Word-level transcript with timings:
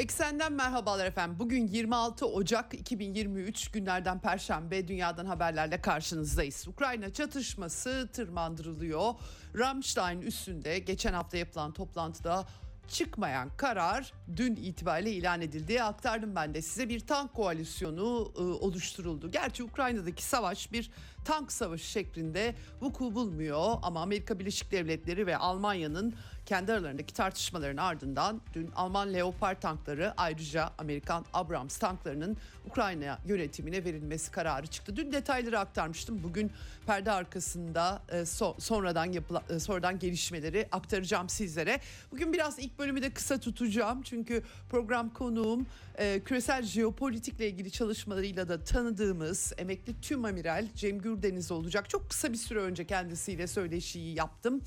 Eksenden 0.00 0.52
merhabalar 0.52 1.06
efendim. 1.06 1.38
Bugün 1.38 1.66
26 1.66 2.26
Ocak 2.26 2.74
2023 2.74 3.70
günlerden 3.70 4.20
Perşembe 4.20 4.88
dünyadan 4.88 5.26
haberlerle 5.26 5.80
karşınızdayız. 5.80 6.68
Ukrayna 6.68 7.12
çatışması 7.12 8.08
tırmandırılıyor. 8.12 9.14
Ramstein 9.58 10.20
üstünde 10.20 10.78
geçen 10.78 11.12
hafta 11.12 11.36
yapılan 11.36 11.72
toplantıda 11.72 12.46
çıkmayan 12.90 13.48
karar 13.56 14.12
dün 14.36 14.56
itibariyle 14.56 15.12
ilan 15.12 15.40
edildi. 15.40 15.82
Aktardım 15.82 16.34
ben 16.36 16.54
de 16.54 16.62
size 16.62 16.88
bir 16.88 17.00
tank 17.00 17.34
koalisyonu 17.34 18.32
e, 18.36 18.40
oluşturuldu. 18.40 19.30
Gerçi 19.30 19.62
Ukrayna'daki 19.62 20.24
savaş 20.24 20.72
bir 20.72 20.90
tank 21.24 21.52
savaşı 21.52 21.90
şeklinde 21.90 22.54
vuku 22.80 23.14
bulmuyor 23.14 23.76
ama 23.82 24.02
Amerika 24.02 24.38
Birleşik 24.38 24.72
Devletleri 24.72 25.26
ve 25.26 25.36
Almanya'nın 25.36 26.14
kendi 26.50 26.72
aralarındaki 26.72 27.14
tartışmaların 27.14 27.76
ardından 27.76 28.40
dün 28.54 28.70
Alman 28.76 29.14
Leopard 29.14 29.60
tankları 29.60 30.14
ayrıca 30.16 30.70
Amerikan 30.78 31.24
Abrams 31.32 31.78
tanklarının 31.78 32.36
Ukrayna 32.66 33.18
yönetimine 33.26 33.84
verilmesi 33.84 34.30
kararı 34.30 34.66
çıktı. 34.66 34.96
Dün 34.96 35.12
detayları 35.12 35.58
aktarmıştım. 35.58 36.22
Bugün 36.22 36.52
perde 36.86 37.12
arkasında 37.12 38.02
e, 38.08 38.24
so, 38.26 38.56
sonradan 38.58 39.04
yapılan 39.04 39.42
e, 39.50 39.58
sonradan 39.58 39.98
gelişmeleri 39.98 40.68
aktaracağım 40.72 41.28
sizlere. 41.28 41.80
Bugün 42.12 42.32
biraz 42.32 42.58
ilk 42.58 42.78
bölümü 42.78 43.02
de 43.02 43.10
kısa 43.10 43.40
tutacağım. 43.40 44.02
Çünkü 44.02 44.42
program 44.70 45.10
konuğum 45.10 45.66
e, 45.98 46.20
küresel 46.24 46.62
jeopolitikle 46.62 47.48
ilgili 47.48 47.70
çalışmalarıyla 47.70 48.48
da 48.48 48.64
tanıdığımız 48.64 49.52
emekli 49.58 50.00
tüm 50.00 50.24
amiral 50.24 50.66
Cem 50.74 50.98
Gürdeniz 50.98 51.52
olacak. 51.52 51.90
Çok 51.90 52.10
kısa 52.10 52.32
bir 52.32 52.38
süre 52.38 52.58
önce 52.58 52.86
kendisiyle 52.86 53.46
söyleşiyi 53.46 54.14
yaptım 54.14 54.62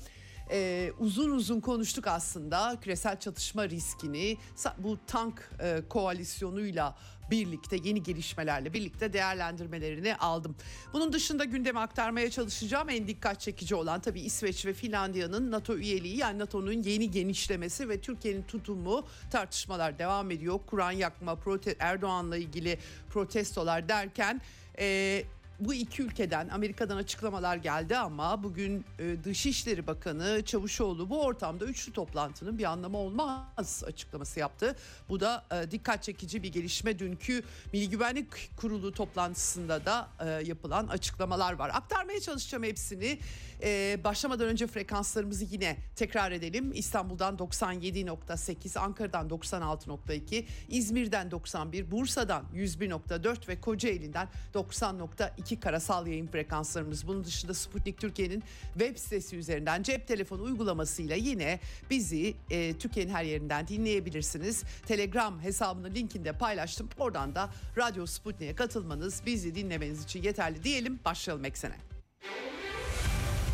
e, 0.50 0.90
uzun 0.98 1.30
uzun 1.30 1.60
konuştuk 1.60 2.06
aslında 2.06 2.78
küresel 2.80 3.20
çatışma 3.20 3.68
riskini 3.68 4.36
bu 4.78 4.98
tank 5.06 5.50
e, 5.60 5.82
koalisyonuyla 5.88 6.96
birlikte 7.30 7.76
yeni 7.84 8.02
gelişmelerle 8.02 8.72
birlikte 8.72 9.12
değerlendirmelerini 9.12 10.16
aldım. 10.16 10.56
Bunun 10.92 11.12
dışında 11.12 11.44
gündeme 11.44 11.80
aktarmaya 11.80 12.30
çalışacağım. 12.30 12.88
En 12.88 13.08
dikkat 13.08 13.40
çekici 13.40 13.74
olan 13.74 14.00
tabii 14.00 14.20
İsveç 14.20 14.66
ve 14.66 14.72
Finlandiya'nın 14.72 15.50
NATO 15.50 15.76
üyeliği 15.76 16.16
yani 16.16 16.38
NATO'nun 16.38 16.82
yeni 16.82 17.10
genişlemesi 17.10 17.88
ve 17.88 18.00
Türkiye'nin 18.00 18.42
tutumu 18.42 19.06
tartışmalar 19.30 19.98
devam 19.98 20.30
ediyor. 20.30 20.60
Kur'an 20.66 20.92
yakma, 20.92 21.38
Erdoğan'la 21.78 22.36
ilgili 22.36 22.78
protestolar 23.10 23.88
derken 23.88 24.40
e, 24.78 25.22
bu 25.60 25.74
iki 25.74 26.02
ülkeden 26.02 26.48
Amerika'dan 26.48 26.96
açıklamalar 26.96 27.56
geldi 27.56 27.96
ama 27.96 28.42
bugün 28.42 28.84
e, 28.98 29.24
Dışişleri 29.24 29.86
Bakanı 29.86 30.42
Çavuşoğlu 30.44 31.10
bu 31.10 31.22
ortamda 31.22 31.64
üçlü 31.64 31.92
toplantının 31.92 32.58
bir 32.58 32.64
anlamı 32.64 32.98
olmaz 32.98 33.84
açıklaması 33.86 34.40
yaptı. 34.40 34.76
Bu 35.08 35.20
da 35.20 35.44
e, 35.52 35.70
dikkat 35.70 36.02
çekici 36.02 36.42
bir 36.42 36.52
gelişme. 36.52 36.98
Dünkü 36.98 37.42
Milli 37.72 37.90
Güvenlik 37.90 38.56
Kurulu 38.56 38.92
toplantısında 38.92 39.84
da 39.86 40.08
e, 40.20 40.28
yapılan 40.28 40.86
açıklamalar 40.86 41.52
var. 41.52 41.70
Aktarmaya 41.74 42.20
çalışacağım 42.20 42.64
hepsini. 42.64 43.18
E, 43.62 44.00
başlamadan 44.04 44.46
önce 44.46 44.66
frekanslarımızı 44.66 45.44
yine 45.44 45.76
tekrar 45.96 46.32
edelim. 46.32 46.72
İstanbul'dan 46.74 47.36
97.8, 47.36 48.78
Ankara'dan 48.78 49.28
96.2, 49.28 50.44
İzmir'den 50.68 51.30
91, 51.30 51.90
Bursa'dan 51.90 52.44
101.4 52.54 53.48
ve 53.48 53.60
Kocaeli'nden 53.60 54.28
90.2 54.54 55.53
karasal 55.60 56.06
yayın 56.06 56.26
frekanslarımız. 56.26 57.06
Bunun 57.06 57.24
dışında 57.24 57.54
Sputnik 57.54 57.98
Türkiye'nin 57.98 58.42
web 58.72 58.96
sitesi 58.96 59.36
üzerinden 59.36 59.82
cep 59.82 60.08
telefonu 60.08 60.42
uygulamasıyla 60.42 61.16
yine 61.16 61.60
bizi 61.90 62.34
e, 62.50 62.78
Türkiye'nin 62.78 63.12
her 63.12 63.24
yerinden 63.24 63.68
dinleyebilirsiniz. 63.68 64.64
Telegram 64.86 65.40
hesabının 65.42 65.94
linkinde 65.94 66.32
paylaştım. 66.32 66.88
Oradan 66.98 67.34
da 67.34 67.50
Radyo 67.76 68.06
Sputnik'e 68.06 68.54
katılmanız, 68.54 69.22
bizi 69.26 69.54
dinlemeniz 69.54 70.04
için 70.04 70.22
yeterli 70.22 70.64
diyelim. 70.64 70.98
Başlayalım 71.04 71.44
eksene. 71.44 71.74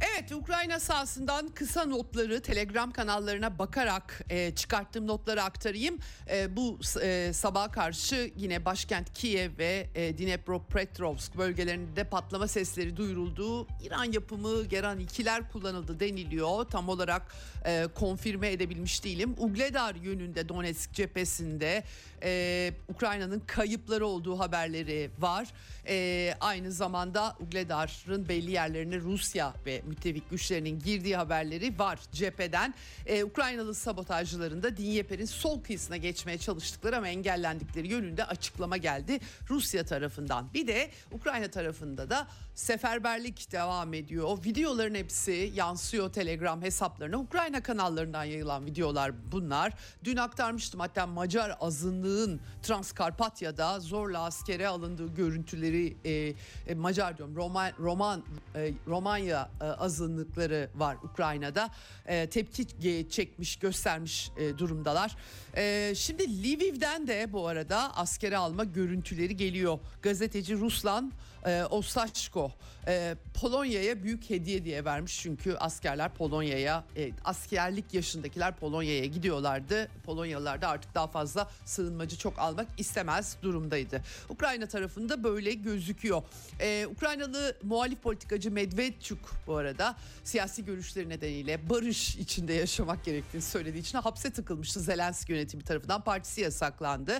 Evet 0.00 0.32
Ukrayna 0.32 0.80
sahasından 0.80 1.48
kısa 1.48 1.84
notları 1.84 2.42
Telegram 2.42 2.92
kanallarına 2.92 3.58
bakarak 3.58 4.24
e, 4.30 4.54
çıkarttığım 4.54 5.06
notları 5.06 5.42
aktarayım. 5.42 5.98
E, 6.30 6.56
bu 6.56 6.78
e, 7.02 7.30
sabaha 7.32 7.70
karşı 7.70 8.32
yine 8.36 8.64
başkent 8.64 9.12
Kiev 9.14 9.58
ve 9.58 9.86
e, 9.94 10.18
Dnepropetrovsk 10.18 11.36
bölgelerinde 11.36 12.04
patlama 12.04 12.48
sesleri 12.48 12.96
duyuruldu. 12.96 13.66
İran 13.82 14.12
yapımı 14.12 14.64
Geran 14.64 15.00
2'ler 15.00 15.48
kullanıldı 15.52 16.00
deniliyor. 16.00 16.64
Tam 16.64 16.88
olarak 16.88 17.34
e, 17.64 17.86
konfirme 17.94 18.52
edebilmiş 18.52 19.04
değilim. 19.04 19.34
Ugledar 19.38 19.94
yönünde 19.94 20.48
Donetsk 20.48 20.92
cephesinde 20.92 21.84
e, 22.22 22.72
Ukrayna'nın 22.88 23.40
kayıpları 23.40 24.06
olduğu 24.06 24.38
haberleri 24.38 25.10
var. 25.18 25.48
E, 25.88 26.34
aynı 26.40 26.72
zamanda 26.72 27.36
Ugledar'ın 27.40 28.28
belli 28.28 28.50
yerlerine 28.50 28.98
Rusya 28.98 29.54
ve 29.66 29.82
müttefik 29.88 30.30
güçlerinin 30.30 30.78
girdiği 30.78 31.16
haberleri 31.16 31.78
var 31.78 31.98
cepheden. 32.12 32.74
Ee, 33.06 33.24
Ukraynalı 33.24 33.74
sabotajcıların 33.74 34.62
da 34.62 34.76
Dinyeper'in 34.76 35.24
sol 35.24 35.62
kıyısına 35.62 35.96
geçmeye 35.96 36.38
çalıştıkları 36.38 36.96
ama 36.96 37.08
engellendikleri 37.08 37.88
yönünde 37.88 38.24
açıklama 38.24 38.76
geldi 38.76 39.20
Rusya 39.50 39.84
tarafından. 39.84 40.54
Bir 40.54 40.66
de 40.66 40.90
Ukrayna 41.12 41.48
tarafında 41.48 42.10
da 42.10 42.28
seferberlik 42.58 43.52
devam 43.52 43.94
ediyor. 43.94 44.38
Videoların 44.44 44.94
hepsi 44.94 45.52
yansıyor 45.54 46.12
Telegram 46.12 46.62
hesaplarına. 46.62 47.18
Ukrayna 47.18 47.62
kanallarından 47.62 48.24
yayılan 48.24 48.66
videolar 48.66 49.32
bunlar. 49.32 49.72
Dün 50.04 50.16
aktarmıştım 50.16 50.80
hatta 50.80 51.06
Macar 51.06 51.56
azınlığın 51.60 52.40
Transkarpatya'da 52.62 53.80
zorla 53.80 54.24
askere 54.24 54.68
alındığı 54.68 55.14
görüntüleri 55.14 55.96
e, 56.04 56.34
e, 56.66 56.74
Macar 56.74 57.16
diyorum 57.16 57.36
Roman 57.36 57.72
Roman 57.78 58.24
e, 58.54 58.72
Romanya 58.86 59.50
e, 59.60 59.64
azınlıkları 59.64 60.70
var 60.74 60.96
Ukrayna'da. 61.02 61.70
E, 62.06 62.30
tepki 62.30 62.66
çekmiş 63.10 63.56
göstermiş 63.56 64.30
e, 64.36 64.58
durumdalar. 64.58 65.16
E, 65.58 65.94
şimdi 65.96 66.42
Lviv'den 66.42 67.06
de 67.06 67.32
bu 67.32 67.46
arada 67.46 67.96
askere 67.96 68.36
alma 68.36 68.64
görüntüleri 68.64 69.36
geliyor. 69.36 69.78
Gazeteci 70.02 70.56
Ruslan 70.56 71.12
e, 71.46 71.64
Osaçko 71.64 72.52
e, 72.86 73.14
Polonya'ya 73.34 74.02
büyük 74.02 74.30
hediye 74.30 74.64
diye 74.64 74.84
vermiş 74.84 75.20
çünkü 75.22 75.54
askerler 75.54 76.14
Polonya'ya 76.14 76.84
e, 76.96 77.10
askerlik 77.24 77.94
yaşındakiler 77.94 78.56
Polonya'ya 78.56 79.04
gidiyorlardı. 79.04 79.88
Polonyalılar 80.04 80.62
da 80.62 80.68
artık 80.68 80.94
daha 80.94 81.06
fazla 81.06 81.50
sığınmacı 81.64 82.18
çok 82.18 82.38
almak 82.38 82.66
istemez 82.78 83.36
durumdaydı. 83.42 84.02
Ukrayna 84.28 84.66
tarafında 84.66 85.24
böyle 85.24 85.52
gözüküyor. 85.52 86.22
E, 86.60 86.86
Ukraynalı 86.86 87.56
muhalif 87.62 88.02
politikacı 88.02 88.50
Medvedchuk 88.50 89.34
bu 89.46 89.56
arada 89.56 89.96
siyasi 90.24 90.64
görüşleri 90.64 91.08
nedeniyle 91.08 91.70
barış 91.70 92.16
içinde 92.16 92.52
yaşamak 92.52 93.04
gerektiğini 93.04 93.42
söylediği 93.42 93.82
için 93.82 93.98
hapse 93.98 94.30
tıkılmıştı. 94.30 94.80
Zelenski 94.80 95.32
yönetimi 95.32 95.47
tarafından 95.48 96.04
partisi 96.04 96.40
yasaklandı. 96.40 97.18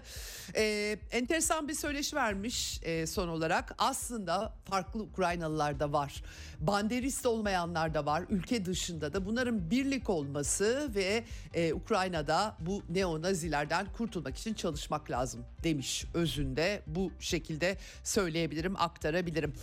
E, 0.55 0.97
enteresan 1.11 1.69
bir 1.69 1.75
söyleşi 1.75 2.17
vermiş 2.17 2.81
e, 2.83 3.07
son 3.07 3.29
olarak. 3.29 3.75
Aslında 3.79 4.53
farklı 4.65 5.03
Ukraynalılar 5.03 5.81
da 5.81 5.93
var. 5.93 6.23
Banderist 6.61 7.27
olmayanlar 7.27 7.95
da 7.95 8.07
var. 8.07 8.25
Ülke 8.29 8.65
dışında 8.65 9.13
da 9.13 9.27
bunların 9.27 9.71
birlik 9.71 10.11
olması 10.11 10.91
ve 10.95 11.25
e, 11.55 11.73
Ukrayna'da 11.73 12.57
bu 12.61 12.83
neonazilerden 12.89 13.87
kurtulmak 13.97 14.39
için 14.39 14.55
çalışmak 14.55 15.11
lazım 15.11 15.45
demiş 15.63 16.05
özünde. 16.15 16.83
Bu 16.87 17.13
şekilde 17.21 17.79
söyleyebilirim, 18.05 18.77
aktarabilirim. 18.77 19.55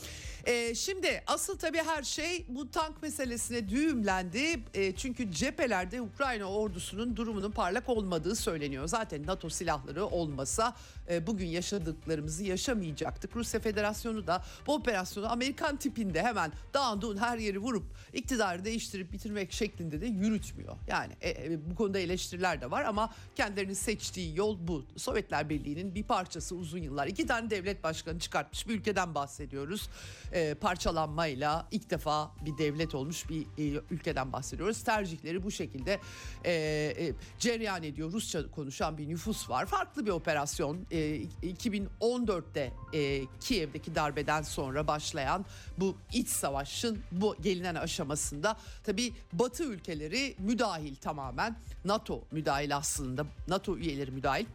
E, 0.45 0.75
şimdi 0.75 1.23
asıl 1.27 1.57
tabii 1.57 1.77
her 1.77 2.03
şey 2.03 2.45
bu 2.49 2.71
tank 2.71 3.01
meselesine 3.01 3.69
düğümlendi. 3.69 4.59
E, 4.73 4.95
çünkü 4.95 5.31
cephelerde 5.31 6.01
Ukrayna 6.01 6.45
ordusunun 6.45 7.15
durumunun 7.15 7.51
parlak 7.51 7.89
olmadığı 7.89 8.35
söyleniyor. 8.45 8.87
Zaten 8.87 9.25
NATO 9.25 9.49
silahları 9.49 10.05
olmasa 10.05 10.73
e, 11.09 11.27
bugün 11.27 11.47
yaşadıklarımızı 11.47 12.43
yaşamayacaktık. 12.43 13.35
Rusya 13.35 13.59
Federasyonu 13.59 14.27
da 14.27 14.43
bu 14.67 14.73
operasyonu 14.73 15.31
Amerikan 15.31 15.77
tipinde 15.77 16.23
hemen 16.23 16.51
dağın 16.73 17.17
her 17.17 17.37
yeri 17.37 17.59
vurup 17.59 17.83
iktidarı 18.13 18.65
değiştirip 18.65 19.11
bitirmek 19.11 19.51
şeklinde 19.51 20.01
de 20.01 20.05
yürütmüyor. 20.05 20.75
Yani 20.87 21.13
e, 21.21 21.29
e, 21.29 21.69
bu 21.69 21.75
konuda 21.75 21.99
eleştiriler 21.99 22.61
de 22.61 22.71
var 22.71 22.85
ama 22.85 23.13
kendilerinin 23.35 23.73
seçtiği 23.73 24.37
yol 24.37 24.57
bu. 24.67 24.85
Sovyetler 24.97 25.49
Birliği'nin 25.49 25.95
bir 25.95 26.03
parçası 26.03 26.55
uzun 26.55 26.79
yıllar. 26.79 27.07
iki 27.07 27.27
tane 27.27 27.49
devlet 27.49 27.83
başkanı 27.83 28.19
çıkartmış 28.19 28.67
bir 28.67 28.75
ülkeden 28.75 29.15
bahsediyoruz. 29.15 29.89
E, 30.31 30.53
parçalanmayla 30.53 31.67
ilk 31.71 31.89
defa 31.89 32.31
bir 32.45 32.57
devlet 32.57 32.95
olmuş 32.95 33.29
bir 33.29 33.41
e, 33.41 33.81
ülkeden 33.91 34.33
bahsediyoruz. 34.33 34.83
Tercihleri 34.83 35.43
bu 35.43 35.51
şekilde 35.51 35.99
e, 36.43 36.51
e, 36.51 37.13
cereyan 37.39 37.83
ediyor. 37.83 38.11
Rusça 38.11 38.51
konuşan 38.51 38.97
bir 38.97 39.09
nüfus 39.09 39.49
var. 39.49 39.65
Farklı 39.65 40.05
bir 40.05 40.11
operasyon. 40.11 40.87
E, 40.95 41.21
2014'te 41.43 42.71
e, 42.93 43.21
Kiev'deki 43.39 43.95
darbeden 43.95 44.41
sonra 44.41 44.87
başlayan 44.87 45.45
bu 45.77 45.95
iç 46.13 46.29
savaşın 46.29 46.99
bu 47.11 47.35
gelinen 47.41 47.75
aşamasında 47.75 48.57
tabii 48.83 49.13
Batı 49.33 49.63
ülkeleri 49.63 50.35
müdahil 50.39 50.95
tamamen. 50.95 51.55
NATO 51.85 52.23
müdahil 52.31 52.75
aslında. 52.75 53.25
NATO 53.47 53.77
üyeleri 53.77 54.11
müdahil. 54.11 54.45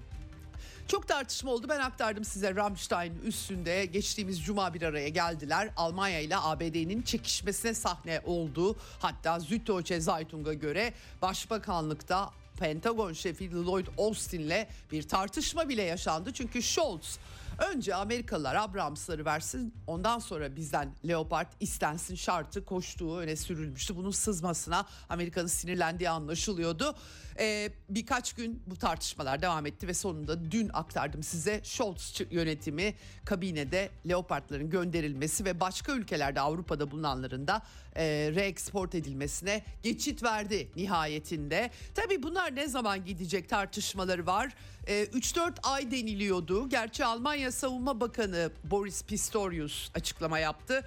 Çok 0.89 1.09
tartışma 1.09 1.51
oldu. 1.51 1.67
Ben 1.69 1.81
aktardım 1.81 2.25
size 2.25 2.55
Rammstein 2.55 3.15
üstünde 3.25 3.87
geçtiğimiz 3.87 4.45
cuma 4.45 4.75
bir 4.75 4.83
araya 4.83 5.09
geldiler. 5.09 5.71
Almanya 5.77 6.21
ile 6.21 6.37
ABD'nin 6.37 7.03
çekişmesine 7.03 7.75
sahne 7.75 8.21
oldu. 8.25 8.77
Hatta 8.99 9.41
Süddeutsche 9.41 10.01
Zeitung'a 10.01 10.55
göre 10.55 10.93
Başbakanlıkta 11.23 12.31
Pentagon 12.61 13.13
şefi 13.13 13.53
Lloyd 13.53 13.87
Austin'le 13.99 14.67
bir 14.93 15.03
tartışma 15.03 15.69
bile 15.69 15.83
yaşandı. 15.83 16.33
Çünkü 16.33 16.63
Scholz 16.63 17.19
önce 17.59 17.95
Amerikalılar 17.95 18.55
Abrams'ları 18.55 19.25
versin 19.25 19.75
ondan 19.87 20.19
sonra 20.19 20.57
bizden 20.57 20.95
Leopard 21.09 21.47
istensin 21.61 22.15
şartı 22.15 22.65
koştuğu 22.65 23.19
öne 23.19 23.37
sürülmüştü. 23.37 23.97
Bunun 23.97 24.11
sızmasına 24.11 24.87
Amerika'nın 25.09 25.47
sinirlendiği 25.47 26.11
anlaşılıyordu. 26.11 26.95
Ee, 27.41 27.71
birkaç 27.89 28.33
gün 28.33 28.63
bu 28.67 28.77
tartışmalar 28.77 29.43
devam 29.43 29.67
etti 29.67 29.89
ve 29.89 29.95
sonunda 29.95 30.51
dün 30.51 30.71
aktardım 30.73 31.23
size 31.23 31.61
Scholz 31.65 32.21
yönetimi 32.31 32.95
kabinede 33.25 33.91
Leopard'ların 34.09 34.71
gönderilmesi 34.71 35.45
ve 35.45 35.61
başka 35.61 35.93
ülkelerde 35.93 36.41
Avrupa'da 36.41 36.91
bulunanların 36.91 37.47
da 37.47 37.63
e, 37.97 38.05
reeksport 38.35 38.95
edilmesine 38.95 39.65
geçit 39.83 40.23
verdi 40.23 40.69
nihayetinde. 40.77 41.71
Tabii 41.95 42.23
bunlar 42.23 42.57
ne 42.57 42.69
zaman 42.69 43.05
gidecek 43.05 43.49
tartışmaları 43.49 44.27
var. 44.27 44.55
E, 44.87 45.05
3-4 45.05 45.53
ay 45.63 45.91
deniliyordu. 45.91 46.69
Gerçi 46.69 47.05
Almanya 47.05 47.53
Savunma 47.53 48.01
Bakanı 48.01 48.51
Boris 48.65 49.05
Pistorius 49.05 49.91
açıklama 49.95 50.39
yaptı. 50.39 50.85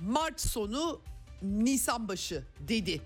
Mart 0.00 0.40
sonu 0.40 1.00
Nisan 1.42 2.08
başı 2.08 2.42
dedi. 2.60 3.00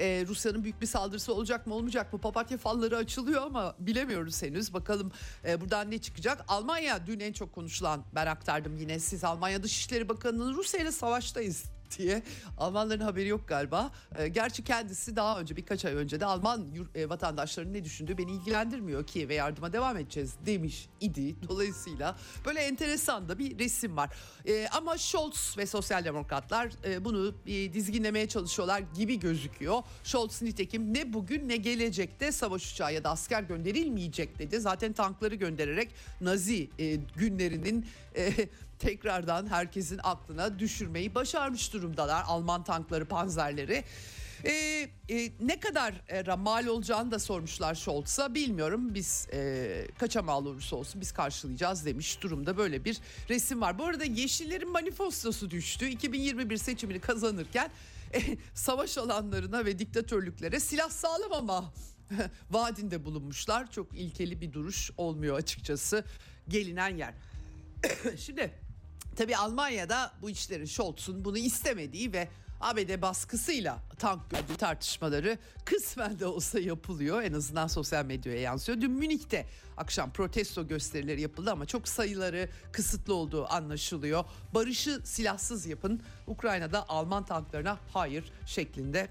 Ee, 0.00 0.24
Rusya'nın 0.28 0.64
büyük 0.64 0.80
bir 0.80 0.86
saldırısı 0.86 1.34
olacak 1.34 1.66
mı 1.66 1.74
olmayacak 1.74 2.12
mı? 2.12 2.20
Papatya 2.20 2.58
falları 2.58 2.96
açılıyor 2.96 3.42
ama 3.42 3.74
bilemiyoruz 3.78 4.42
henüz. 4.42 4.74
Bakalım 4.74 5.12
e, 5.44 5.60
buradan 5.60 5.90
ne 5.90 5.98
çıkacak? 5.98 6.44
Almanya 6.48 7.06
dün 7.06 7.20
en 7.20 7.32
çok 7.32 7.52
konuşulan 7.52 8.04
ben 8.14 8.26
aktardım 8.26 8.76
yine 8.76 8.98
siz 8.98 9.24
Almanya 9.24 9.62
Dışişleri 9.62 10.08
Bakanı'nın 10.08 10.54
Rusya 10.54 10.80
ile 10.80 10.92
savaştayız 10.92 11.64
diye 11.98 12.22
Almanların 12.58 13.00
haberi 13.00 13.28
yok 13.28 13.48
galiba. 13.48 13.90
E, 14.18 14.28
gerçi 14.28 14.64
kendisi 14.64 15.16
daha 15.16 15.40
önce 15.40 15.56
birkaç 15.56 15.84
ay 15.84 15.94
önce 15.94 16.20
de 16.20 16.26
Alman 16.26 16.66
e, 16.94 17.08
vatandaşlarının 17.08 17.72
ne 17.72 17.84
düşündüğü 17.84 18.18
beni 18.18 18.32
ilgilendirmiyor 18.32 19.06
ki 19.06 19.28
ve 19.28 19.34
yardıma 19.34 19.72
devam 19.72 19.96
edeceğiz 19.96 20.34
demiş 20.46 20.88
idi. 21.00 21.36
Dolayısıyla 21.48 22.16
böyle 22.44 22.60
enteresan 22.60 23.28
da 23.28 23.38
bir 23.38 23.58
resim 23.58 23.96
var. 23.96 24.10
E, 24.46 24.68
ama 24.68 24.98
Scholz 24.98 25.54
ve 25.58 25.66
sosyal 25.66 26.04
demokratlar 26.04 26.72
e, 26.84 27.04
bunu 27.04 27.34
e, 27.46 27.72
dizginlemeye 27.72 28.28
çalışıyorlar 28.28 28.82
gibi 28.96 29.20
gözüküyor. 29.20 29.82
Scholz 30.04 30.42
nitekim 30.42 30.94
ne 30.94 31.12
bugün 31.12 31.48
ne 31.48 31.56
gelecekte 31.56 32.32
savaş 32.32 32.72
uçağı 32.72 32.94
ya 32.94 33.04
da 33.04 33.10
asker 33.10 33.42
gönderilmeyecek 33.42 34.38
dedi. 34.38 34.60
Zaten 34.60 34.92
tankları 34.92 35.34
göndererek 35.34 35.88
Nazi 36.20 36.70
e, 36.78 36.94
günlerinin 37.16 37.86
e, 38.16 38.32
tekrardan 38.78 39.46
herkesin 39.46 40.00
aklına 40.02 40.58
düşürmeyi 40.58 41.14
başarmış 41.14 41.72
durumdalar 41.72 42.24
Alman 42.26 42.64
tankları, 42.64 43.04
panzerleri. 43.04 43.84
Ee, 44.44 44.88
e, 45.10 45.32
ne 45.40 45.60
kadar 45.60 45.94
e, 46.08 46.34
mal 46.34 46.66
olacağını 46.66 47.10
da 47.10 47.18
sormuşlar 47.18 47.74
Scholz'a 47.74 48.34
bilmiyorum. 48.34 48.94
Biz 48.94 49.28
e, 49.32 49.88
kaça 49.98 50.22
mal 50.22 50.46
olursa 50.46 50.76
olsun 50.76 51.00
biz 51.00 51.12
karşılayacağız 51.12 51.86
demiş 51.86 52.22
durumda 52.22 52.56
böyle 52.56 52.84
bir 52.84 52.98
resim 53.28 53.60
var. 53.60 53.78
Bu 53.78 53.84
arada 53.84 54.04
Yeşillerin 54.04 54.70
manifestosu 54.70 55.50
düştü. 55.50 55.86
2021 55.86 56.56
seçimini 56.56 57.00
kazanırken 57.00 57.70
e, 58.14 58.20
savaş 58.54 58.98
alanlarına 58.98 59.64
ve 59.64 59.78
diktatörlüklere 59.78 60.60
silah 60.60 60.90
sağlamama 60.90 61.72
vaadinde 62.50 63.04
bulunmuşlar. 63.04 63.70
Çok 63.70 63.94
ilkeli 63.94 64.40
bir 64.40 64.52
duruş 64.52 64.90
olmuyor 64.96 65.36
açıkçası 65.36 66.04
gelinen 66.48 66.96
yer. 66.96 67.14
Şimdi 68.16 68.50
Tabi 69.18 69.36
Almanya'da 69.36 70.12
bu 70.22 70.30
işlerin 70.30 70.64
Scholz'un 70.64 71.24
bunu 71.24 71.38
istemediği 71.38 72.12
ve 72.12 72.28
ABD 72.60 73.02
baskısıyla 73.02 73.78
tank 73.98 74.30
gördüğü 74.30 74.56
tartışmaları 74.56 75.38
kısmen 75.64 76.18
de 76.18 76.26
olsa 76.26 76.60
yapılıyor. 76.60 77.22
En 77.22 77.32
azından 77.32 77.66
sosyal 77.66 78.04
medyaya 78.04 78.40
yansıyor. 78.40 78.80
Dün 78.80 78.90
Münih'te 78.90 79.46
akşam 79.76 80.12
protesto 80.12 80.68
gösterileri 80.68 81.20
yapıldı 81.20 81.50
ama 81.50 81.66
çok 81.66 81.88
sayıları 81.88 82.48
kısıtlı 82.72 83.14
olduğu 83.14 83.52
anlaşılıyor. 83.52 84.24
Barışı 84.54 85.00
silahsız 85.04 85.66
yapın. 85.66 86.02
Ukrayna'da 86.26 86.88
Alman 86.88 87.24
tanklarına 87.24 87.78
hayır 87.92 88.32
şeklinde 88.46 89.08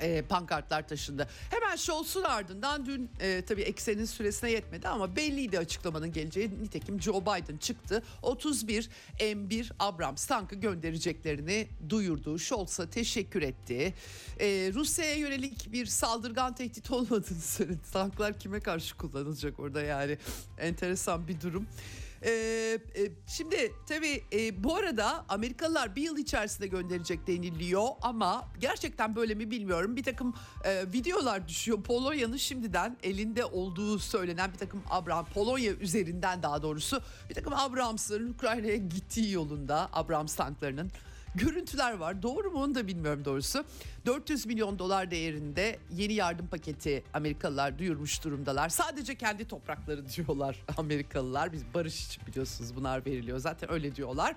e, 0.00 0.22
pankartlar 0.22 0.88
taşındı. 0.88 1.28
Hemen 1.50 1.76
Scholz'un 1.76 2.22
ardından 2.22 2.86
dün 2.86 3.10
e, 3.20 3.44
tabii 3.44 3.62
eksenin 3.62 4.04
süresine 4.04 4.50
yetmedi 4.50 4.88
ama 4.88 5.16
belliydi 5.16 5.58
açıklamanın 5.58 6.12
geleceği. 6.12 6.50
Nitekim 6.62 7.02
Joe 7.02 7.20
Biden 7.22 7.56
çıktı. 7.56 8.02
31 8.22 8.88
M1 9.20 9.70
Abrams 9.78 10.26
tankı 10.26 10.54
göndereceklerini 10.54 11.68
duyurdu. 11.88 12.38
Scholz'a 12.38 12.90
teşekkür 12.90 13.42
etti. 13.42 13.94
E, 14.40 14.46
Rusya'ya 14.74 15.14
yönelik 15.14 15.72
bir 15.72 15.86
saldırgan 15.86 16.54
tehdit 16.54 16.90
olmadığını 16.90 17.40
söyledi. 17.40 17.78
Tanklar 17.92 18.38
kime 18.38 18.60
karşı 18.60 18.96
kullanılacak 18.96 19.60
orada 19.60 19.82
yani 19.82 20.18
enteresan 20.58 21.28
bir 21.28 21.40
durum. 21.40 21.66
Ee, 22.22 22.30
e, 22.30 22.78
şimdi 23.26 23.72
tabii 23.88 24.24
e, 24.32 24.64
bu 24.64 24.76
arada 24.76 25.24
Amerikalılar 25.28 25.96
bir 25.96 26.02
yıl 26.02 26.18
içerisinde 26.18 26.66
gönderecek 26.66 27.26
deniliyor 27.26 27.88
ama 28.02 28.48
gerçekten 28.60 29.16
böyle 29.16 29.34
mi 29.34 29.50
bilmiyorum. 29.50 29.96
Bir 29.96 30.02
takım 30.02 30.34
e, 30.64 30.92
videolar 30.92 31.48
düşüyor. 31.48 31.82
Polonya'nın 31.82 32.36
şimdiden 32.36 32.96
elinde 33.02 33.44
olduğu 33.44 33.98
söylenen 33.98 34.52
bir 34.52 34.58
takım 34.58 34.82
Abraham 34.90 35.26
Polonya 35.26 35.72
üzerinden 35.72 36.42
daha 36.42 36.62
doğrusu 36.62 37.02
bir 37.28 37.34
takım 37.34 37.52
Abrams'ların 37.52 38.32
Ukrayna'ya 38.32 38.76
gittiği 38.76 39.32
yolunda 39.32 39.88
Abrams 39.92 40.34
tanklarının 40.34 40.90
görüntüler 41.34 41.92
var. 41.92 42.22
Doğru 42.22 42.50
mu 42.50 42.62
onu 42.62 42.74
da 42.74 42.86
bilmiyorum 42.86 43.24
doğrusu. 43.24 43.64
400 44.06 44.46
milyon 44.46 44.78
dolar 44.78 45.10
değerinde 45.10 45.78
yeni 45.92 46.12
yardım 46.12 46.46
paketi 46.46 47.04
Amerikalılar 47.14 47.78
duyurmuş 47.78 48.24
durumdalar. 48.24 48.68
Sadece 48.68 49.14
kendi 49.14 49.48
toprakları 49.48 50.08
diyorlar 50.16 50.64
Amerikalılar. 50.76 51.52
Biz 51.52 51.62
barış 51.74 52.06
için 52.06 52.26
biliyorsunuz 52.26 52.76
bunlar 52.76 53.06
veriliyor 53.06 53.38
zaten 53.38 53.72
öyle 53.72 53.96
diyorlar. 53.96 54.36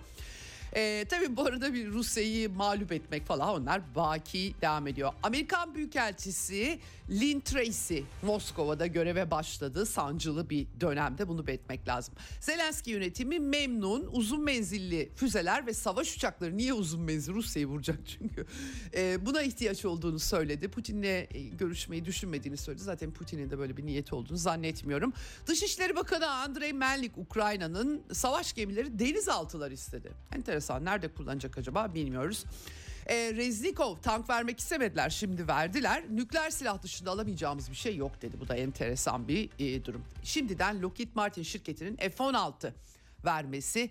E, 0.76 1.06
tabii 1.10 1.38
bu 1.38 1.46
arada 1.46 1.74
bir 1.74 1.88
Rusya'yı 1.88 2.50
mağlup 2.50 2.92
etmek 2.92 3.26
falan 3.26 3.62
onlar 3.62 3.96
baki 3.96 4.56
devam 4.62 4.88
ediyor. 4.88 5.14
Amerikan 5.24 5.76
Büyükelçisi 5.76 6.80
Lynn 7.10 7.40
Tracy 7.40 8.00
Moskova'da 8.24 8.88
göreve 8.88 9.32
başladı. 9.32 9.86
Sancılı 9.86 10.50
bir 10.50 10.68
dönemde 10.82 11.28
bunu 11.28 11.48
belirtmek 11.48 11.88
lazım. 11.88 12.14
Zelenski 12.40 12.92
yönetimi 12.92 13.40
memnun. 13.40 14.10
Uzun 14.12 14.44
menzilli 14.44 15.10
füzeler 15.16 15.68
ve 15.68 15.74
savaş 15.74 16.16
uçakları 16.16 16.58
niye 16.58 16.74
uzun 16.74 17.02
menzil 17.02 17.34
Rusya'yı 17.34 17.68
vuracak 17.68 18.00
çünkü. 18.06 18.46
E, 18.96 19.26
buna 19.26 19.42
ihtiyaç 19.42 19.86
olduğunu 19.86 20.20
söyledi. 20.20 20.68
Putin'le 20.68 21.04
e, 21.04 21.28
görüşmeyi 21.60 22.06
düşünmediğini 22.06 22.58
söyledi. 22.58 22.84
Zaten 22.84 23.12
Putin'in 23.12 23.50
de 23.50 23.60
böyle 23.60 23.78
bir 23.78 23.86
niyeti 23.86 24.16
olduğunu 24.16 24.38
zannetmiyorum. 24.38 25.14
Dışişleri 25.48 25.96
Bakanı 25.96 26.30
Andrei 26.30 26.74
Melnik 26.74 27.18
Ukrayna'nın 27.18 28.02
savaş 28.14 28.54
gemileri 28.54 29.00
denizaltılar 29.00 29.72
istedi. 29.72 30.12
Enteresan. 30.36 30.61
Nerede 30.70 31.08
kullanacak 31.08 31.58
acaba 31.58 31.94
bilmiyoruz. 31.94 32.46
E, 33.08 33.34
Reznikov 33.36 33.96
tank 33.96 34.30
vermek 34.30 34.60
istemediler 34.60 35.10
şimdi 35.10 35.48
verdiler. 35.48 36.04
Nükleer 36.10 36.50
silah 36.50 36.82
dışında 36.82 37.12
alamayacağımız 37.12 37.70
bir 37.70 37.76
şey 37.76 37.96
yok 37.96 38.22
dedi. 38.22 38.40
Bu 38.40 38.48
da 38.48 38.56
enteresan 38.56 39.28
bir 39.28 39.50
e, 39.60 39.86
durum. 39.86 40.04
Şimdiden 40.24 40.82
Lockheed 40.82 41.10
Martin 41.16 41.44
şirketinin 41.44 41.96
F-16 41.96 42.72
vermesi 43.26 43.90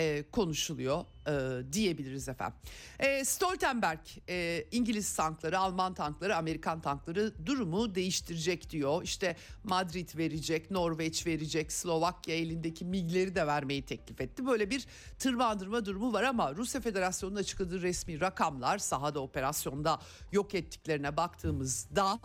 e, 0.00 0.24
konuşuluyor 0.32 1.04
e, 1.26 1.72
diyebiliriz 1.72 2.28
efendim. 2.28 2.58
E, 2.98 3.24
Stoltenberg 3.24 3.98
e, 4.28 4.64
İngiliz 4.72 5.16
tankları, 5.16 5.58
Alman 5.58 5.94
tankları, 5.94 6.36
Amerikan 6.36 6.80
tankları 6.80 7.46
durumu 7.46 7.94
değiştirecek 7.94 8.70
diyor. 8.70 9.02
İşte 9.02 9.36
Madrid 9.64 10.18
verecek, 10.18 10.70
Norveç 10.70 11.26
verecek, 11.26 11.72
Slovakya 11.72 12.34
elindeki 12.34 12.84
MIG'leri 12.84 13.34
de 13.34 13.46
vermeyi 13.46 13.82
teklif 13.82 14.20
etti. 14.20 14.46
Böyle 14.46 14.70
bir 14.70 14.86
tırmandırma 15.18 15.86
durumu 15.86 16.12
var 16.12 16.22
ama 16.22 16.54
Rusya 16.54 16.80
Federasyonu'nun 16.80 17.40
açıkladığı 17.40 17.82
resmi 17.82 18.20
rakamlar 18.20 18.78
sahada 18.78 19.20
operasyonda 19.20 20.00
yok 20.32 20.54
ettiklerine 20.54 21.16
baktığımızda 21.16 22.20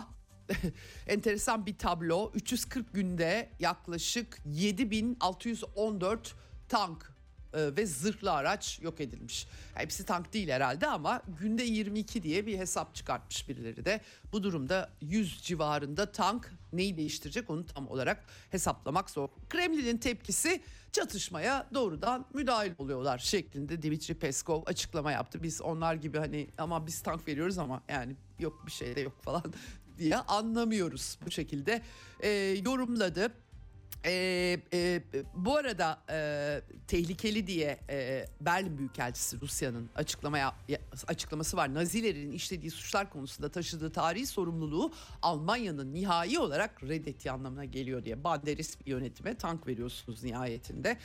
enteresan 1.08 1.66
bir 1.66 1.78
tablo. 1.78 2.32
340 2.36 2.94
günde 2.94 3.50
yaklaşık 3.60 4.40
7614 4.46 6.36
tank 6.70 7.15
ve 7.56 7.86
zırhlı 7.86 8.32
araç 8.32 8.80
yok 8.82 9.02
edilmiş. 9.02 9.48
Hepsi 9.76 10.06
tank 10.06 10.34
değil 10.34 10.50
herhalde 10.50 10.88
ama 10.88 11.22
günde 11.40 11.64
22 11.64 12.24
diye 12.24 12.46
bir 12.46 12.58
hesap 12.58 12.96
çıkartmış 12.96 13.50
birileri 13.50 13.86
de. 13.86 14.02
Bu 14.32 14.44
durumda 14.44 14.90
100 15.02 15.42
civarında 15.42 16.12
tank 16.12 16.52
neyi 16.74 16.98
değiştirecek 16.98 17.50
onu 17.50 17.66
tam 17.66 17.88
olarak 17.88 18.26
hesaplamak 18.52 19.10
zor. 19.10 19.30
Kremlin'in 19.50 19.98
tepkisi 19.98 20.62
çatışmaya 20.92 21.68
doğrudan 21.74 22.26
müdahil 22.34 22.72
oluyorlar 22.78 23.18
şeklinde 23.18 23.82
Dimitri 23.82 24.14
Peskov 24.14 24.64
açıklama 24.66 25.12
yaptı. 25.12 25.44
Biz 25.44 25.62
onlar 25.62 25.96
gibi 25.96 26.18
hani 26.18 26.48
ama 26.58 26.88
biz 26.88 27.02
tank 27.02 27.28
veriyoruz 27.28 27.58
ama 27.58 27.84
yani 27.90 28.16
yok 28.40 28.64
bir 28.66 28.72
şey 28.72 28.96
de 28.96 29.02
yok 29.02 29.24
falan 29.24 29.44
diye 29.98 30.18
anlamıyoruz 30.18 31.18
bu 31.26 31.32
şekilde 31.32 31.82
e, 32.20 32.30
yorumladı. 32.66 33.32
Ee, 34.06 34.60
e, 34.74 35.02
bu 35.36 35.58
arada 35.58 36.00
e, 36.10 36.62
tehlikeli 36.88 37.48
diye 37.48 37.80
e, 37.90 38.26
Berlin 38.42 38.78
Büyükelçisi 38.78 39.42
Rusya'nın 39.42 39.90
açıklama 39.96 40.38
ya- 40.38 40.56
açıklaması 41.08 41.58
var. 41.58 41.74
Nazilerin 41.74 42.32
işlediği 42.32 42.72
suçlar 42.72 43.10
konusunda 43.10 43.50
taşıdığı 43.52 43.92
tarihi 43.92 44.26
sorumluluğu 44.26 44.92
Almanya'nın 45.22 45.94
nihai 45.94 46.40
olarak 46.40 46.84
reddettiği 46.84 47.32
anlamına 47.32 47.66
geliyor 47.66 48.06
diye. 48.06 48.24
Banderist 48.24 48.86
bir 48.86 48.92
yönetime 48.92 49.36
tank 49.38 49.68
veriyorsunuz 49.68 50.24
nihayetinde. 50.24 50.98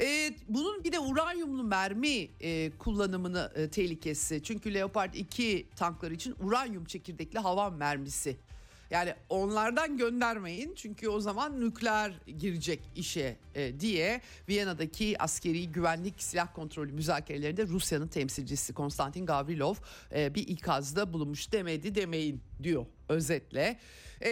E, 0.00 0.34
bunun 0.48 0.84
bir 0.84 0.92
de 0.92 0.98
uranyumlu 0.98 1.64
mermi 1.64 2.28
e, 2.40 2.70
kullanımını 2.78 3.52
e, 3.54 3.68
tehlikesi. 3.70 4.42
Çünkü 4.42 4.74
Leopard 4.74 5.14
2 5.14 5.66
tankları 5.76 6.14
için 6.14 6.34
uranyum 6.40 6.84
çekirdekli 6.84 7.38
hava 7.38 7.70
mermisi 7.70 8.36
yani 8.90 9.14
onlardan 9.28 9.96
göndermeyin 9.96 10.74
çünkü 10.76 11.08
o 11.08 11.20
zaman 11.20 11.60
nükleer 11.60 12.12
girecek 12.38 12.80
işe 12.96 13.36
e, 13.54 13.80
diye 13.80 14.20
Viyana'daki 14.48 15.22
askeri 15.22 15.72
güvenlik 15.72 16.22
silah 16.22 16.54
kontrolü 16.54 16.92
müzakerelerinde 16.92 17.66
Rusya'nın 17.66 18.08
temsilcisi 18.08 18.72
Konstantin 18.72 19.26
Gavrilov 19.26 19.74
e, 20.14 20.34
bir 20.34 20.48
ikazda 20.48 21.12
bulunmuş 21.12 21.52
demedi 21.52 21.94
demeyin 21.94 22.40
diyor 22.62 22.86
özetle. 23.08 23.78
E, 24.24 24.30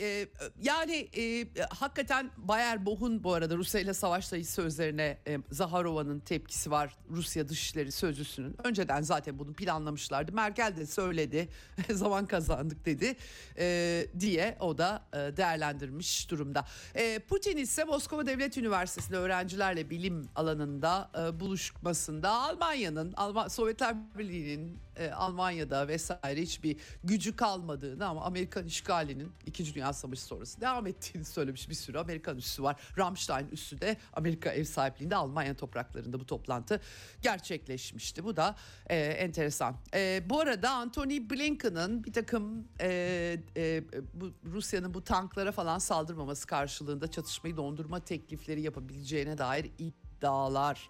e, 0.00 0.28
yani 0.62 1.08
e, 1.16 1.46
hakikaten 1.70 2.30
Bayer 2.36 2.86
Boh'un 2.86 3.24
bu 3.24 3.32
arada 3.32 3.56
Rusya 3.56 3.80
ile 3.80 3.94
savaştayı 3.94 4.46
sözlerine 4.46 5.18
e, 5.26 5.38
Zaharova'nın 5.50 6.20
tepkisi 6.20 6.70
var 6.70 6.96
Rusya 7.10 7.48
Dışişleri 7.48 7.92
Sözcüsü'nün. 7.92 8.56
Önceden 8.64 9.02
zaten 9.02 9.38
bunu 9.38 9.52
planlamışlardı. 9.52 10.32
Merkel 10.32 10.76
de 10.76 10.86
söyledi 10.86 11.48
zaman 11.90 12.26
kazandık 12.26 12.84
dedi 12.86 13.16
e, 13.58 14.06
diye 14.20 14.56
o 14.60 14.78
da 14.78 15.02
e, 15.12 15.16
değerlendirmiş 15.16 16.30
durumda. 16.30 16.64
E, 16.94 17.18
Putin 17.18 17.56
ise 17.56 17.84
Moskova 17.84 18.26
Devlet 18.26 18.58
Üniversitesi'nde 18.58 19.16
öğrencilerle 19.16 19.90
bilim 19.90 20.28
alanında 20.34 21.10
e, 21.18 21.40
buluşmasında 21.40 22.30
Almanya'nın, 22.30 23.12
Alman, 23.12 23.48
Sovyetler 23.48 23.96
Birliği'nin 24.18 24.85
e, 24.98 25.10
Almanya'da 25.10 25.88
vesaire 25.88 26.42
hiçbir 26.42 26.76
gücü 27.04 27.36
kalmadığını 27.36 28.06
ama 28.06 28.24
Amerikan 28.24 28.66
işgalinin 28.66 29.32
2. 29.46 29.74
Dünya 29.74 29.92
Savaşı 29.92 30.22
sonrası 30.22 30.60
devam 30.60 30.86
ettiğini 30.86 31.24
söylemiş 31.24 31.68
bir 31.68 31.74
sürü 31.74 31.98
Amerikan 31.98 32.36
üssü 32.36 32.62
var. 32.62 32.80
Ramstein 32.98 33.48
üssü 33.48 33.80
de 33.80 33.96
Amerika 34.12 34.50
ev 34.50 34.64
sahipliğinde 34.64 35.16
Almanya 35.16 35.56
topraklarında 35.56 36.20
bu 36.20 36.26
toplantı 36.26 36.80
gerçekleşmişti. 37.22 38.24
Bu 38.24 38.36
da 38.36 38.56
e, 38.86 38.96
enteresan. 38.96 39.76
E, 39.94 40.22
bu 40.30 40.40
arada 40.40 40.70
Anthony 40.70 41.30
Blinken'ın 41.30 42.04
bir 42.04 42.12
takım 42.12 42.68
e, 42.80 43.38
e, 43.56 43.84
bu 44.14 44.30
Rusya'nın 44.44 44.94
bu 44.94 45.04
tanklara 45.04 45.52
falan 45.52 45.78
saldırmaması 45.78 46.46
karşılığında 46.46 47.10
çatışmayı 47.10 47.56
dondurma 47.56 48.00
teklifleri 48.00 48.62
yapabileceğine 48.62 49.38
dair 49.38 49.70
iddialar 49.78 50.88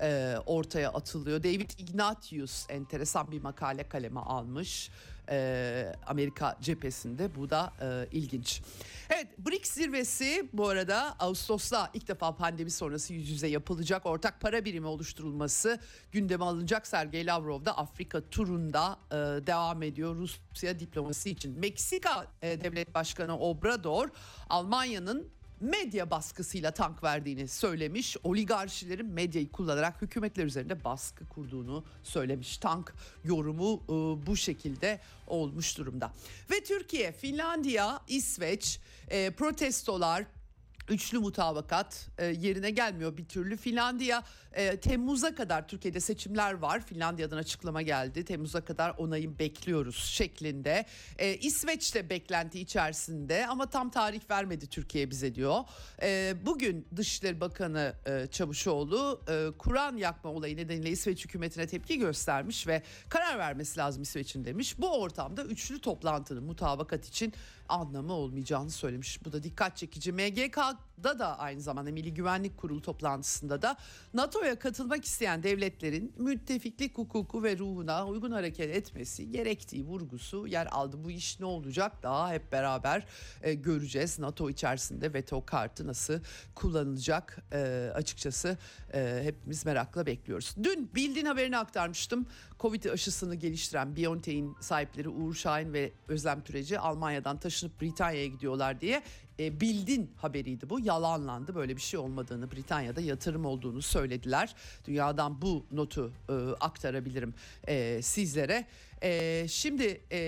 e, 0.00 0.36
ortaya 0.46 0.90
atılıyor. 0.90 1.42
David 1.42 1.70
Ignatius 1.78 2.66
enteresan 2.70 3.30
bir 3.30 3.42
makale 3.42 3.88
kaleme 3.88 4.20
almış. 4.20 4.90
e, 5.30 5.92
Amerika 6.06 6.56
cephesinde 6.60 7.34
bu 7.34 7.50
da 7.50 7.72
e, 7.80 8.16
ilginç. 8.16 8.62
Evet 9.10 9.26
BRICS 9.38 9.70
zirvesi 9.70 10.48
bu 10.52 10.68
arada 10.68 11.16
Ağustos'ta 11.18 11.90
ilk 11.94 12.08
defa 12.08 12.36
pandemi 12.36 12.70
sonrası 12.70 13.14
yüz 13.14 13.30
yüze 13.30 13.46
yapılacak 13.46 14.06
ortak 14.06 14.40
para 14.40 14.64
birimi 14.64 14.86
oluşturulması 14.86 15.80
gündeme 16.12 16.44
alınacak. 16.44 16.86
Sergey 16.86 17.26
Lavrov 17.26 17.64
da 17.64 17.78
Afrika 17.78 18.20
turunda 18.28 18.98
e, 19.10 19.16
devam 19.46 19.82
ediyor 19.82 20.16
Rusya 20.16 20.80
diplomasi 20.80 21.30
için. 21.30 21.58
Meksika 21.58 22.26
e, 22.42 22.60
Devlet 22.60 22.94
Başkanı 22.94 23.38
Obrador 23.38 24.08
Almanya'nın 24.48 25.37
medya 25.60 26.10
baskısıyla 26.10 26.70
tank 26.70 27.04
verdiğini 27.04 27.48
söylemiş. 27.48 28.16
Oligarşilerin 28.22 29.06
medyayı 29.06 29.52
kullanarak 29.52 30.02
hükümetler 30.02 30.44
üzerinde 30.44 30.84
baskı 30.84 31.28
kurduğunu 31.28 31.84
söylemiş. 32.02 32.58
Tank 32.58 32.94
yorumu 33.24 33.82
e, 33.84 34.26
bu 34.26 34.36
şekilde 34.36 35.00
olmuş 35.26 35.78
durumda. 35.78 36.12
Ve 36.50 36.64
Türkiye, 36.64 37.12
Finlandiya, 37.12 38.00
İsveç 38.08 38.80
e, 39.08 39.30
protestolar 39.30 40.24
Üçlü 40.88 41.18
mutabakat 41.18 42.08
e, 42.18 42.26
yerine 42.26 42.70
gelmiyor 42.70 43.16
bir 43.16 43.24
türlü. 43.24 43.56
Finlandiya 43.56 44.24
e, 44.52 44.80
Temmuz'a 44.80 45.34
kadar 45.34 45.68
Türkiye'de 45.68 46.00
seçimler 46.00 46.52
var. 46.52 46.86
Finlandiya'dan 46.86 47.36
açıklama 47.36 47.82
geldi. 47.82 48.24
Temmuz'a 48.24 48.60
kadar 48.60 48.94
onayı 48.98 49.38
bekliyoruz 49.38 50.04
şeklinde. 50.04 50.86
E, 51.18 51.34
İsveç 51.34 51.94
de 51.94 52.10
beklenti 52.10 52.60
içerisinde 52.60 53.46
ama 53.46 53.70
tam 53.70 53.90
tarih 53.90 54.20
vermedi 54.30 54.66
Türkiye 54.66 55.10
bize 55.10 55.34
diyor. 55.34 55.64
E, 56.02 56.34
bugün 56.46 56.88
Dışişleri 56.96 57.40
Bakanı 57.40 57.94
e, 58.06 58.26
Çavuşoğlu 58.30 59.20
e, 59.28 59.58
Kur'an 59.58 59.96
yakma 59.96 60.30
olayı 60.30 60.56
nedeniyle 60.56 60.90
İsveç 60.90 61.24
hükümetine 61.24 61.66
tepki 61.66 61.98
göstermiş 61.98 62.66
ve 62.66 62.82
karar 63.08 63.38
vermesi 63.38 63.78
lazım 63.78 64.02
İsveç'in 64.02 64.44
demiş. 64.44 64.78
Bu 64.78 65.00
ortamda 65.00 65.44
üçlü 65.44 65.80
toplantının 65.80 66.44
mutabakat 66.44 67.06
için 67.08 67.32
anlamı 67.68 68.12
olmayacağını 68.12 68.70
söylemiş. 68.70 69.24
Bu 69.24 69.32
da 69.32 69.42
dikkat 69.42 69.76
çekici. 69.76 70.12
MGK'da 70.12 70.87
da 71.04 71.38
aynı 71.38 71.60
zamanda 71.60 71.90
Milli 71.90 72.14
Güvenlik 72.14 72.56
Kurulu 72.56 72.82
toplantısında 72.82 73.62
da 73.62 73.76
NATO'ya 74.14 74.58
katılmak 74.58 75.04
isteyen 75.04 75.42
devletlerin 75.42 76.12
müttefiklik 76.18 76.98
hukuku 76.98 77.42
ve 77.42 77.58
ruhuna 77.58 78.06
uygun 78.06 78.30
hareket 78.30 78.76
etmesi 78.76 79.30
gerektiği 79.30 79.84
vurgusu 79.84 80.46
yer 80.46 80.66
aldı. 80.66 81.04
Bu 81.04 81.10
iş 81.10 81.40
ne 81.40 81.46
olacak 81.46 82.02
daha 82.02 82.32
hep 82.32 82.52
beraber 82.52 83.06
e, 83.42 83.54
göreceğiz. 83.54 84.18
NATO 84.18 84.50
içerisinde 84.50 85.14
veto 85.14 85.44
kartı 85.46 85.86
nasıl 85.86 86.20
kullanılacak 86.54 87.38
e, 87.52 87.90
açıkçası 87.94 88.58
e, 88.94 89.20
hepimiz 89.22 89.66
merakla 89.66 90.06
bekliyoruz. 90.06 90.54
Dün 90.62 90.90
bildiğin 90.94 91.26
haberini 91.26 91.56
aktarmıştım. 91.58 92.26
Covid 92.60 92.84
aşısını 92.84 93.34
geliştiren 93.34 93.96
BioNTech'in 93.96 94.56
sahipleri 94.60 95.08
Uğur 95.08 95.34
Şahin 95.34 95.72
ve 95.72 95.92
Özlem 96.08 96.40
Türeci 96.40 96.78
Almanya'dan 96.78 97.38
taşınıp 97.38 97.80
Britanya'ya 97.80 98.26
gidiyorlar 98.26 98.80
diye 98.80 99.02
e, 99.40 99.60
bildin 99.60 100.10
haberiydi 100.16 100.70
bu. 100.70 100.80
Yalanlandı. 100.80 101.54
Böyle 101.54 101.76
bir 101.76 101.80
şey 101.80 102.00
olmadığını, 102.00 102.50
Britanya'da 102.50 103.00
yatırım 103.00 103.44
olduğunu 103.44 103.82
söylediler. 103.82 104.54
Dünyadan 104.86 105.42
bu 105.42 105.64
notu 105.72 106.12
e, 106.28 106.32
aktarabilirim 106.60 107.34
e, 107.68 108.02
sizlere. 108.02 108.66
E, 109.02 109.46
şimdi 109.48 110.00
e, 110.12 110.18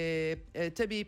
e, 0.55 0.75
tabii 0.75 1.07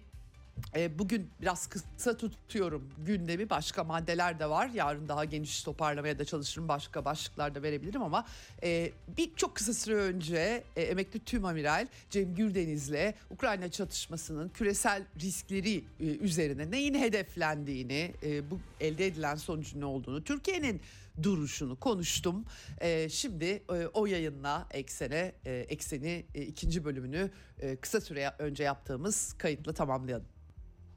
e, 0.76 0.98
bugün 0.98 1.30
biraz 1.40 1.66
kısa 1.66 2.16
tutuyorum 2.16 2.88
gündemi 2.98 3.50
başka 3.50 3.84
maddeler 3.84 4.38
de 4.38 4.50
var 4.50 4.70
yarın 4.74 5.08
daha 5.08 5.24
geniş 5.24 5.62
toparlamaya 5.62 6.18
da 6.18 6.24
çalışırım 6.24 6.68
başka 6.68 7.04
başlıklar 7.04 7.54
da 7.54 7.62
verebilirim 7.62 8.02
ama 8.02 8.26
e, 8.62 8.92
bir 9.16 9.34
çok 9.36 9.54
kısa 9.54 9.74
süre 9.74 9.94
önce 9.94 10.64
e, 10.76 10.82
emekli 10.82 11.20
tüm 11.20 11.44
amiral 11.44 11.86
Cem 12.10 12.34
Gürdeniz'le 12.34 13.14
Ukrayna 13.30 13.70
çatışmasının 13.70 14.48
küresel 14.48 15.02
riskleri 15.20 15.84
e, 16.00 16.04
üzerine 16.04 16.70
neyin 16.70 16.94
hedeflendiğini 16.94 18.14
e, 18.22 18.50
bu 18.50 18.60
elde 18.80 19.06
edilen 19.06 19.34
sonucun 19.34 19.80
ne 19.80 19.84
olduğunu 19.84 20.24
Türkiye'nin 20.24 20.80
duruşunu 21.22 21.76
konuştum. 21.76 22.44
E, 22.80 23.08
şimdi 23.08 23.44
e, 23.44 23.86
o 23.94 24.06
yayınla 24.06 24.66
eksene 24.70 25.32
e, 25.44 25.52
ekseni 25.52 26.24
e, 26.34 26.42
ikinci 26.42 26.84
bölümünü 26.84 27.30
e, 27.60 27.76
kısa 27.76 28.00
süre 28.00 28.32
önce 28.38 28.64
yaptığımız 28.64 29.32
kayıtla 29.38 29.72
tamamlayalım. 29.72 30.26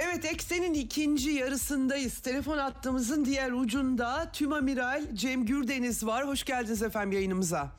Evet 0.00 0.24
Eksen'in 0.24 0.74
ikinci 0.74 1.30
yarısındayız. 1.30 2.18
Telefon 2.18 2.58
attığımızın 2.58 3.24
diğer 3.24 3.52
ucunda 3.52 4.30
Tümamiral 4.32 5.02
Cem 5.14 5.46
Gürdeniz 5.46 6.06
var. 6.06 6.26
Hoş 6.26 6.44
geldiniz 6.44 6.82
efendim 6.82 7.12
yayınımıza. 7.12 7.72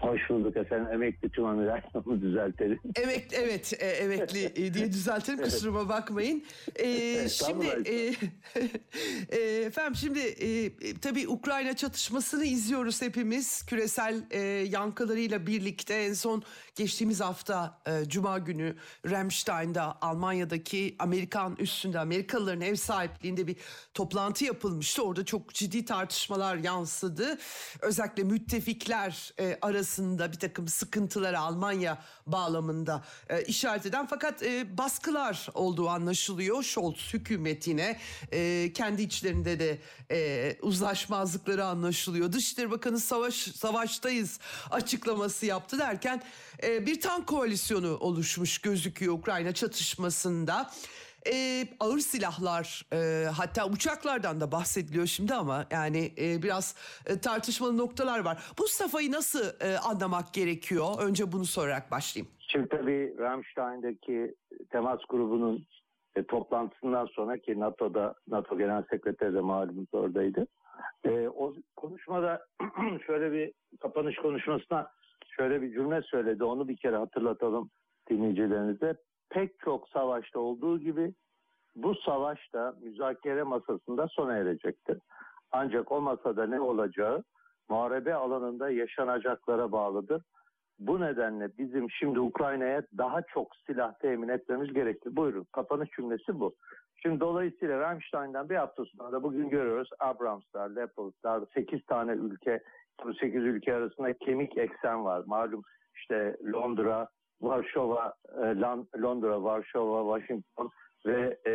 Hoş 0.00 0.30
bulduk 0.30 0.56
efendim. 0.56 0.92
Emekli 0.92 1.28
tüm 1.28 1.44
amiral 1.44 1.80
onu 1.94 2.20
düzeltelim. 2.22 2.78
Evet 2.94 3.26
evet 3.32 3.72
e, 3.78 3.86
emekli 3.86 4.44
e, 4.44 4.74
diye 4.74 4.92
düzeltelim 4.92 5.42
kusuruma 5.42 5.88
bakmayın. 5.88 6.44
E, 6.76 7.28
şimdi 7.46 7.66
e, 7.66 8.14
e, 9.36 9.40
efendim 9.40 9.94
şimdi 9.94 10.18
e, 10.18 10.70
tabii 11.02 11.28
Ukrayna 11.28 11.76
çatışmasını 11.76 12.44
izliyoruz 12.44 13.02
hepimiz 13.02 13.66
küresel 13.66 14.22
e, 14.30 14.40
yankılarıyla 14.70 15.46
birlikte 15.46 15.94
en 15.94 16.12
son 16.12 16.42
geçtiğimiz 16.78 17.20
hafta 17.20 17.80
e, 17.86 18.08
Cuma 18.08 18.38
günü 18.38 18.76
Ramstein'da 19.10 19.98
Almanya'daki 20.00 20.96
Amerikan 20.98 21.56
üstünde 21.56 21.98
Amerikalıların 21.98 22.60
ev 22.60 22.74
sahipliğinde 22.74 23.46
bir 23.46 23.56
toplantı 23.94 24.44
yapılmıştı. 24.44 25.02
Orada 25.02 25.24
çok 25.24 25.54
ciddi 25.54 25.84
tartışmalar 25.84 26.56
yansıdı. 26.56 27.38
Özellikle 27.82 28.22
müttefikler 28.22 29.32
e, 29.40 29.58
arasında 29.62 30.32
bir 30.32 30.38
takım 30.38 30.68
sıkıntıları 30.68 31.38
Almanya 31.38 31.98
bağlamında 32.26 33.04
e, 33.28 33.42
işaret 33.42 33.86
eden 33.86 34.06
fakat 34.06 34.42
e, 34.42 34.78
baskılar 34.78 35.48
olduğu 35.54 35.88
anlaşılıyor. 35.88 36.62
Scholz 36.62 37.14
hükümetine 37.14 38.00
e, 38.32 38.72
kendi 38.72 39.02
içlerinde 39.02 39.60
de 39.60 39.78
e, 40.10 40.56
uzlaşmazlıkları 40.62 41.64
anlaşılıyor. 41.64 42.32
Dışişleri 42.32 42.70
Bakanı 42.70 43.00
savaş 43.00 43.34
savaştayız 43.34 44.40
açıklaması 44.70 45.46
yaptı 45.46 45.78
derken 45.78 46.22
e, 46.58 46.67
bir 46.86 47.00
tank 47.00 47.26
koalisyonu 47.26 47.96
oluşmuş 48.00 48.58
gözüküyor 48.58 49.14
Ukrayna 49.14 49.52
çatışmasında. 49.52 50.70
E, 51.32 51.64
ağır 51.80 51.98
silahlar 51.98 52.82
e, 52.92 53.26
hatta 53.26 53.68
uçaklardan 53.68 54.40
da 54.40 54.52
bahsediliyor 54.52 55.06
şimdi 55.06 55.34
ama 55.34 55.66
yani 55.70 56.12
e, 56.18 56.42
biraz 56.42 56.76
e, 57.06 57.18
tartışmalı 57.18 57.78
noktalar 57.78 58.24
var. 58.24 58.42
Bu 58.58 58.68
safhayı 58.68 59.12
nasıl 59.12 59.44
e, 59.60 59.78
anlamak 59.78 60.34
gerekiyor? 60.34 60.86
Önce 61.00 61.32
bunu 61.32 61.44
sorarak 61.44 61.90
başlayayım. 61.90 62.32
Şimdi 62.38 62.68
tabii 62.68 63.14
Ramstein'daki 63.18 64.34
temas 64.70 65.00
grubunun 65.08 65.66
e, 66.16 66.22
toplantısından 66.22 67.06
sonra 67.06 67.38
ki 67.38 67.60
NATO'da 67.60 68.14
NATO 68.28 68.58
Genel 68.58 68.82
Sekreteri 68.90 69.34
de 69.34 69.40
malumunuz 69.40 69.88
oradaydı. 69.94 70.46
E, 71.04 71.28
o 71.28 71.54
konuşmada 71.76 72.46
şöyle 73.06 73.32
bir 73.32 73.52
kapanış 73.80 74.16
konuşmasına 74.16 74.90
şöyle 75.38 75.62
bir 75.62 75.72
cümle 75.72 76.02
söyledi. 76.02 76.44
Onu 76.44 76.68
bir 76.68 76.76
kere 76.76 76.96
hatırlatalım 76.96 77.70
dinleyicilerinize. 78.10 78.94
Pek 79.30 79.58
çok 79.58 79.88
savaşta 79.88 80.40
olduğu 80.40 80.78
gibi 80.78 81.14
bu 81.76 81.94
savaş 81.94 82.52
da 82.52 82.74
müzakere 82.82 83.42
masasında 83.42 84.08
sona 84.08 84.36
erecektir. 84.36 84.98
Ancak 85.52 85.92
o 85.92 86.00
masada 86.00 86.46
ne 86.46 86.60
olacağı 86.60 87.24
muharebe 87.68 88.14
alanında 88.14 88.70
yaşanacaklara 88.70 89.72
bağlıdır. 89.72 90.22
Bu 90.78 91.00
nedenle 91.00 91.50
bizim 91.58 91.90
şimdi 91.90 92.20
Ukrayna'ya 92.20 92.82
daha 92.98 93.22
çok 93.22 93.56
silah 93.66 93.94
temin 93.94 94.28
etmemiz 94.28 94.72
gerekli. 94.72 95.16
Buyurun 95.16 95.46
kapanış 95.52 95.90
cümlesi 95.90 96.40
bu. 96.40 96.54
Şimdi 97.02 97.20
dolayısıyla 97.20 97.80
Rammstein'den 97.80 98.48
bir 98.48 98.56
hafta 98.56 98.84
sonra 98.84 99.12
da 99.12 99.22
bugün 99.22 99.48
görüyoruz 99.48 99.90
Abrams'lar, 100.00 100.70
Leopard'lar 100.70 101.44
8 101.54 101.86
tane 101.86 102.12
ülke, 102.12 102.62
8 103.20 103.44
ülke 103.44 103.74
arasında 103.74 104.12
kemik 104.12 104.58
eksen 104.58 105.04
var. 105.04 105.22
Malum 105.26 105.62
işte 105.94 106.36
Londra, 106.52 107.08
Varşova, 107.40 108.14
e, 108.36 108.60
Londra, 109.02 109.42
Varşova, 109.42 110.18
Washington 110.18 110.70
ve 111.06 111.38
e, 111.46 111.52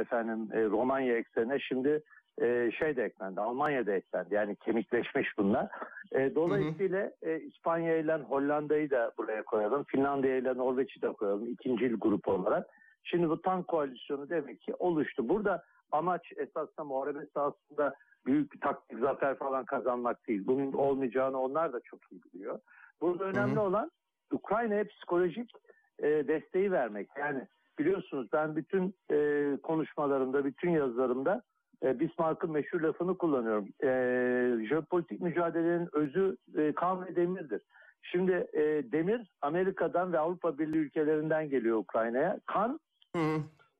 efendim 0.00 0.48
e, 0.52 0.64
Romanya 0.64 1.16
eksenine 1.16 1.58
şimdi 1.58 2.02
e, 2.40 2.70
şey 2.78 2.96
de 2.96 3.04
eklendi, 3.04 3.40
Almanya 3.40 3.86
da 3.86 3.92
eklendi. 3.92 4.34
Yani 4.34 4.56
kemikleşmiş 4.56 5.38
bunlar. 5.38 5.68
E, 6.12 6.34
dolayısıyla 6.34 7.10
e, 7.22 7.40
İspanya 7.40 7.96
ile 7.96 8.14
Hollanda'yı 8.14 8.90
da 8.90 9.12
buraya 9.18 9.42
koyalım. 9.44 9.84
Finlandiya 9.84 10.36
ile 10.36 10.54
Norveç'i 10.56 11.02
de 11.02 11.12
koyalım 11.12 11.46
ikinci 11.46 11.88
grup 11.88 12.28
olarak. 12.28 12.66
Şimdi 13.04 13.28
bu 13.28 13.42
tank 13.42 13.68
koalisyonu 13.68 14.30
demek 14.30 14.60
ki 14.60 14.74
oluştu. 14.74 15.28
Burada 15.28 15.62
amaç 15.92 16.32
esasında 16.36 16.84
muharebe 16.84 17.26
sahasında 17.34 17.94
büyük 18.26 18.52
bir 18.52 18.60
taktik 18.60 18.98
zafer 18.98 19.38
falan 19.38 19.64
kazanmak 19.64 20.28
değil. 20.28 20.46
Bunun 20.46 20.72
olmayacağını 20.72 21.40
onlar 21.40 21.72
da 21.72 21.80
çok 21.80 22.12
iyi 22.12 22.20
biliyor. 22.22 22.58
Burada 23.00 23.24
önemli 23.24 23.56
hı 23.56 23.60
hı. 23.60 23.62
olan 23.64 23.90
Ukrayna'ya 24.32 24.84
psikolojik 24.88 25.50
e, 25.98 26.08
desteği 26.08 26.72
vermek. 26.72 27.08
Yani 27.18 27.46
biliyorsunuz 27.78 28.28
ben 28.32 28.56
bütün 28.56 28.94
e, 29.10 29.56
konuşmalarımda, 29.62 30.44
bütün 30.44 30.70
yazılarımda 30.70 31.42
e, 31.82 32.00
Bismarck'ın 32.00 32.50
meşhur 32.50 32.80
lafını 32.80 33.18
kullanıyorum. 33.18 33.68
E, 33.82 34.66
jeopolitik 34.66 35.20
mücadelenin 35.20 35.88
özü 35.92 36.36
e, 36.56 36.72
kan 36.72 37.06
ve 37.06 37.16
demirdir. 37.16 37.62
Şimdi 38.02 38.46
e, 38.52 38.60
demir 38.92 39.32
Amerika'dan 39.42 40.12
ve 40.12 40.18
Avrupa 40.18 40.58
Birliği 40.58 40.78
ülkelerinden 40.78 41.50
geliyor 41.50 41.78
Ukrayna'ya. 41.78 42.40
Kan 42.46 42.80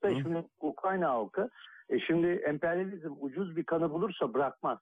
ve 0.05 0.15
şimdi 0.23 0.45
Ukrayna 0.61 1.09
halkı 1.09 1.51
e, 1.93 2.01
şimdi 2.01 2.27
emperyalizm 2.27 3.13
ucuz 3.21 3.57
bir 3.57 3.65
kanı 3.65 3.91
bulursa 3.91 4.35
bırakmaz. 4.35 4.79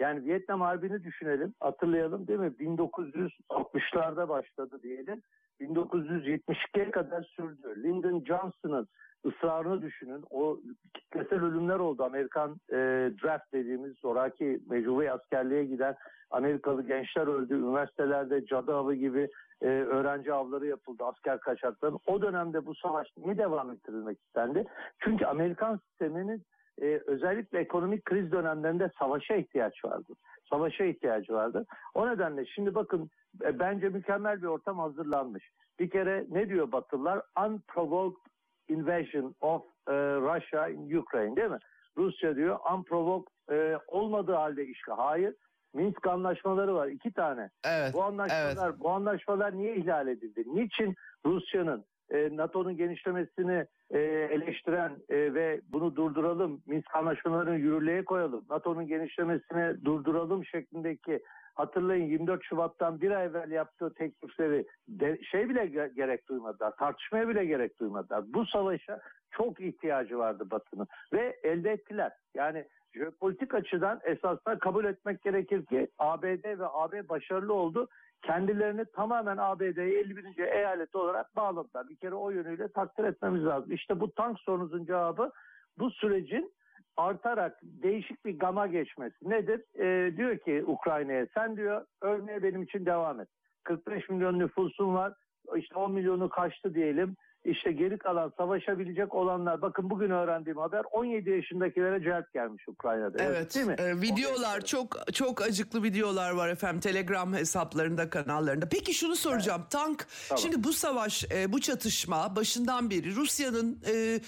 Yani 0.00 0.24
Vietnam 0.24 0.60
Harbi'ni 0.60 1.04
düşünelim, 1.04 1.54
hatırlayalım 1.60 2.26
değil 2.26 2.38
mi? 2.38 2.52
1960'larda 2.60 4.28
başladı 4.28 4.80
diyelim. 4.82 5.22
1972'ye 5.60 6.90
kadar 6.90 7.22
sürdü. 7.22 7.82
Lyndon 7.82 8.24
Johnson'ın 8.24 8.88
ısrarını 9.26 9.82
düşünün. 9.82 10.24
O 10.30 10.60
kitlesel 10.94 11.42
ölümler 11.42 11.78
oldu. 11.78 12.04
Amerikan 12.04 12.56
e, 12.70 12.76
draft 13.22 13.52
dediğimiz 13.52 13.96
zoraki 13.98 14.60
mecburi 14.70 15.12
askerliğe 15.12 15.64
giden 15.64 15.94
Amerikalı 16.30 16.86
gençler 16.86 17.26
öldü. 17.26 17.54
Üniversitelerde 17.54 18.46
cadı 18.46 18.74
avı 18.74 18.94
gibi 18.94 19.28
e, 19.62 19.66
öğrenci 19.66 20.32
avları 20.32 20.66
yapıldı. 20.66 21.04
Asker 21.04 21.40
kaçakları. 21.40 21.94
O 22.06 22.22
dönemde 22.22 22.66
bu 22.66 22.74
savaş 22.74 23.08
niye 23.18 23.38
devam 23.38 23.70
ettirilmek 23.70 24.18
istendi? 24.20 24.64
Çünkü 24.98 25.26
Amerikan 25.26 25.80
sisteminin 25.88 26.42
e, 26.82 27.00
özellikle 27.06 27.58
ekonomik 27.58 28.04
kriz 28.04 28.32
dönemlerinde 28.32 28.90
savaşa 28.98 29.34
ihtiyaç 29.34 29.84
vardı. 29.84 30.12
Savaşa 30.50 30.84
ihtiyacı 30.84 31.32
vardı. 31.32 31.66
O 31.94 32.08
nedenle 32.08 32.46
şimdi 32.46 32.74
bakın 32.74 33.10
e, 33.44 33.58
bence 33.58 33.88
mükemmel 33.88 34.42
bir 34.42 34.46
ortam 34.46 34.78
hazırlanmış. 34.78 35.50
Bir 35.78 35.90
kere 35.90 36.26
ne 36.30 36.48
diyor 36.48 36.72
Batılılar? 36.72 37.22
Unprovoked 37.46 38.32
invasion 38.68 39.34
of 39.40 39.62
e, 39.88 39.92
Russia 39.94 40.68
in 40.68 40.96
Ukraine 40.96 41.36
değil 41.36 41.50
mi? 41.50 41.58
Rusya 41.96 42.36
diyor 42.36 42.58
unprovoked 42.74 43.52
e, 43.52 43.78
olmadığı 43.86 44.34
halde 44.34 44.66
işgal. 44.66 44.96
Hayır. 44.96 45.34
Minsk 45.76 46.06
anlaşmaları 46.06 46.74
var 46.74 46.88
iki 46.88 47.12
tane. 47.12 47.50
Evet, 47.64 47.94
bu 47.94 48.02
anlaşmalar 48.02 48.68
evet. 48.70 48.80
bu 48.80 48.90
anlaşmalar 48.90 49.58
niye 49.58 49.76
ihlal 49.76 50.08
edildi? 50.08 50.44
Niçin 50.46 50.94
Rusya'nın 51.26 51.84
e, 52.10 52.36
NATO'nun 52.36 52.76
genişlemesini 52.76 53.66
e, 53.90 53.98
eleştiren 54.30 54.92
e, 55.08 55.34
ve 55.34 55.60
bunu 55.68 55.96
durduralım, 55.96 56.62
Minsk 56.66 56.96
anlaşmalarını 56.96 57.56
yürürlüğe 57.56 58.04
koyalım, 58.04 58.44
NATO'nun 58.50 58.86
genişlemesini 58.86 59.84
durduralım 59.84 60.44
şeklindeki 60.44 61.20
hatırlayın 61.54 62.04
24 62.04 62.44
Şubat'tan 62.44 63.00
bir 63.00 63.10
ay 63.10 63.26
evvel 63.26 63.50
yaptığı 63.50 63.94
teklifleri 63.94 64.66
de, 64.88 65.18
şey 65.22 65.48
bile 65.48 65.66
gerek 65.96 66.28
duymadılar, 66.28 66.76
tartışmaya 66.76 67.28
bile 67.28 67.44
gerek 67.44 67.80
duymadılar. 67.80 68.24
Bu 68.26 68.46
savaşa 68.46 69.00
çok 69.30 69.60
ihtiyacı 69.60 70.18
vardı 70.18 70.50
Batı'nın 70.50 70.86
ve 71.12 71.40
elde 71.42 71.70
ettiler. 71.70 72.12
Yani 72.34 72.64
jeopolitik 72.96 73.54
açıdan 73.54 74.00
esasında 74.04 74.58
kabul 74.58 74.84
etmek 74.84 75.22
gerekir 75.22 75.66
ki 75.66 75.88
ABD 75.98 76.58
ve 76.58 76.66
AB 76.66 77.08
başarılı 77.08 77.52
oldu 77.54 77.88
kendilerini 78.22 78.84
tamamen 78.84 79.36
ABD'ye 79.36 80.00
51. 80.00 80.38
eyalet 80.38 80.94
olarak 80.94 81.36
bağladılar. 81.36 81.88
Bir 81.88 81.96
kere 81.96 82.14
o 82.14 82.30
yönüyle 82.30 82.68
takdir 82.68 83.04
etmemiz 83.04 83.44
lazım. 83.44 83.72
İşte 83.72 84.00
bu 84.00 84.12
tank 84.12 84.40
sorunuzun 84.40 84.84
cevabı 84.84 85.32
bu 85.78 85.90
sürecin 85.90 86.52
artarak 86.96 87.60
değişik 87.62 88.24
bir 88.24 88.38
gama 88.38 88.66
geçmesi. 88.66 89.30
Nedir? 89.30 89.80
E, 89.80 90.16
diyor 90.16 90.38
ki 90.38 90.64
Ukrayna'ya 90.66 91.26
sen 91.34 91.56
diyor 91.56 91.84
ölmeye 92.02 92.42
benim 92.42 92.62
için 92.62 92.86
devam 92.86 93.20
et. 93.20 93.28
45 93.64 94.08
milyon 94.08 94.38
nüfusun 94.38 94.94
var. 94.94 95.12
İşte 95.56 95.74
10 95.74 95.92
milyonu 95.92 96.28
kaçtı 96.28 96.74
diyelim. 96.74 97.16
İşte 97.46 97.72
geri 97.72 97.98
kalan 97.98 98.32
savaşabilecek 98.36 99.14
olanlar 99.14 99.62
bakın 99.62 99.90
bugün 99.90 100.10
öğrendiğim 100.10 100.58
haber 100.58 100.84
17 100.92 101.30
yaşındakilere 101.30 102.02
celp 102.02 102.32
gelmiş 102.34 102.68
Ukrayna'da. 102.68 103.22
Evet. 103.22 103.54
Değil 103.54 103.66
mi? 103.66 103.76
e, 103.78 104.00
videolar 104.00 104.60
çok 104.60 105.14
çok 105.14 105.42
acıklı 105.42 105.82
videolar 105.82 106.30
var 106.30 106.48
efendim 106.48 106.80
Telegram 106.80 107.34
hesaplarında 107.34 108.10
kanallarında. 108.10 108.68
Peki 108.68 108.94
şunu 108.94 109.16
soracağım. 109.16 109.62
Tank 109.70 110.06
Tamam. 110.28 110.42
şimdi 110.42 110.64
bu 110.64 110.72
savaş 110.72 111.24
e, 111.34 111.52
bu 111.52 111.60
çatışma 111.60 112.36
başından 112.36 112.90
beri 112.90 113.14
Rusya'nın 113.16 113.82
e, 113.86 113.92
e, 113.92 114.20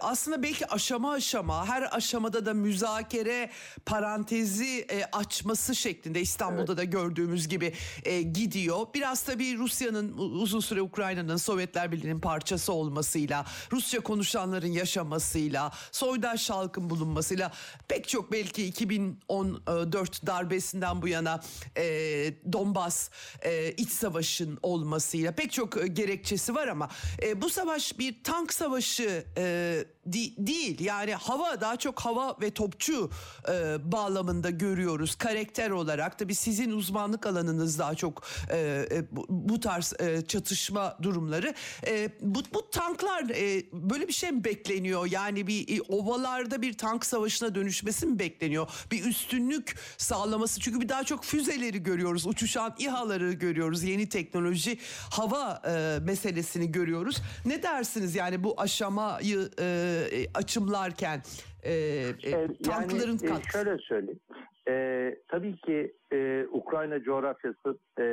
aslında 0.00 0.42
belki 0.42 0.66
aşama 0.66 1.12
aşama 1.12 1.68
her 1.68 1.96
aşamada 1.96 2.46
da 2.46 2.54
müzakere 2.54 3.50
parantezi 3.86 4.86
e, 4.90 5.04
açması 5.12 5.74
şeklinde 5.74 6.20
İstanbul'da 6.20 6.76
da 6.76 6.84
gördüğümüz 6.84 7.48
gibi 7.48 7.72
e, 8.04 8.22
gidiyor. 8.22 8.86
Biraz 8.94 9.22
tabii 9.22 9.58
Rusya'nın 9.58 10.18
uzun 10.18 10.60
süre 10.60 10.82
Ukrayna'nın 10.82 11.36
Sovyetler 11.36 11.92
Birliği'nin 11.92 12.20
parçası 12.20 12.63
olmasıyla, 12.72 13.46
Rusça 13.72 14.00
konuşanların 14.00 14.72
yaşamasıyla, 14.72 15.72
soydaş 15.92 16.50
halkın 16.50 16.90
bulunmasıyla 16.90 17.52
pek 17.88 18.08
çok 18.08 18.32
belki 18.32 18.66
2014 18.66 20.26
darbesinden 20.26 21.02
bu 21.02 21.08
yana 21.08 21.40
e, 21.76 21.84
Donbas 22.52 23.10
e, 23.42 23.72
iç 23.72 23.90
savaşın 23.90 24.58
olmasıyla 24.62 25.32
pek 25.32 25.52
çok 25.52 25.76
e, 25.76 25.86
gerekçesi 25.86 26.54
var 26.54 26.68
ama 26.68 26.88
e, 27.22 27.42
bu 27.42 27.50
savaş 27.50 27.98
bir 27.98 28.24
tank 28.24 28.52
savaşı 28.52 29.24
e, 29.38 29.84
di- 30.12 30.46
değil. 30.46 30.80
Yani 30.80 31.14
hava 31.14 31.60
daha 31.60 31.76
çok 31.76 32.00
hava 32.00 32.36
ve 32.40 32.50
topçu 32.50 33.10
e, 33.48 33.76
bağlamında 33.92 34.50
görüyoruz 34.50 35.14
karakter 35.14 35.70
olarak. 35.70 36.18
Tabii 36.18 36.34
sizin 36.34 36.70
uzmanlık 36.70 37.26
alanınız 37.26 37.78
daha 37.78 37.94
çok 37.94 38.22
e, 38.50 38.86
e, 38.90 39.04
bu, 39.10 39.26
bu 39.28 39.60
tarz 39.60 39.92
e, 40.00 40.26
çatışma 40.26 40.98
durumları. 41.02 41.54
E, 41.86 42.10
bu, 42.20 42.42
bu 42.54 42.70
tanklar 42.70 43.22
e, 43.30 43.64
böyle 43.72 44.08
bir 44.08 44.12
şey 44.12 44.30
mi 44.32 44.44
bekleniyor? 44.44 45.06
Yani 45.06 45.46
bir 45.46 45.78
e, 45.78 45.82
ovalarda 45.82 46.62
bir 46.62 46.78
tank 46.78 47.06
savaşına 47.06 47.54
dönüşmesi 47.54 48.06
mi 48.06 48.18
bekleniyor? 48.18 48.68
Bir 48.92 49.04
üstünlük 49.04 49.76
sağlaması. 49.98 50.60
Çünkü 50.60 50.80
bir 50.80 50.88
daha 50.88 51.04
çok 51.04 51.24
füzeleri 51.24 51.82
görüyoruz. 51.82 52.26
Uçuşan 52.26 52.74
İHA'ları 52.78 53.32
görüyoruz. 53.32 53.82
Yeni 53.82 54.08
teknoloji 54.08 54.78
hava 55.10 55.62
e, 55.66 55.98
meselesini 56.04 56.72
görüyoruz. 56.72 57.22
Ne 57.44 57.62
dersiniz 57.62 58.14
yani 58.14 58.44
bu 58.44 58.60
aşamayı 58.60 59.50
e, 59.60 59.93
e, 59.94 60.26
açımlarken 60.34 61.20
e, 61.62 61.72
e, 61.72 62.08
E, 62.30 62.48
tankların 62.62 63.18
yani, 63.22 63.24
e, 63.24 63.26
katkısı? 63.28 63.52
şöyle 63.52 63.78
söyleyeyim. 63.78 64.20
E, 64.68 65.16
tabii 65.28 65.56
ki 65.56 65.92
e, 66.12 66.46
Ukrayna 66.52 67.02
coğrafyası 67.02 67.78
e, 68.00 68.04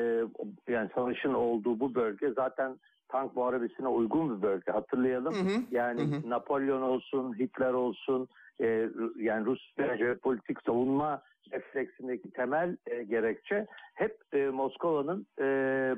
yani 0.74 0.90
savaşın 0.96 1.34
olduğu 1.34 1.80
bu 1.80 1.96
bölge 1.96 2.30
zaten 2.36 2.80
tank 3.10 3.36
muharebesine 3.36 3.88
uygun 3.88 4.38
bir 4.38 4.42
bölge. 4.42 4.72
Hatırlayalım. 4.72 5.34
Hı 5.36 5.40
hı, 5.40 5.62
Yani 5.72 6.02
hı 6.02 6.16
hı. 6.16 6.30
Napolyon 6.30 6.82
olsun, 6.82 7.40
Hitler 7.40 7.74
olsun, 7.74 8.28
e, 8.62 8.90
yani 9.16 9.46
Rusya 9.46 9.98
jeopolitik 9.98 10.58
savunma 10.66 11.22
refleksindeki 11.52 12.32
temel 12.32 12.78
e, 12.88 13.04
gerekçe 13.04 13.66
hep 13.96 14.18
e, 14.34 14.38
Moskova'nın 14.46 15.28
e, 15.40 15.46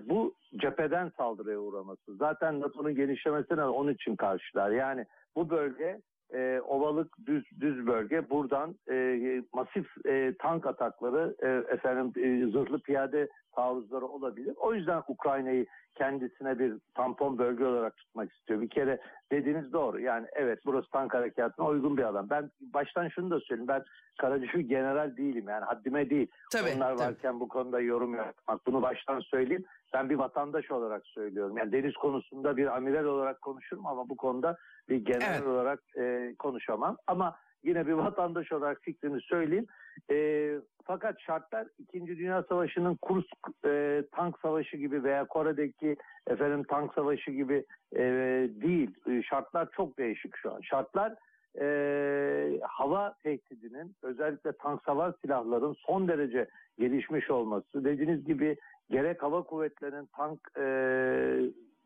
bu 0.10 0.36
cepheden 0.62 1.12
saldırıya 1.17 1.60
uğraması. 1.60 2.15
Zaten 2.15 2.62
NATO'nun 2.62 2.95
genişlemesine 2.95 3.63
onun 3.63 3.93
için 3.93 4.15
karşılar. 4.15 4.71
Yani 4.71 5.06
bu 5.36 5.49
bölge 5.49 6.02
e, 6.34 6.62
ovalık 6.67 7.17
düz 7.26 7.43
düz 7.60 7.88
bölge 7.88 8.30
buradan 8.30 8.76
e, 8.91 9.41
masif 9.54 10.08
e, 10.08 10.34
tank 10.39 10.67
atakları 10.67 11.36
e, 11.43 11.73
efendim 11.73 12.13
e, 12.23 12.52
zırhlı 12.52 12.80
piyade 12.80 13.30
taarruzları 13.56 14.06
olabilir. 14.06 14.54
O 14.58 14.73
yüzden 14.73 15.02
Ukrayna'yı 15.08 15.65
kendisine 15.95 16.60
bir 16.60 16.73
tampon 16.93 17.38
bölge 17.38 17.65
olarak 17.65 17.97
tutmak 17.97 18.32
istiyor. 18.32 18.62
Bir 18.62 18.69
kere 18.69 18.99
dediğiniz 19.34 19.74
doğru. 19.74 20.00
Yani 20.00 20.28
evet 20.34 20.60
burası 20.65 20.89
tank 20.89 21.13
harekatına 21.13 21.65
uygun 21.65 21.98
bir 21.98 22.04
alan. 22.04 22.30
Ben 22.30 22.52
baştan 22.62 23.08
şunu 23.08 23.30
da 23.32 23.39
söyleyeyim. 23.39 23.67
Ben 23.67 23.84
Karacı 24.22 24.60
general 24.60 25.17
değilim. 25.17 25.46
Yani 25.50 25.65
haddime 25.65 26.10
değil. 26.10 26.28
Tabii, 26.52 26.69
Onlar 26.76 26.98
tabii. 26.98 27.08
varken 27.08 27.39
bu 27.39 27.48
konuda 27.48 27.80
yorum 27.80 28.15
yapmak. 28.15 28.65
Bunu 28.67 28.82
baştan 28.82 29.19
söyleyeyim. 29.19 29.65
Ben 29.93 30.10
bir 30.10 30.15
vatandaş 30.15 30.72
olarak 30.72 31.06
söylüyorum. 31.06 31.58
Yani 31.58 31.72
deniz 31.72 31.93
konusunda 31.93 32.58
bir 32.58 32.76
amiral 32.76 33.06
olarak 33.06 33.41
konuşurum 33.41 33.86
ama 33.86 34.10
bu 34.10 34.17
konuda 34.17 34.58
bir 34.89 35.06
general 35.06 35.34
Evet. 35.38 35.48
olarak 35.48 35.80
e, 35.98 36.36
konuşamam. 36.39 36.98
Ama 37.08 37.36
yine 37.63 37.88
bir 37.88 37.93
vatandaş 37.93 38.52
olarak 38.52 38.82
fikrimi 38.82 39.21
söyleyeyim. 39.21 39.67
E, 40.12 40.49
fakat 40.84 41.19
şartlar 41.19 41.67
2. 41.80 42.08
Dünya 42.08 42.43
Savaşı'nın 42.43 42.95
Kursk 42.95 43.38
e, 43.65 44.04
tank 44.12 44.39
savaşı 44.39 44.78
gibi 44.78 45.04
veya 45.04 45.26
Kore'deki 45.26 45.95
efendim 46.28 46.63
tank 46.63 46.93
savaşı 46.93 47.32
gibi 47.32 47.65
e, 47.95 48.02
değil. 48.62 48.91
E, 49.10 49.23
şartlar 49.23 49.71
çok 49.71 49.97
değişik 49.97 50.36
şu 50.38 50.54
an. 50.54 50.62
Şartlar 50.62 51.15
e, 51.62 52.60
hava 52.62 53.15
tehdidinin 53.23 53.95
özellikle 54.04 54.52
tank 54.52 54.84
savar 54.84 55.13
silahların 55.21 55.73
son 55.73 56.08
derece 56.08 56.47
gelişmiş 56.80 57.30
olması. 57.32 57.84
Dediğiniz 57.86 58.26
gibi 58.26 58.58
gerek 58.89 59.23
hava 59.23 59.43
kuvvetlerinin 59.43 60.06
tank 60.06 60.39
e, 60.58 60.65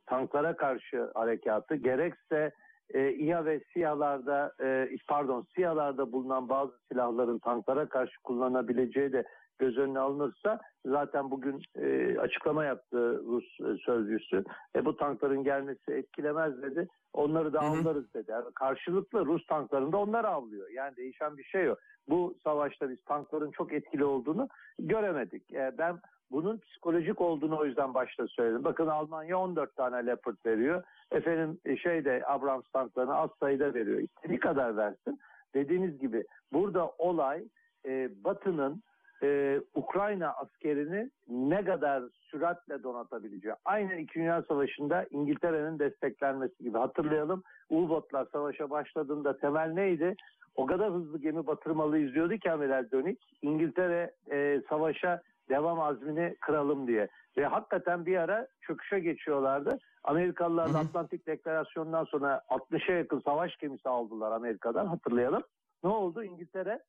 tanklara 0.05 0.55
karşı 0.55 1.11
harekatı 1.13 1.75
gerekse 1.75 2.51
e, 2.93 3.11
İHA 3.11 3.45
ve 3.45 3.61
SİHA'larda 3.73 4.53
e, 4.63 4.89
pardon 5.07 5.47
SİHA'larda 5.55 6.11
bulunan 6.11 6.49
bazı 6.49 6.73
silahların 6.91 7.39
tanklara 7.39 7.89
karşı 7.89 8.21
kullanabileceği 8.23 9.13
de 9.13 9.23
göz 9.59 9.77
önüne 9.77 9.99
alınırsa 9.99 10.59
zaten 10.85 11.31
bugün 11.31 11.61
e, 11.75 12.17
açıklama 12.19 12.65
yaptı 12.65 13.21
Rus 13.27 13.59
e, 13.59 13.77
sözcüsü. 13.85 14.43
E, 14.75 14.85
bu 14.85 14.97
tankların 14.97 15.43
gelmesi 15.43 15.91
etkilemez 15.91 16.61
dedi. 16.61 16.87
Onları 17.13 17.53
da 17.53 17.59
avlarız 17.59 18.13
dedi. 18.13 18.31
Yani 18.31 18.45
karşılıklı 18.55 19.25
Rus 19.25 19.45
tanklarını 19.45 19.91
da 19.91 19.97
onlar 19.97 20.25
avlıyor. 20.25 20.69
Yani 20.69 20.95
değişen 20.95 21.37
bir 21.37 21.43
şey 21.43 21.63
yok. 21.65 21.79
Bu 22.09 22.35
savaşta 22.43 22.89
biz 22.89 23.03
tankların 23.03 23.51
çok 23.51 23.73
etkili 23.73 24.05
olduğunu 24.05 24.47
göremedik. 24.79 25.53
E, 25.53 25.71
ben 25.77 25.99
bunun 26.31 26.57
psikolojik 26.57 27.21
olduğunu 27.21 27.57
o 27.57 27.65
yüzden 27.65 27.93
başta 27.93 28.27
söyledim. 28.27 28.63
Bakın 28.63 28.87
Almanya 28.87 29.37
14 29.37 29.75
tane 29.75 30.05
Leopard 30.05 30.35
veriyor. 30.45 30.83
Efendim 31.11 31.59
e, 31.65 31.77
şeyde 31.77 32.23
Abrams 32.27 32.67
tanklarını 32.73 33.15
az 33.15 33.29
sayıda 33.39 33.73
veriyor. 33.73 33.99
İstediği 33.99 34.39
kadar 34.39 34.77
versin. 34.77 35.19
Dediğiniz 35.53 35.99
gibi 35.99 36.25
burada 36.53 36.91
olay 36.97 37.43
e, 37.85 38.09
Batı'nın 38.23 38.83
e, 39.23 39.59
Ukrayna 39.75 40.33
askerini 40.33 41.09
ne 41.29 41.65
kadar 41.65 42.03
süratle 42.31 42.83
donatabileceği. 42.83 43.55
Aynen 43.65 43.97
2. 43.97 44.13
Dünya 44.13 44.41
Savaşı'nda 44.41 45.05
İngiltere'nin 45.11 45.79
desteklenmesi 45.79 46.63
gibi. 46.63 46.77
Hatırlayalım 46.77 47.43
U-botlar 47.69 48.27
savaşa 48.31 48.69
başladığında 48.69 49.37
temel 49.37 49.73
neydi? 49.73 50.15
O 50.55 50.65
kadar 50.65 50.91
hızlı 50.91 51.19
gemi 51.19 51.47
batırmalıyız 51.47 52.13
diyordu 52.13 52.37
ki 52.37 52.51
Amiral 52.51 52.91
Dönik. 52.91 53.19
İngiltere 53.41 54.11
e, 54.31 54.61
savaşa 54.69 55.21
devam 55.49 55.79
azmini 55.79 56.35
kıralım 56.41 56.87
diye. 56.87 57.07
Ve 57.37 57.45
hakikaten 57.45 58.05
bir 58.05 58.17
ara 58.17 58.47
çöküşe 58.61 58.99
geçiyorlardı. 58.99 59.79
Amerikalılar 60.03 60.73
da. 60.73 60.79
Atlantik 60.79 61.27
Deklarasyonundan 61.27 62.03
sonra 62.03 62.41
60'a 62.49 62.95
yakın 62.95 63.19
savaş 63.19 63.57
gemisi 63.57 63.89
aldılar 63.89 64.31
Amerika'dan 64.31 64.85
hatırlayalım. 64.85 65.43
Ne 65.83 65.89
oldu? 65.89 66.23
İngiltere 66.23 66.79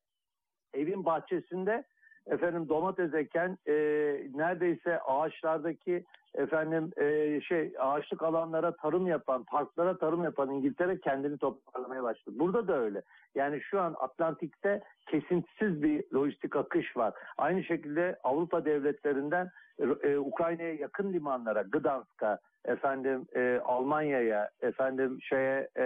evin 0.73 1.05
bahçesinde 1.05 1.83
efendim 2.27 2.69
domates 2.69 3.13
eken 3.13 3.57
e, 3.67 3.73
neredeyse 4.33 4.99
ağaçlardaki 4.99 6.05
efendim 6.35 6.91
e, 6.97 7.41
şey 7.41 7.73
ağaçlık 7.79 8.23
alanlara 8.23 8.75
tarım 8.75 9.07
yapan, 9.07 9.43
parklara 9.43 9.97
tarım 9.97 10.23
yapan 10.23 10.49
İngiltere 10.49 10.99
kendini 10.99 11.37
toparlamaya 11.37 12.03
başladı. 12.03 12.35
Burada 12.39 12.67
da 12.67 12.79
öyle. 12.79 13.01
Yani 13.35 13.61
şu 13.61 13.81
an 13.81 13.95
Atlantik'te 13.99 14.83
kesintisiz 15.07 15.83
bir 15.83 16.03
lojistik 16.13 16.55
akış 16.55 16.97
var. 16.97 17.13
Aynı 17.37 17.63
şekilde 17.63 18.19
Avrupa 18.23 18.65
devletlerinden 18.65 19.51
e, 20.03 20.17
Ukrayna'ya 20.17 20.73
yakın 20.73 21.13
limanlara, 21.13 21.61
Gdansk'a, 21.61 22.39
efendim 22.65 23.25
e, 23.35 23.61
Almanya'ya, 23.65 24.49
efendim 24.61 25.21
şeye 25.21 25.69
e, 25.77 25.83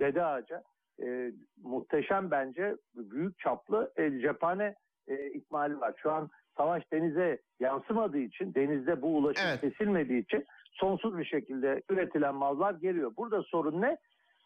Dede 0.00 0.24
Ağaç'a 0.24 0.62
e, 1.02 1.32
muhteşem 1.62 2.30
bence 2.30 2.76
büyük 2.94 3.38
çaplı 3.38 3.92
e, 3.96 4.20
cephane 4.20 4.74
e, 5.08 5.26
ikmali 5.26 5.80
var. 5.80 5.94
Şu 5.96 6.12
an 6.12 6.30
savaş 6.56 6.92
denize 6.92 7.38
yansımadığı 7.60 8.18
için, 8.18 8.54
denizde 8.54 9.02
bu 9.02 9.16
ulaşım 9.16 9.46
Evet. 9.48 9.60
kesilmediği 9.60 10.22
için 10.22 10.44
sonsuz 10.72 11.18
bir 11.18 11.24
şekilde 11.24 11.82
üretilen 11.90 12.34
mallar 12.34 12.74
geliyor. 12.74 13.12
Burada 13.16 13.42
sorun 13.42 13.80
ne? 13.80 13.96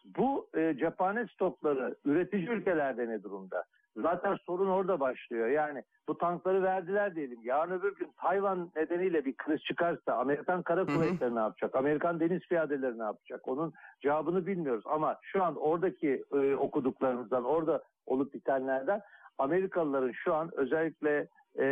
Bu 0.05 0.47
e, 0.57 0.75
cephane 0.79 1.27
stokları 1.27 1.95
üretici 2.05 2.47
ülkelerde 2.47 3.09
ne 3.09 3.23
durumda? 3.23 3.63
Zaten 3.95 4.35
sorun 4.45 4.69
orada 4.69 4.99
başlıyor. 4.99 5.47
Yani 5.47 5.83
bu 6.07 6.17
tankları 6.17 6.63
verdiler 6.63 7.15
diyelim. 7.15 7.39
Yarın 7.43 7.79
öbür 7.79 7.95
gün 7.95 8.11
Tayvan 8.21 8.71
nedeniyle 8.75 9.25
bir 9.25 9.33
kriz 9.37 9.61
çıkarsa 9.61 10.13
Amerikan 10.13 10.61
Kara. 10.61 10.85
Kuvvetleri 10.85 11.35
ne 11.35 11.39
yapacak? 11.39 11.75
Amerikan 11.75 12.19
Deniz 12.19 12.47
Piyadeleri 12.47 12.99
ne 12.99 13.03
yapacak? 13.03 13.47
Onun 13.47 13.73
cevabını 14.01 14.47
bilmiyoruz. 14.47 14.83
Ama 14.87 15.17
şu 15.21 15.43
an 15.43 15.55
oradaki 15.55 16.23
e, 16.33 16.55
okuduklarımızdan, 16.55 17.43
orada 17.43 17.83
olup 18.05 18.33
bitenlerden 18.33 19.01
Amerikalıların 19.37 20.11
şu 20.11 20.33
an 20.33 20.49
özellikle 20.53 21.27
e, 21.59 21.67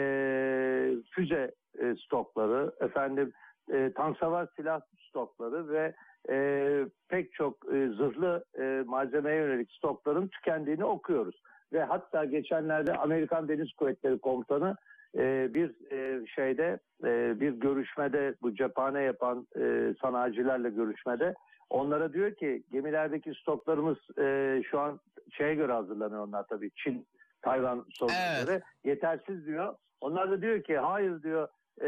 füze 1.11 1.51
e, 1.79 1.95
stokları, 1.95 2.71
efendim 2.79 3.33
e, 3.73 3.91
tank 3.95 4.17
savar 4.17 4.47
silah 4.55 4.81
stokları 5.09 5.69
ve 5.69 5.93
e, 6.29 6.85
pek 7.09 7.33
çok 7.33 7.73
e, 7.73 7.87
zırhlı 7.87 8.45
e, 8.59 8.83
malzemeye 8.85 9.37
yönelik 9.37 9.71
stokların 9.71 10.27
tükendiğini 10.27 10.85
okuyoruz. 10.85 11.41
Ve 11.73 11.83
hatta 11.83 12.25
geçenlerde 12.25 12.93
Amerikan 12.93 13.47
Deniz 13.47 13.73
Kuvvetleri 13.73 14.19
Komutanı 14.19 14.75
e, 15.17 15.53
bir 15.53 15.91
e, 15.91 16.27
şeyde 16.27 16.79
e, 17.03 17.39
bir 17.39 17.51
görüşmede 17.51 18.35
bu 18.41 18.55
cephane 18.55 19.01
yapan 19.01 19.47
e, 19.59 19.93
sanayicilerle 20.01 20.69
görüşmede 20.69 21.33
onlara 21.69 22.13
diyor 22.13 22.33
ki 22.35 22.63
gemilerdeki 22.71 23.33
stoklarımız 23.33 23.97
e, 24.19 24.61
şu 24.71 24.79
an 24.79 24.99
şeye 25.31 25.55
göre 25.55 25.71
hazırlanıyor 25.71 26.27
onlar 26.27 26.47
tabii 26.47 26.71
Çin 26.75 27.07
Tayvan 27.45 27.85
sorununa 27.89 28.43
Evet. 28.47 28.63
yetersiz 28.83 29.45
diyor. 29.45 29.75
Onlar 30.01 30.31
da 30.31 30.41
diyor 30.41 30.61
ki 30.63 30.77
hayır 30.77 31.23
diyor 31.23 31.47
e, 31.81 31.87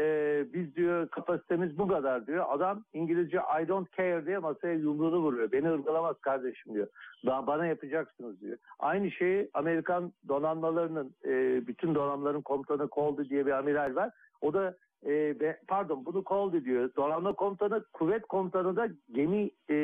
biz 0.52 0.76
diyor 0.76 1.08
kapasitemiz 1.08 1.78
bu 1.78 1.88
kadar 1.88 2.26
diyor. 2.26 2.44
Adam 2.48 2.84
İngilizce 2.92 3.38
I 3.62 3.68
don't 3.68 3.96
care 3.96 4.26
diye 4.26 4.38
masaya 4.38 4.74
yumruğunu 4.74 5.18
vuruyor. 5.18 5.52
Beni 5.52 5.70
ırgalamaz 5.70 6.16
kardeşim 6.20 6.74
diyor. 6.74 6.86
Daha 7.26 7.46
bana 7.46 7.66
yapacaksınız 7.66 8.40
diyor. 8.40 8.58
Aynı 8.78 9.10
şeyi 9.10 9.50
Amerikan 9.54 10.12
donanmalarının 10.28 11.14
e, 11.24 11.66
bütün 11.66 11.94
donanmaların 11.94 12.42
komutanı 12.42 12.88
Colby 12.88 13.28
diye 13.28 13.46
bir 13.46 13.50
amiral 13.52 13.94
var. 13.94 14.10
O 14.40 14.54
da 14.54 14.76
e, 15.06 15.40
be- 15.40 15.60
pardon 15.68 16.04
bunu 16.06 16.24
Colby 16.24 16.64
diyor. 16.64 16.90
Donanma 16.96 17.32
komutanı 17.32 17.84
kuvvet 17.92 18.22
komutanı 18.26 18.76
da 18.76 18.88
gemi 19.12 19.50
e, 19.68 19.76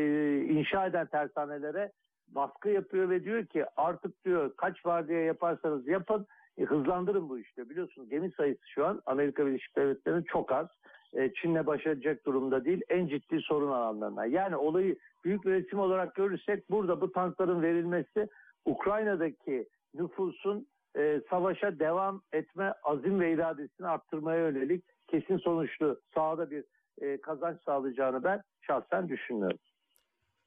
inşa 0.48 0.86
eden 0.86 1.06
tersanelere 1.06 1.92
baskı 2.28 2.68
yapıyor 2.68 3.10
ve 3.10 3.24
diyor 3.24 3.46
ki 3.46 3.64
artık 3.76 4.24
diyor 4.24 4.56
kaç 4.56 4.86
var 4.86 5.08
diye 5.08 5.20
yaparsanız 5.20 5.88
yapın 5.88 6.26
e, 6.58 6.62
hızlandırın 6.62 7.28
bu 7.28 7.38
işte. 7.38 7.70
Biliyorsunuz 7.70 8.08
gemi 8.08 8.30
sayısı 8.30 8.68
şu 8.68 8.86
an 8.86 9.02
Amerika 9.06 9.46
Birleşik 9.46 9.76
Devletleri'nin 9.76 10.22
çok 10.22 10.52
az. 10.52 10.66
E, 11.12 11.32
Çin'le 11.34 11.66
baş 11.66 11.86
edecek 11.86 12.26
durumda 12.26 12.64
değil. 12.64 12.80
En 12.88 13.06
ciddi 13.06 13.40
sorun 13.40 13.70
alanlarına. 13.70 14.26
Yani 14.26 14.56
olayı 14.56 14.96
büyük 15.24 15.44
bir 15.44 15.50
resim 15.50 15.78
olarak 15.78 16.14
görürsek 16.14 16.70
burada 16.70 17.00
bu 17.00 17.12
tankların 17.12 17.62
verilmesi 17.62 18.28
Ukrayna'daki 18.64 19.68
nüfusun 19.94 20.66
e, 20.96 21.20
savaşa 21.30 21.78
devam 21.78 22.22
etme 22.32 22.74
azim 22.82 23.20
ve 23.20 23.32
iradesini 23.32 23.86
arttırmaya 23.86 24.38
yönelik 24.38 24.84
kesin 25.08 25.38
sonuçlu 25.38 26.00
sahada 26.14 26.50
bir 26.50 26.64
e, 27.00 27.20
kazanç 27.20 27.62
sağlayacağını 27.62 28.24
ben 28.24 28.42
şahsen 28.60 29.08
düşünüyorum. 29.08 29.58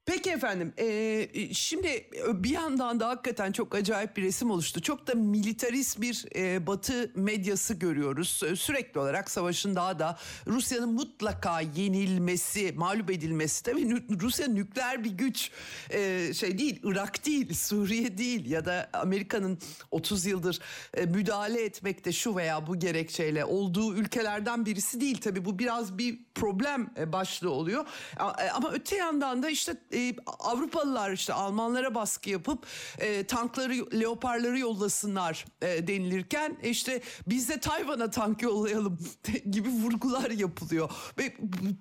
Peki 0.08 0.30
efendim 0.30 0.74
e, 0.78 1.54
şimdi 1.54 2.08
bir 2.34 2.50
yandan 2.50 3.00
da 3.00 3.08
hakikaten 3.08 3.52
çok 3.52 3.76
acayip 3.76 4.18
bir 4.18 4.24
resim 4.24 4.52
oluştu. 4.52 4.82
Çok 4.82 5.08
da 5.08 5.16
militarist 5.16 6.02
bir 6.02 6.26
e, 6.36 6.68
batı 6.68 7.12
medyası 7.16 7.74
görüyoruz. 7.74 8.42
E, 8.52 8.56
Sürekli 8.56 9.00
olarak 9.00 9.32
savaşın 9.32 9.76
daha 9.76 10.00
da 10.00 10.18
Rusya'nın 10.48 10.94
mutlaka 10.94 11.62
yenilmesi, 11.62 12.74
mağlup 12.76 13.12
edilmesi. 13.12 13.64
Tabii 13.64 14.04
Rusya 14.22 14.48
nükleer 14.48 15.04
bir 15.04 15.12
güç 15.12 15.52
e, 15.90 16.34
şey 16.34 16.58
değil, 16.58 16.80
Irak 16.84 17.26
değil, 17.26 17.54
Suriye 17.54 18.18
değil 18.18 18.50
ya 18.52 18.66
da 18.66 18.90
Amerika'nın 18.94 19.60
30 19.92 20.26
yıldır 20.26 20.60
e, 20.94 21.06
müdahale 21.06 21.64
etmekte 21.64 22.12
şu 22.12 22.36
veya 22.36 22.68
bu 22.68 22.80
gerekçeyle 22.80 23.46
olduğu 23.46 23.96
ülkelerden 23.96 24.66
birisi 24.66 25.02
değil. 25.02 25.18
Tabii 25.22 25.46
bu 25.46 25.60
biraz 25.60 25.98
bir 25.98 26.20
problem 26.36 26.90
e, 27.00 27.14
başlığı 27.14 27.52
oluyor. 27.52 27.86
E, 28.20 28.50
Ama 28.50 28.72
öte 28.72 28.96
yandan 28.96 29.44
da 29.44 29.50
işte 29.50 29.76
e, 29.98 30.16
Avrupalılar 30.40 31.12
işte 31.12 31.34
Almanlara 31.34 31.96
baskı 31.96 32.30
yapıp 32.30 32.66
e, 33.00 33.24
tankları, 33.24 34.00
leoparları 34.02 34.60
yollasınlar 34.60 35.46
e, 35.62 35.88
denilirken 35.88 36.58
e, 36.64 36.70
işte 36.70 37.02
biz 37.28 37.50
de 37.50 37.60
Tayvan'a 37.60 38.10
tank 38.10 38.42
yollayalım 38.42 39.00
gibi 39.52 39.70
vurgular 39.70 40.32
yapılıyor. 40.32 40.90
Ve 41.20 41.34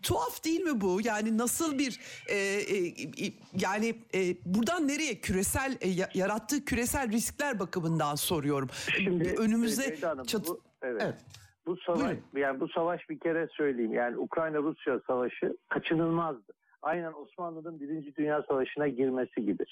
tuhaf 0.02 0.44
değil 0.44 0.61
mi 0.61 0.81
bu? 0.81 1.00
Yani 1.05 1.38
nasıl 1.38 1.79
bir 1.79 2.00
e, 2.29 2.37
e, 2.37 2.94
yani 3.61 3.94
e, 4.14 4.37
buradan 4.44 4.88
nereye 4.88 5.20
küresel 5.20 5.76
e, 5.81 5.88
ya- 5.88 6.11
yarattığı 6.14 6.64
küresel 6.64 7.12
riskler 7.12 7.59
bakımından 7.61 8.14
soruyorum. 8.14 8.68
Şimdi 8.96 9.35
önümüze 9.38 9.83
e, 9.85 9.87
Ceyda 9.87 10.09
Hanım, 10.11 10.24
çat- 10.24 10.46
bu, 10.48 10.61
evet. 10.83 11.02
Evet. 11.05 11.14
Bu 11.66 11.76
savaş 11.76 12.00
Buyurun. 12.00 12.20
yani 12.37 12.61
bu 12.61 12.68
savaş 12.68 13.11
bir 13.11 13.18
kere 13.18 13.48
söyleyeyim 13.50 13.92
yani 13.92 14.16
Ukrayna 14.18 14.59
Rusya 14.59 15.00
savaşı 15.07 15.57
kaçınılmazdı. 15.68 16.52
Aynen 16.87 17.12
Osmanlı'nın 17.12 17.81
Birinci 17.81 18.16
Dünya 18.16 18.42
Savaşı'na 18.42 18.88
girmesi 18.88 19.44
gibi. 19.44 19.64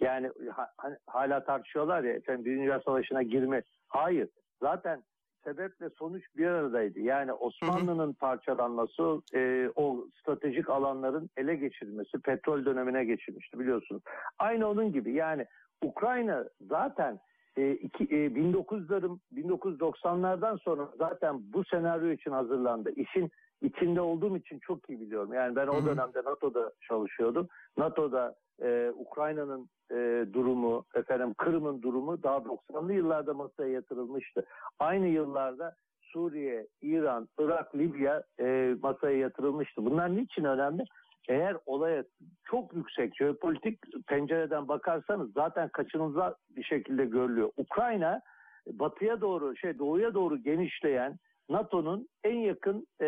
Yani 0.00 0.30
ha- 0.52 0.72
hani 0.76 0.96
hala 1.06 1.44
tartışıyorlar 1.44 2.04
ya 2.04 2.12
efendim 2.12 2.44
Birinci 2.44 2.62
Dünya 2.62 2.80
Savaşı'na 2.80 3.22
girme. 3.22 3.62
Hayır. 3.88 4.28
Zaten 4.60 5.02
sebeple 5.44 5.90
sonuç 5.90 6.24
bir 6.36 6.46
aradaydı. 6.46 7.00
Yani 7.00 7.32
Osmanlı'nın 7.32 8.12
parçalanması, 8.12 9.22
e, 9.34 9.70
o 9.76 10.06
stratejik 10.20 10.70
alanların 10.70 11.30
ele 11.36 11.54
geçirilmesi, 11.56 12.18
petrol 12.18 12.64
dönemine 12.64 13.04
geçilmişti 13.04 13.58
biliyorsunuz. 13.58 14.02
Aynı 14.38 14.68
onun 14.68 14.92
gibi 14.92 15.12
yani 15.12 15.46
Ukrayna 15.82 16.44
zaten 16.60 17.20
e, 17.58 17.72
iki, 17.72 18.04
e, 18.04 18.26
1900'ların 18.26 19.18
1990'lardan 19.34 20.58
sonra 20.58 20.88
zaten 20.98 21.40
bu 21.52 21.64
senaryo 21.64 22.10
için 22.10 22.30
hazırlandı. 22.30 22.90
İşin 22.96 23.30
içinde 23.62 24.00
olduğum 24.00 24.36
için 24.36 24.58
çok 24.58 24.90
iyi 24.90 25.00
biliyorum. 25.00 25.32
Yani 25.32 25.56
ben 25.56 25.66
o 25.66 25.86
dönemde 25.86 26.18
NATO'da 26.24 26.72
çalışıyordum. 26.88 27.48
NATO'da 27.76 28.34
e, 28.62 28.92
Ukrayna'nın 28.96 29.68
e, 29.90 30.26
durumu, 30.32 30.84
efendim 30.94 31.34
Kırım'ın 31.38 31.82
durumu 31.82 32.22
daha 32.22 32.36
90'lı 32.36 32.92
yıllarda 32.92 33.34
masaya 33.34 33.70
yatırılmıştı. 33.70 34.44
Aynı 34.78 35.06
yıllarda 35.06 35.74
Suriye, 36.00 36.66
İran, 36.82 37.28
Irak, 37.38 37.74
Libya 37.76 38.22
e, 38.40 38.74
masaya 38.82 39.18
yatırılmıştı. 39.18 39.84
Bunlar 39.84 40.16
niçin 40.16 40.44
önemli? 40.44 40.84
Eğer 41.28 41.56
olaya 41.66 42.04
çok 42.44 42.74
yüksek 42.74 43.16
jeopolitik 43.16 43.78
pencereden 44.06 44.68
bakarsanız 44.68 45.32
zaten 45.32 45.68
kaçınılmaz 45.68 46.34
bir 46.56 46.62
şekilde 46.62 47.04
görülüyor. 47.04 47.50
Ukrayna 47.56 48.20
batıya 48.66 49.20
doğru 49.20 49.56
şey 49.56 49.78
doğuya 49.78 50.14
doğru 50.14 50.36
genişleyen 50.36 51.18
NATO'nun 51.50 52.08
en 52.24 52.36
yakın 52.36 52.86
e, 53.00 53.06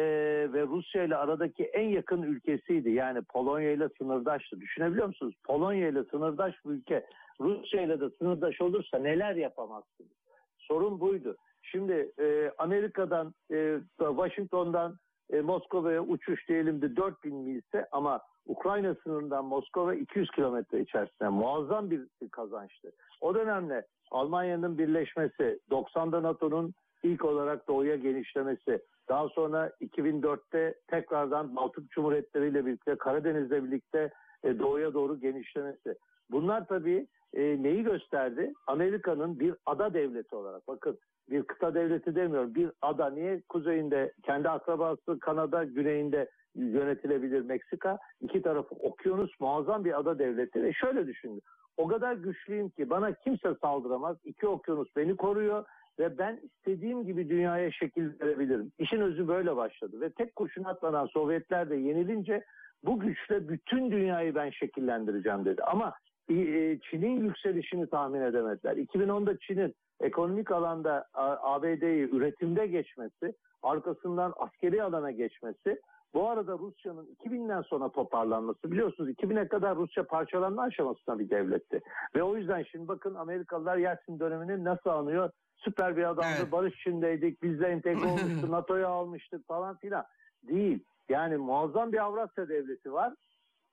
ve 0.53 0.63
Rusya 0.63 1.05
ile 1.05 1.17
aradaki 1.17 1.65
en 1.65 1.89
yakın 1.89 2.23
ülkesiydi. 2.23 2.91
Yani 2.91 3.23
Polonya 3.23 3.73
ile 3.73 3.89
sınırdaştı. 3.99 4.61
Düşünebiliyor 4.61 5.07
musunuz? 5.07 5.35
Polonya 5.45 5.89
ile 5.89 6.05
sınırdaş 6.05 6.55
bir 6.65 6.71
ülke 6.71 7.07
Rusya 7.41 7.83
ile 7.83 8.01
de 8.01 8.11
sınırdaş 8.11 8.61
olursa 8.61 8.99
neler 8.99 9.35
yapamazsınız? 9.35 10.11
Sorun 10.59 11.01
buydu. 11.01 11.37
Şimdi 11.63 12.13
e, 12.19 12.53
Amerika'dan, 12.59 13.35
e, 13.53 13.79
Washington'dan 13.99 14.99
e, 15.33 15.41
Moskova'ya 15.41 16.03
uçuş 16.03 16.49
diyelim 16.49 16.83
de 16.83 16.97
4000 16.97 17.35
milse 17.35 17.89
ama 17.93 18.21
Ukrayna 18.47 18.95
sınırından 18.95 19.45
Moskova 19.45 19.95
200 19.95 20.31
kilometre 20.31 20.81
içerisinde 20.81 21.29
muazzam 21.29 21.91
bir 21.91 22.07
kazançtı. 22.33 22.93
O 23.21 23.35
dönemde 23.35 23.87
Almanya'nın 24.11 24.79
birleşmesi, 24.79 25.61
90'da 25.71 26.23
NATO'nun 26.23 26.75
ilk 27.03 27.25
olarak 27.25 27.69
doğuya 27.69 27.97
genişlemesi, 27.97 28.83
daha 29.09 29.29
sonra 29.29 29.73
2004'te 29.81 30.75
tekrardan 30.87 31.57
Baltık 31.57 31.91
Cumhuriyetleri 31.91 32.49
ile 32.49 32.67
birlikte 32.67 32.97
Karadeniz'le 32.97 33.65
birlikte 33.65 34.11
e, 34.45 34.59
doğuya 34.59 34.95
doğru 34.95 35.21
genişlemesi. 35.21 35.95
Bunlar 36.31 36.67
tabii 36.67 37.07
e, 37.35 37.63
neyi 37.63 37.83
gösterdi? 37.83 38.53
Amerika'nın 38.67 39.41
bir 39.41 39.55
ada 39.67 39.95
devleti 39.95 40.37
olarak. 40.37 40.69
Bakın 40.69 40.99
bir 41.31 41.43
kıta 41.43 41.75
devleti 41.75 42.15
demiyorum. 42.15 42.55
Bir 42.55 42.71
ada. 42.83 43.11
Niye? 43.11 43.43
Kuzeyinde 43.49 44.13
kendi 44.23 44.49
akrabası 44.49 45.19
Kanada, 45.21 45.65
güneyinde 45.65 46.31
yönetilebilir 46.55 47.41
Meksika. 47.41 47.99
İki 48.21 48.43
tarafı 48.43 48.75
okyanus 48.75 49.41
muazzam 49.41 49.85
bir 49.85 49.99
ada 49.99 50.19
devleti 50.19 50.63
ve 50.63 50.73
şöyle 50.73 51.07
düşündü. 51.07 51.41
O 51.77 51.87
kadar 51.87 52.15
güçlüyüm 52.15 52.69
ki 52.69 52.91
bana 52.91 53.13
kimse 53.13 53.55
saldıramaz. 53.63 54.17
İki 54.25 54.47
okyanus 54.47 54.97
beni 54.97 55.17
koruyor 55.17 55.65
ve 55.99 56.19
ben 56.19 56.41
istediğim 56.43 57.05
gibi 57.05 57.29
dünyaya 57.29 57.73
şekil 57.73 58.21
verebilirim. 58.21 58.73
İşin 58.79 59.01
özü 59.01 59.29
böyle 59.29 59.57
başladı 59.57 60.01
ve 60.01 60.11
tek 60.11 60.37
kurşun 60.37 60.65
atmadan 60.65 61.07
Sovyetler 61.07 61.71
de 61.71 61.77
yenilince 61.77 62.45
bu 62.85 63.01
güçle 63.01 63.49
bütün 63.49 63.91
dünyayı 63.91 64.35
ben 64.35 64.51
şekillendireceğim 64.51 65.45
dedi. 65.45 65.63
Ama 65.63 65.95
e, 66.31 66.79
Çin'in 66.91 67.25
yükselişini 67.25 67.87
tahmin 67.87 68.21
edemediler. 68.21 68.77
2010'da 68.77 69.39
Çin'in 69.39 69.75
ekonomik 70.01 70.51
alanda 70.51 71.07
ABD'yi 71.43 72.11
üretimde 72.11 72.67
geçmesi, 72.67 73.35
arkasından 73.63 74.35
askeri 74.37 74.83
alana 74.83 75.11
geçmesi, 75.11 75.81
bu 76.15 76.29
arada 76.29 76.59
Rusya'nın 76.59 77.07
2000'den 77.25 77.63
sonra 77.63 77.89
toparlanması 77.89 78.73
biliyorsunuz 78.73 79.11
2000'e 79.11 79.49
kadar 79.49 79.77
Rusya 79.77 80.05
parçalanma 80.07 80.63
aşamasında 80.63 81.19
bir 81.19 81.31
devletti. 81.31 81.81
Ve 82.15 82.23
o 82.23 82.37
yüzden 82.37 82.63
şimdi 82.63 82.89
bakın 82.89 83.15
Amerikalılar 83.15 83.77
Yeltsin 83.77 84.21
dönemini 84.21 84.65
nasıl 84.65 84.91
anıyor? 84.91 85.31
Süper 85.57 85.97
bir 85.97 86.11
adamdı, 86.11 86.37
Evet. 86.41 86.53
barış 86.53 86.81
içindeydik, 86.81 87.43
bizle 87.43 87.67
entegre 87.67 88.07
olmuştu, 88.07 88.51
NATO'ya 88.51 88.89
almıştık 88.89 89.47
falan 89.47 89.77
filan. 89.77 90.05
Değil. 90.43 90.85
Yani 91.09 91.37
muazzam 91.37 91.93
bir 91.93 92.05
Avrasya 92.05 92.49
devleti 92.49 92.93
var. 92.93 93.15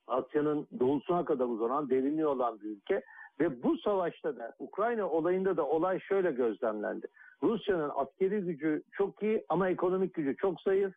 Asya'nın 0.08 0.68
doğusuna 0.80 1.26
kadar 1.26 1.46
uzanan 1.46 1.90
derinliği 1.90 2.26
olan 2.26 2.60
bir 2.60 2.66
ülke. 2.66 3.02
Ve 3.39 3.63
bu 3.63 3.78
savaşta 3.78 4.38
da 4.38 4.54
Ukrayna 4.60 5.10
olayında 5.10 5.58
da 5.58 5.65
olay 5.65 6.00
şöyle 6.00 6.32
gözlemlendi. 6.32 7.08
Rusya'nın 7.43 7.91
askeri 7.95 8.41
gücü 8.41 8.84
çok 8.91 9.23
iyi 9.23 9.45
ama 9.50 9.69
ekonomik 9.69 10.13
gücü 10.13 10.36
çok 10.36 10.62
zayıf. 10.62 10.93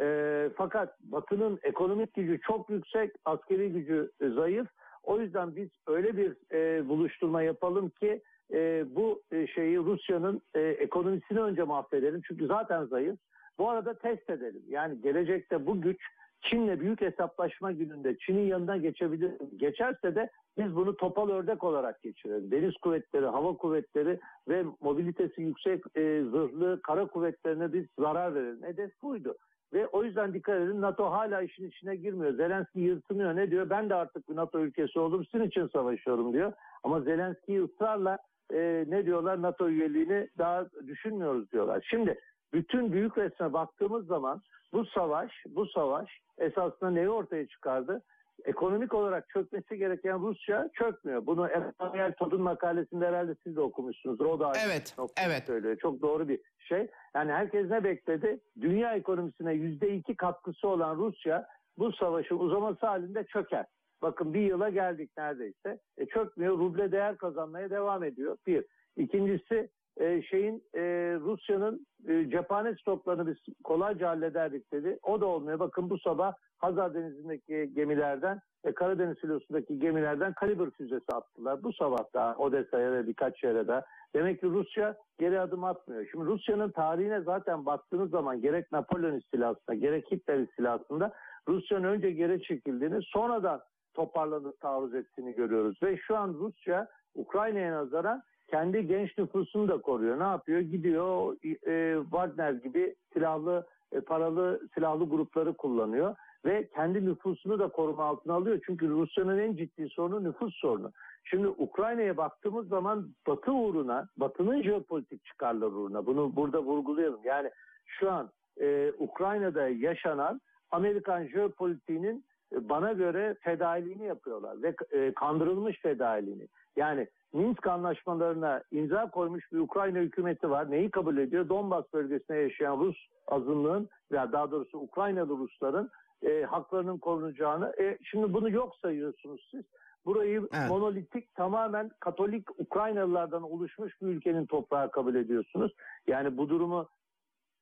E, 0.00 0.50
fakat 0.56 1.00
Batı'nın 1.02 1.58
ekonomik 1.62 2.14
gücü 2.14 2.40
çok 2.40 2.70
yüksek, 2.70 3.12
askeri 3.24 3.72
gücü 3.72 4.10
e, 4.20 4.28
zayıf. 4.28 4.68
O 5.02 5.20
yüzden 5.20 5.56
biz 5.56 5.68
öyle 5.86 6.16
bir 6.16 6.36
e, 6.52 6.88
buluşturma 6.88 7.42
yapalım 7.42 7.88
ki 7.88 8.22
e, 8.52 8.84
bu 8.94 9.22
e, 9.32 9.46
şeyi 9.46 9.78
Rusya'nın 9.78 10.42
e, 10.54 10.60
ekonomisini 10.60 11.40
önce 11.40 11.62
mahvedelim. 11.62 12.22
Çünkü 12.28 12.46
zaten 12.46 12.84
zayıf. 12.84 13.18
Bu 13.58 13.70
arada 13.70 13.94
test 13.94 14.30
edelim. 14.30 14.62
Yani 14.68 15.00
gelecekte 15.00 15.66
bu 15.66 15.80
güç 15.80 16.00
Çin'le 16.42 16.80
büyük 16.80 17.00
hesaplaşma 17.00 17.72
gününde 17.72 18.18
Çin'in 18.18 18.46
yanına 18.46 18.76
geçebilir. 18.76 19.32
Geçerse 19.56 20.14
de 20.14 20.30
biz 20.58 20.76
bunu 20.76 20.96
topal 20.96 21.28
ördek 21.28 21.64
olarak 21.64 22.02
geçirelim. 22.02 22.50
Deniz 22.50 22.76
kuvvetleri, 22.76 23.26
hava 23.26 23.56
kuvvetleri 23.56 24.20
ve 24.48 24.64
mobilitesi 24.80 25.42
yüksek 25.42 25.84
e, 25.96 26.22
zırhlı 26.22 26.80
kara 26.82 27.06
kuvvetlerine 27.06 27.72
biz 27.72 27.86
zarar 27.98 28.34
verelim. 28.34 28.62
Hedef 28.62 29.02
buydu. 29.02 29.36
Ve 29.72 29.86
o 29.86 30.04
yüzden 30.04 30.34
dikkat 30.34 30.60
edin 30.60 30.80
NATO 30.80 31.10
hala 31.10 31.42
işin 31.42 31.68
içine 31.68 31.96
girmiyor. 31.96 32.32
Zelenski 32.32 32.80
yırtınıyor. 32.80 33.36
Ne 33.36 33.50
diyor? 33.50 33.70
Ben 33.70 33.90
de 33.90 33.94
artık 33.94 34.28
bir 34.28 34.36
NATO 34.36 34.60
ülkesi 34.60 34.98
oldum. 34.98 35.26
Sizin 35.32 35.44
için 35.44 35.68
savaşıyorum 35.68 36.32
diyor. 36.32 36.52
Ama 36.82 37.00
Zelenski 37.00 37.62
ısrarla 37.62 38.18
e, 38.52 38.84
ne 38.88 39.06
diyorlar? 39.06 39.42
NATO 39.42 39.68
üyeliğini 39.68 40.28
daha 40.38 40.66
düşünmüyoruz 40.86 41.52
diyorlar. 41.52 41.86
Şimdi 41.90 42.20
bütün 42.52 42.92
büyük 42.92 43.18
resme 43.18 43.52
baktığımız 43.52 44.06
zaman 44.06 44.42
bu 44.72 44.86
savaş, 44.86 45.32
bu 45.48 45.66
savaş 45.66 46.10
esasında 46.38 46.90
neyi 46.90 47.08
ortaya 47.08 47.46
çıkardı? 47.48 48.02
Ekonomik 48.44 48.94
olarak 48.94 49.28
çökmesi 49.28 49.78
gereken 49.78 50.20
Rusya 50.20 50.70
çökmüyor. 50.74 51.26
Bunu 51.26 51.48
Emmanuel 51.48 52.12
Todd'un 52.12 52.42
makalesinde 52.42 53.06
herhalde 53.06 53.34
siz 53.44 53.56
de 53.56 53.60
okumuşsunuzdur. 53.60 54.24
O 54.24 54.40
da 54.40 54.52
Evet, 54.66 54.96
evet. 55.26 55.46
söylüyor. 55.46 55.76
Çok 55.76 56.02
doğru 56.02 56.28
bir 56.28 56.40
şey. 56.58 56.90
Yani 57.14 57.32
herkes 57.32 57.70
ne 57.70 57.84
bekledi? 57.84 58.40
Dünya 58.60 58.94
ekonomisine 58.94 59.52
yüzde 59.52 59.96
iki 59.96 60.16
katkısı 60.16 60.68
olan 60.68 60.96
Rusya 60.96 61.46
bu 61.78 61.92
savaşın 61.92 62.38
uzaması 62.38 62.86
halinde 62.86 63.24
çöker. 63.24 63.66
Bakın 64.02 64.34
bir 64.34 64.40
yıla 64.40 64.68
geldik 64.68 65.10
neredeyse. 65.18 65.78
E, 65.98 66.06
çökmüyor. 66.06 66.58
Ruble 66.58 66.92
değer 66.92 67.16
kazanmaya 67.16 67.70
devam 67.70 68.04
ediyor. 68.04 68.36
Bir. 68.46 68.64
İkincisi 68.96 69.70
e, 70.00 70.22
şeyin 70.22 70.62
e, 70.74 70.80
Rusya'nın 71.20 71.86
e, 72.08 72.30
cephane 72.30 72.74
stoklarını 72.74 73.26
biz 73.26 73.54
kolayca 73.64 74.08
hallederdik 74.08 74.72
dedi. 74.72 74.98
O 75.02 75.20
da 75.20 75.26
olmuyor. 75.26 75.58
Bakın 75.58 75.90
bu 75.90 75.98
sabah 75.98 76.32
Hazar 76.58 76.94
Denizi'ndeki 76.94 77.70
gemilerden 77.74 78.40
ve 78.64 78.74
Karadeniz 78.74 79.16
filosundaki 79.16 79.78
gemilerden 79.78 80.32
kaliber 80.32 80.70
füzesi 80.70 81.12
attılar. 81.12 81.62
Bu 81.62 81.72
sabah 81.72 82.14
da 82.14 82.34
Odessa'ya 82.38 82.92
ve 82.92 83.06
birkaç 83.06 83.44
yere 83.44 83.68
de. 83.68 83.82
Demek 84.14 84.40
ki 84.40 84.46
Rusya 84.46 84.96
geri 85.18 85.40
adım 85.40 85.64
atmıyor. 85.64 86.06
Şimdi 86.10 86.24
Rusya'nın 86.24 86.70
tarihine 86.70 87.20
zaten 87.20 87.66
baktığınız 87.66 88.10
zaman 88.10 88.40
gerek 88.40 88.72
Napolyon 88.72 89.18
istilasında 89.18 89.74
gerek 89.74 90.12
Hitler 90.12 90.38
istilasında 90.38 91.12
Rusya'nın 91.48 91.84
önce 91.84 92.10
geri 92.10 92.42
çekildiğini 92.42 93.02
sonradan 93.02 93.60
toparlanıp 93.94 94.60
taarruz 94.60 94.94
ettiğini 94.94 95.34
görüyoruz. 95.34 95.82
Ve 95.82 95.96
şu 95.96 96.16
an 96.16 96.34
Rusya 96.34 96.88
Ukrayna'ya 97.14 97.72
nazaran 97.72 98.22
kendi 98.50 98.86
genç 98.86 99.18
nüfusunu 99.18 99.68
da 99.68 99.80
koruyor. 99.80 100.18
Ne 100.18 100.22
yapıyor? 100.22 100.60
Gidiyor 100.60 101.36
e, 101.66 102.02
Wagner 102.02 102.52
gibi 102.52 102.94
silahlı 103.12 103.66
e, 103.92 104.00
paralı 104.00 104.60
silahlı 104.74 105.08
grupları 105.08 105.54
kullanıyor 105.54 106.16
ve 106.44 106.68
kendi 106.74 107.04
nüfusunu 107.04 107.58
da 107.58 107.68
koruma 107.68 108.04
altına 108.04 108.34
alıyor. 108.34 108.60
Çünkü 108.66 108.88
Rusya'nın 108.88 109.38
en 109.38 109.56
ciddi 109.56 109.88
sorunu 109.88 110.24
nüfus 110.24 110.54
sorunu. 110.54 110.92
Şimdi 111.24 111.48
Ukrayna'ya 111.48 112.16
baktığımız 112.16 112.68
zaman 112.68 113.08
Batı 113.26 113.52
uğruna, 113.52 114.08
Batı'nın 114.16 114.62
jeopolitik 114.62 115.24
çıkarları 115.24 115.70
uğruna 115.70 116.06
bunu 116.06 116.36
burada 116.36 116.62
vurgulayalım. 116.62 117.20
Yani 117.24 117.50
şu 117.86 118.10
an 118.10 118.30
e, 118.60 118.92
Ukrayna'da 118.98 119.68
yaşanan 119.68 120.40
Amerikan 120.70 121.26
jeopolitiğinin 121.26 122.24
e, 122.52 122.68
bana 122.68 122.92
göre 122.92 123.36
fedailiğini 123.40 124.04
yapıyorlar 124.04 124.62
ve 124.62 124.74
e, 124.90 125.14
kandırılmış 125.14 125.80
fedailiğini. 125.80 126.48
Yani 126.76 127.08
Minsk 127.32 127.66
anlaşmalarına 127.66 128.62
imza 128.70 129.10
koymuş 129.10 129.52
bir 129.52 129.58
Ukrayna 129.58 129.98
hükümeti 129.98 130.50
var. 130.50 130.70
Neyi 130.70 130.90
kabul 130.90 131.16
ediyor? 131.16 131.48
Donbas 131.48 131.84
bölgesinde 131.92 132.38
yaşayan 132.38 132.78
Rus 132.80 132.96
azınlığın 133.28 133.88
veya 134.12 134.32
daha 134.32 134.50
doğrusu 134.50 134.78
Ukraynalı 134.78 135.38
Rusların 135.38 135.90
e, 136.22 136.42
haklarının 136.42 136.98
korunacağını. 136.98 137.72
E, 137.80 137.98
şimdi 138.02 138.32
bunu 138.32 138.50
yok 138.50 138.76
sayıyorsunuz 138.76 139.48
siz. 139.50 139.64
Burayı 140.06 140.48
Evet. 140.52 140.68
monolitik 140.68 141.34
tamamen 141.34 141.90
Katolik 142.00 142.60
Ukraynalılardan 142.60 143.42
oluşmuş 143.42 144.02
bir 144.02 144.06
ülkenin 144.06 144.46
toprağı 144.46 144.90
kabul 144.90 145.14
ediyorsunuz. 145.14 145.72
Yani 146.06 146.36
bu 146.36 146.48
durumu 146.48 146.88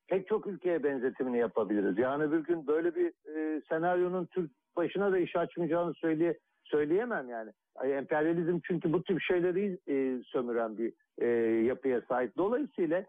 pek 0.07 0.27
çok 0.27 0.47
ülkeye 0.47 0.83
benzetimini 0.83 1.37
yapabiliriz. 1.37 1.97
Yani 1.97 2.31
bir 2.31 2.39
gün 2.39 2.67
böyle 2.67 2.95
bir 2.95 3.07
e, 3.35 3.61
senaryonun 3.69 4.25
Türk 4.25 4.51
başına 4.77 5.11
da 5.11 5.17
iş 5.17 5.35
açmayacağını 5.35 5.93
söyleye, 5.93 6.39
söyleyemem 6.71 7.29
yani. 7.29 7.51
Emperyalizm 7.83 8.59
çünkü 8.63 8.93
bu 8.93 9.03
tip 9.03 9.21
şeyleri 9.21 9.79
e, 9.87 10.23
sömüren 10.23 10.77
bir 10.77 10.93
e, 11.17 11.27
yapıya 11.65 12.01
sahip. 12.01 12.37
Dolayısıyla 12.37 13.05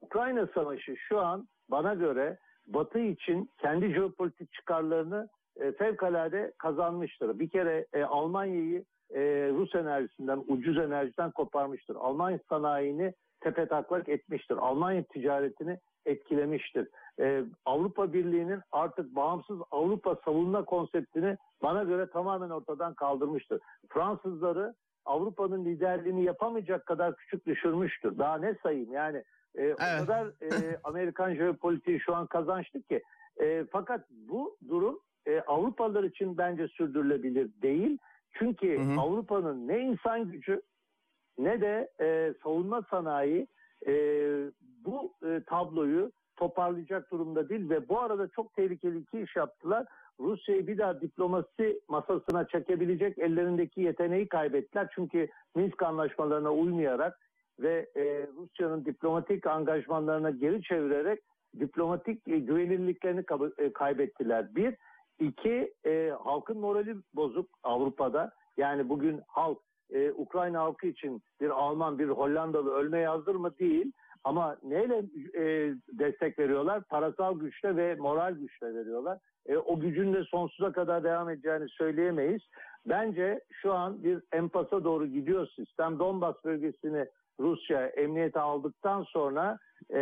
Ukrayna 0.00 0.46
Savaşı 0.54 0.96
şu 0.96 1.20
an 1.20 1.48
bana 1.70 1.94
göre 1.94 2.38
Batı 2.66 2.98
için 2.98 3.50
kendi 3.58 3.94
jeopolitik 3.94 4.52
çıkarlarını 4.52 5.28
e, 5.60 5.72
fevkalade 5.72 6.52
kazanmıştır. 6.58 7.38
Bir 7.38 7.48
kere 7.50 7.86
e, 7.92 8.02
Almanya'yı 8.02 8.84
e, 9.14 9.20
Rus 9.54 9.74
enerjisinden, 9.74 10.44
ucuz 10.48 10.78
enerjiden 10.78 11.30
koparmıştır. 11.30 11.96
Almanya 11.96 12.38
sanayini 12.48 13.14
tepe 13.42 13.66
taklak 13.66 14.08
etmiştir. 14.08 14.56
Almanya 14.56 15.02
ticaretini 15.02 15.78
etkilemiştir. 16.06 16.88
Ee, 17.20 17.42
Avrupa 17.66 18.12
Birliği'nin 18.12 18.60
artık 18.72 19.16
bağımsız 19.16 19.58
Avrupa 19.70 20.16
savunma 20.24 20.64
konseptini 20.64 21.36
bana 21.62 21.82
göre 21.82 22.10
tamamen 22.10 22.50
ortadan 22.50 22.94
kaldırmıştır. 22.94 23.60
Fransızları 23.88 24.74
Avrupa'nın 25.04 25.64
liderliğini 25.64 26.24
yapamayacak 26.24 26.86
kadar 26.86 27.16
küçük 27.16 27.46
düşürmüştür. 27.46 28.18
Daha 28.18 28.38
ne 28.38 28.54
sayayım 28.62 28.92
yani 28.92 29.16
e, 29.54 29.62
Evet. 29.62 29.76
o 29.80 30.06
kadar 30.06 30.26
e, 30.26 30.78
Amerikan 30.84 31.34
jeopolitiği 31.34 32.00
şu 32.00 32.14
an 32.14 32.26
kazançlı 32.26 32.82
ki. 32.82 33.02
E, 33.40 33.64
fakat 33.72 34.10
bu 34.10 34.56
durum 34.68 34.98
e, 35.26 35.40
Avrupalılar 35.40 36.04
için 36.04 36.38
bence 36.38 36.68
sürdürülebilir 36.68 37.50
değil. 37.62 37.98
Çünkü. 38.32 38.80
Avrupa'nın 38.98 39.68
ne 39.68 39.80
insan 39.80 40.30
gücü 40.30 40.62
ne 41.38 41.60
de 41.60 41.90
e, 42.00 42.34
savunma 42.42 42.82
sanayi 42.90 43.46
e, 43.86 43.92
bu 44.84 45.12
e, 45.26 45.40
tabloyu 45.46 46.12
toparlayacak 46.36 47.10
durumda 47.12 47.48
değil 47.48 47.70
ve 47.70 47.88
bu 47.88 48.00
arada 48.00 48.28
çok 48.28 48.54
tehlikeli 48.54 48.98
iki 48.98 49.20
iş 49.20 49.36
yaptılar. 49.36 49.86
Rusya'yı 50.20 50.66
bir 50.66 50.78
daha 50.78 51.00
diplomasi 51.00 51.80
masasına 51.88 52.46
çekebilecek 52.46 53.18
ellerindeki 53.18 53.80
yeteneği 53.80 54.28
kaybettiler. 54.28 54.88
Çünkü 54.94 55.28
Minsk 55.54 55.82
anlaşmalarına 55.82 56.52
uymayarak 56.52 57.18
ve 57.60 57.90
e, 57.96 58.26
Rusya'nın 58.36 58.84
diplomatik 58.84 59.46
angajmanlarına 59.46 60.30
geri 60.30 60.62
çevirerek 60.62 61.20
diplomatik 61.60 62.28
e, 62.28 62.38
güvenilirliklerini 62.38 63.20
kabı- 63.20 63.62
e, 63.62 63.72
kaybettiler. 63.72 64.54
Bir, 64.54 64.74
iki 65.20 65.74
e, 65.86 66.12
halkın 66.24 66.58
morali 66.58 66.96
bozuk 67.14 67.50
Avrupa'da. 67.62 68.32
Yani 68.56 68.88
bugün 68.88 69.20
halk 69.26 69.58
e, 69.92 70.12
Ukrayna 70.12 70.60
halkı 70.60 70.86
için 70.86 71.22
bir 71.40 71.50
Alman, 71.50 71.98
bir 71.98 72.08
Hollandalı 72.08 72.74
ölme 72.74 72.98
yazdır 72.98 73.34
mı 73.34 73.58
değil. 73.58 73.92
Ama 74.24 74.56
neyle 74.62 75.02
e, 75.34 75.74
destek 75.92 76.38
veriyorlar? 76.38 76.82
Parasal 76.82 77.40
güçle 77.40 77.76
ve 77.76 77.94
moral 77.94 78.34
güçle 78.34 78.74
veriyorlar. 78.74 79.18
E, 79.46 79.56
o 79.56 79.80
gücün 79.80 80.14
de 80.14 80.24
sonsuza 80.24 80.72
kadar 80.72 81.04
devam 81.04 81.30
edeceğini 81.30 81.68
söyleyemeyiz. 81.68 82.42
Bence 82.86 83.40
şu 83.50 83.72
an 83.72 84.04
bir 84.04 84.22
empasa 84.32 84.84
doğru 84.84 85.06
gidiyor 85.06 85.48
sistem. 85.56 85.98
Donbas 85.98 86.44
bölgesini 86.44 87.06
Rusya 87.40 87.86
emniyete 87.86 88.40
aldıktan 88.40 89.02
sonra 89.02 89.58
e, 89.94 90.00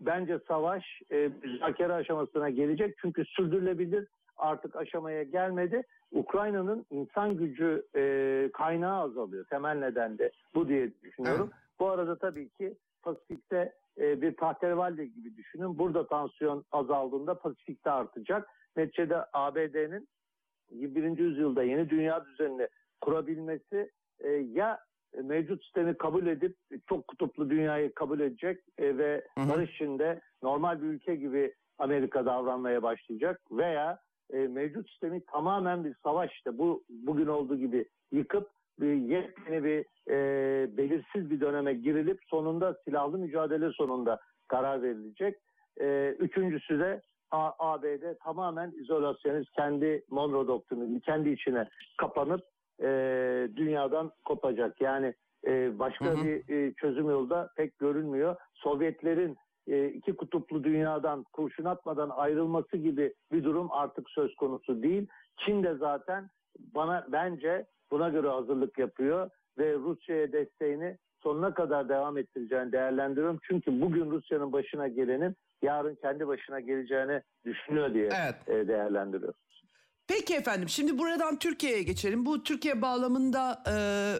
bence 0.00 0.38
savaş 0.48 0.84
e, 1.12 1.30
müzakere 1.42 1.92
aşamasına 1.92 2.50
gelecek. 2.50 2.94
Çünkü 3.00 3.24
sürdürülebilir 3.24 4.08
artık 4.38 4.76
aşamaya 4.76 5.22
gelmedi. 5.22 5.82
Ukrayna'nın 6.12 6.86
insan 6.90 7.36
gücü 7.36 7.86
e, 7.96 8.50
kaynağı 8.52 9.02
azalıyor. 9.02 9.44
Temel 9.50 9.78
neden 9.78 10.18
de 10.18 10.30
bu 10.54 10.68
diye 10.68 10.92
düşünüyorum. 11.02 11.50
Bu 11.80 11.88
arada 11.88 12.18
tabii 12.18 12.48
ki 12.48 12.74
Pasifik'te 13.02 13.72
e, 13.98 14.22
bir 14.22 14.36
tahterevalli 14.36 15.14
gibi 15.14 15.36
düşünün. 15.36 15.78
Burada 15.78 16.06
tansiyon 16.06 16.64
azaldığında 16.72 17.38
Pasifik'te 17.38 17.90
artacak. 17.90 18.48
Neticede 18.76 19.24
ABD'nin 19.32 20.08
21. 20.70 21.18
yüzyılda 21.18 21.62
yeni 21.62 21.90
dünya 21.90 22.24
düzenini 22.24 22.68
kurabilmesi 23.00 23.90
e, 24.20 24.28
ya 24.30 24.78
mevcut 25.22 25.64
sistemi 25.64 25.94
kabul 25.94 26.26
edip 26.26 26.56
çok 26.88 27.08
kutuplu 27.08 27.50
dünyayı 27.50 27.94
kabul 27.94 28.20
edecek 28.20 28.60
e, 28.78 28.98
ve 28.98 29.24
Hı 29.38 29.44
hı. 29.44 29.48
barış 29.48 29.74
içinde 29.74 30.20
normal 30.42 30.82
bir 30.82 30.86
ülke 30.86 31.16
gibi 31.16 31.54
Amerika 31.78 32.26
davranmaya 32.26 32.82
başlayacak 32.82 33.40
veya 33.52 33.98
e, 34.32 34.36
mevcut 34.36 34.90
sistemi 34.90 35.24
tamamen 35.24 35.84
bir 35.84 35.94
savaş 36.02 36.32
işte 36.32 36.58
bu 36.58 36.82
bugün 36.88 37.26
olduğu 37.26 37.56
gibi 37.56 37.84
yıkıp 38.12 38.50
bir 38.80 38.94
yepyeni 38.94 39.64
bir 39.64 39.84
e, 40.10 40.76
belirsiz 40.76 41.30
bir 41.30 41.40
döneme 41.40 41.74
girilip 41.74 42.20
sonunda 42.26 42.76
silahlı 42.84 43.18
mücadele 43.18 43.72
sonunda 43.72 44.20
karar 44.48 44.82
verilecek. 44.82 45.36
E, 45.80 46.16
üçüncüsü 46.18 46.78
de 46.78 47.02
A- 47.30 47.52
ABD 47.58 48.14
tamamen 48.22 48.72
izolasyonist 48.80 49.52
kendi 49.52 50.04
Monroe 50.10 50.46
doktrini 50.46 51.00
kendi 51.00 51.30
içine 51.30 51.68
kapanıp 51.98 52.40
e, 52.80 52.86
dünyadan 53.56 54.12
kopacak. 54.24 54.80
Yani 54.80 55.14
e, 55.46 55.78
başka 55.78 56.04
Hı 56.04 56.10
hı. 56.10 56.24
bir 56.24 56.48
e, 56.54 56.74
çözüm 56.74 57.10
yolu 57.10 57.30
da 57.30 57.50
pek 57.56 57.78
görünmüyor. 57.78 58.36
Sovyetlerin 58.54 59.36
iki 59.68 60.16
kutuplu 60.16 60.64
dünyadan 60.64 61.24
kurşun 61.32 61.64
atmadan 61.64 62.10
ayrılması 62.10 62.76
gibi 62.76 63.14
bir 63.32 63.44
durum 63.44 63.72
artık 63.72 64.10
söz 64.10 64.34
konusu 64.36 64.82
değil. 64.82 65.06
Çin 65.36 65.62
de 65.62 65.74
zaten 65.74 66.30
bana 66.74 67.06
bence 67.12 67.66
buna 67.90 68.08
göre 68.08 68.28
hazırlık 68.28 68.78
yapıyor 68.78 69.30
ve 69.58 69.74
Rusya'ya 69.74 70.32
desteğini 70.32 70.98
sonuna 71.22 71.54
kadar 71.54 71.88
devam 71.88 72.18
ettireceğini 72.18 72.72
değerlendiriyorum. 72.72 73.38
Çünkü 73.42 73.80
bugün 73.80 74.10
Rusya'nın 74.10 74.52
başına 74.52 74.88
gelenin 74.88 75.36
yarın 75.62 75.94
kendi 75.94 76.26
başına 76.28 76.60
geleceğini 76.60 77.22
düşünüyor 77.44 77.94
diye 77.94 78.08
Evet. 78.22 78.48
e, 78.48 78.68
değerlendiriyorum. 78.68 79.40
Peki 80.08 80.34
efendim 80.34 80.68
şimdi 80.68 80.98
buradan 80.98 81.38
Türkiye'ye 81.38 81.82
geçelim. 81.82 82.26
Bu 82.26 82.42
Türkiye 82.42 82.82
bağlamında 82.82 83.62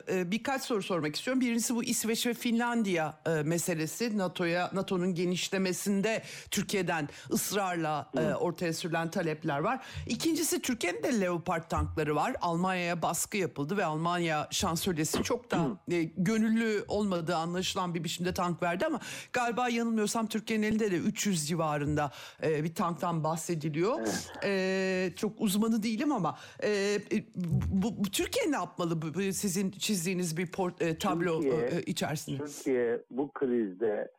e, 0.09 0.19
e, 0.19 0.31
birkaç 0.31 0.63
soru 0.63 0.83
sormak 0.83 1.17
istiyorum. 1.17 1.41
Birincisi 1.41 1.75
bu 1.75 1.85
İsveç 1.85 2.27
ve 2.27 2.35
Finlandiya 2.35 3.19
e, 3.27 3.31
meselesi. 3.31 4.19
NATO'ya 4.19 4.71
NATO'nun 4.75 5.15
genişlemesinde 5.15 6.23
Türkiye'den 6.51 7.09
ısrarla 7.31 8.11
e, 8.19 8.35
ortaya 8.35 8.73
sürülen 8.73 9.11
talepler 9.11 9.59
var. 9.59 9.85
İkincisi 10.07 10.63
Türkiye'nin 10.63 11.03
de 11.03 11.21
Leopard 11.21 11.69
tankları 11.69 12.17
var. 12.17 12.37
Almanya'ya 12.41 13.03
baskı 13.03 13.37
yapıldı 13.37 13.77
ve 13.77 13.85
Almanya 13.85 14.49
şansölyesi 14.51 15.23
çok 15.23 15.51
da 15.51 15.67
e, 15.91 16.03
gönüllü 16.03 16.85
olmadığı 16.89 17.37
anlaşılan 17.37 17.95
bir 17.95 18.05
biçimde 18.05 18.35
tank 18.35 18.63
verdi 18.63 18.87
ama 18.87 19.01
galiba 19.33 19.69
yanılmıyorsam 19.69 20.27
Türkiye'nin 20.27 20.67
elinde 20.67 20.91
de 20.91 20.97
300 20.97 21.49
civarında 21.49 22.11
e, 22.43 22.65
bir 22.65 22.75
tanktan 22.75 23.25
bahsediliyor. 23.25 24.01
E, 24.45 25.13
çok 25.17 25.33
uzmanı 25.41 25.78
değilim 25.83 26.13
ama 26.13 26.35
e, 26.63 26.69
e, 26.71 27.25
bu, 27.73 27.87
bu 28.05 28.11
Türkiye 28.13 28.53
ne 28.53 28.57
yapmalı 28.57 29.03
bu, 29.03 29.21
sizin 29.23 29.71
çizdiğiniz 29.71 30.37
bir 30.37 30.51
port, 30.53 30.83
e, 30.83 30.99
tablo 30.99 31.41
Türkiye- 31.41 31.79
e, 31.79 31.83
içerisinde? 31.87 32.45
Türkiye 32.45 33.03
bu 33.11 33.33
krizde 33.33 34.11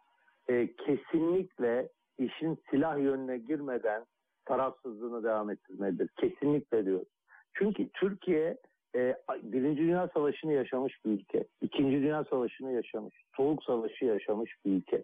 e, 0.50 0.70
kesinlikle 0.76 1.90
işin 2.18 2.58
silah 2.72 2.98
yönüne 2.98 3.38
girmeden 3.38 4.06
tarafsızlığını 4.46 5.24
devam 5.24 5.50
ettirmelidir. 5.50 6.08
Kesinlikle 6.08 6.86
diyor. 6.86 7.06
Çünkü 7.54 7.90
Türkiye 7.90 8.58
e, 8.96 9.16
Birinci 9.44 9.82
Dünya 9.82 10.10
Savaşı'nı 10.14 10.54
yaşamış 10.54 11.06
bir 11.06 11.12
ülke. 11.12 11.44
İkinci 11.62 11.92
Dünya 12.02 12.24
Savaşı'nı 12.30 12.72
yaşamış. 12.72 13.16
Soğuk 13.38 13.64
Savaşı 13.64 14.06
yaşamış 14.06 14.56
bir 14.66 14.72
ülke. 14.72 14.96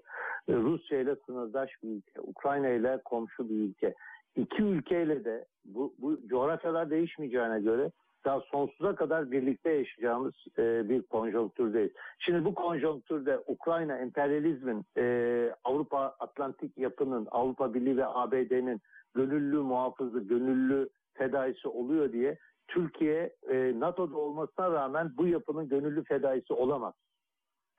E, 0.49 0.53
Rusya 0.53 0.99
ile 1.01 1.15
sınırdaş 1.25 1.69
bir 1.83 1.89
ülke. 1.89 2.21
Ukrayna 2.21 2.69
ile 2.69 3.01
komşu 3.05 3.49
bir 3.49 3.55
ülke. 3.55 3.93
İki 4.35 4.63
ülkeyle 4.63 5.25
de 5.25 5.45
bu, 5.65 5.93
bu 5.97 6.27
coğrafyalar 6.27 6.89
değişmeyeceğine 6.89 7.61
göre 7.61 7.91
daha 8.25 8.41
sonsuza 8.41 8.95
kadar 8.95 9.31
birlikte 9.31 9.69
yaşayacağımız 9.69 10.33
e, 10.57 10.89
bir 10.89 11.01
konjonktürdeyiz. 11.01 11.91
Şimdi 12.19 12.45
bu 12.45 12.55
konjonktürde 12.55 13.39
Ukrayna 13.47 13.97
emperyalizmin, 13.97 14.85
e, 14.97 15.55
Avrupa 15.63 16.15
Atlantik 16.19 16.77
yapının, 16.77 17.27
Avrupa 17.31 17.73
Birliği 17.73 17.97
ve 17.97 18.05
ABD'nin 18.05 18.81
gönüllü 19.15 19.57
muhafızı, 19.57 20.19
gönüllü 20.19 20.89
fedaisi 21.13 21.67
oluyor 21.67 22.11
diye 22.13 22.37
Türkiye 22.67 23.35
e, 23.49 23.73
NATO'da 23.79 24.17
olmasına 24.17 24.71
rağmen 24.71 25.11
bu 25.17 25.27
yapının 25.27 25.69
gönüllü 25.69 26.03
fedaisi 26.03 26.53
olamaz. 26.53 26.93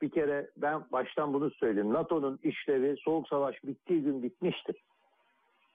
Bir 0.01 0.09
kere 0.09 0.49
ben 0.57 0.81
baştan 0.91 1.33
bunu 1.33 1.51
söyleyeyim. 1.51 1.93
NATO'nun 1.93 2.39
işlevi 2.43 2.95
Soğuk 2.97 3.27
Savaş 3.27 3.63
bittiği 3.63 4.03
gün 4.03 4.23
bitmiştir. 4.23 4.83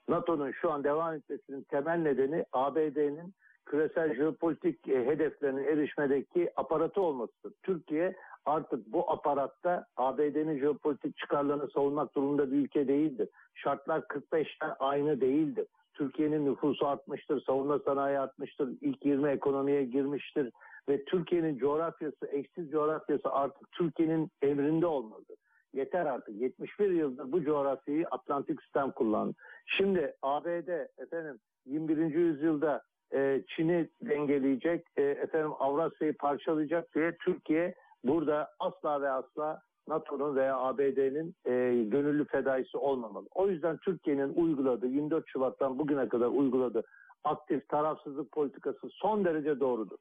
NATO'nun 0.08 0.50
şu 0.50 0.70
an 0.70 0.84
devam 0.84 1.14
etmesinin 1.14 1.62
temel 1.62 1.98
nedeni 1.98 2.44
ABD'nin 2.52 3.34
küresel 3.66 4.14
jeopolitik 4.14 4.88
e, 4.88 5.06
hedeflerine 5.06 5.62
erişmedeki 5.62 6.50
aparatı 6.56 7.00
olmasıdır. 7.00 7.52
Türkiye 7.62 8.16
artık 8.44 8.86
bu 8.86 9.10
aparatta 9.10 9.86
ABD'nin 9.96 10.58
jeopolitik 10.58 11.16
çıkarlarını 11.16 11.70
savunmak 11.70 12.14
durumunda 12.14 12.52
bir 12.52 12.56
ülke 12.56 12.88
değildir. 12.88 13.28
Şartlar 13.54 14.00
45'ten 14.00 14.74
aynı 14.78 15.20
değildir. 15.20 15.66
Türkiye'nin 15.94 16.46
nüfusu 16.46 16.86
artmıştır, 16.86 17.42
savunma 17.42 17.78
sanayi 17.78 18.18
artmıştır, 18.18 18.68
ilk 18.80 19.04
20 19.04 19.30
ekonomiye 19.30 19.84
girmiştir 19.84 20.52
ve 20.88 21.04
Türkiye'nin 21.04 21.58
coğrafyası, 21.58 22.28
eşsiz 22.32 22.70
coğrafyası 22.70 23.32
artık 23.32 23.72
Türkiye'nin 23.72 24.30
emrinde 24.42 24.86
olmalıdır. 24.86 25.36
Yeter 25.72 26.06
artık. 26.06 26.40
71 26.40 26.90
yıldır 26.90 27.32
bu 27.32 27.42
coğrafyayı 27.44 28.06
Atlantik 28.10 28.62
sistem 28.62 28.90
kullandı. 28.90 29.34
Şimdi 29.66 30.14
ABD 30.22 30.68
efendim 30.98 31.38
21. 31.66 32.14
yüzyılda 32.14 32.82
e, 33.14 33.42
Çin'i 33.48 33.88
dengeleyecek, 34.02 34.86
e, 34.96 35.02
efendim 35.02 35.52
Avrasya'yı 35.58 36.16
parçalayacak 36.16 36.94
diye 36.94 37.16
Türkiye 37.16 37.74
burada 38.04 38.50
asla 38.58 39.02
ve 39.02 39.10
asla 39.10 39.62
NATO'nun 39.88 40.36
veya 40.36 40.56
ABD'nin 40.58 41.34
e, 41.44 41.84
gönüllü 41.84 42.24
fedaisi 42.24 42.76
olmamalı. 42.78 43.26
O 43.34 43.48
yüzden 43.48 43.76
Türkiye'nin 43.76 44.34
uyguladığı 44.34 44.86
24 44.86 45.24
Şubat'tan 45.28 45.78
bugüne 45.78 46.08
kadar 46.08 46.26
uyguladığı 46.26 46.82
aktif 47.24 47.68
tarafsızlık 47.68 48.32
politikası 48.32 48.88
son 48.90 49.24
derece 49.24 49.60
doğrudur. 49.60 49.98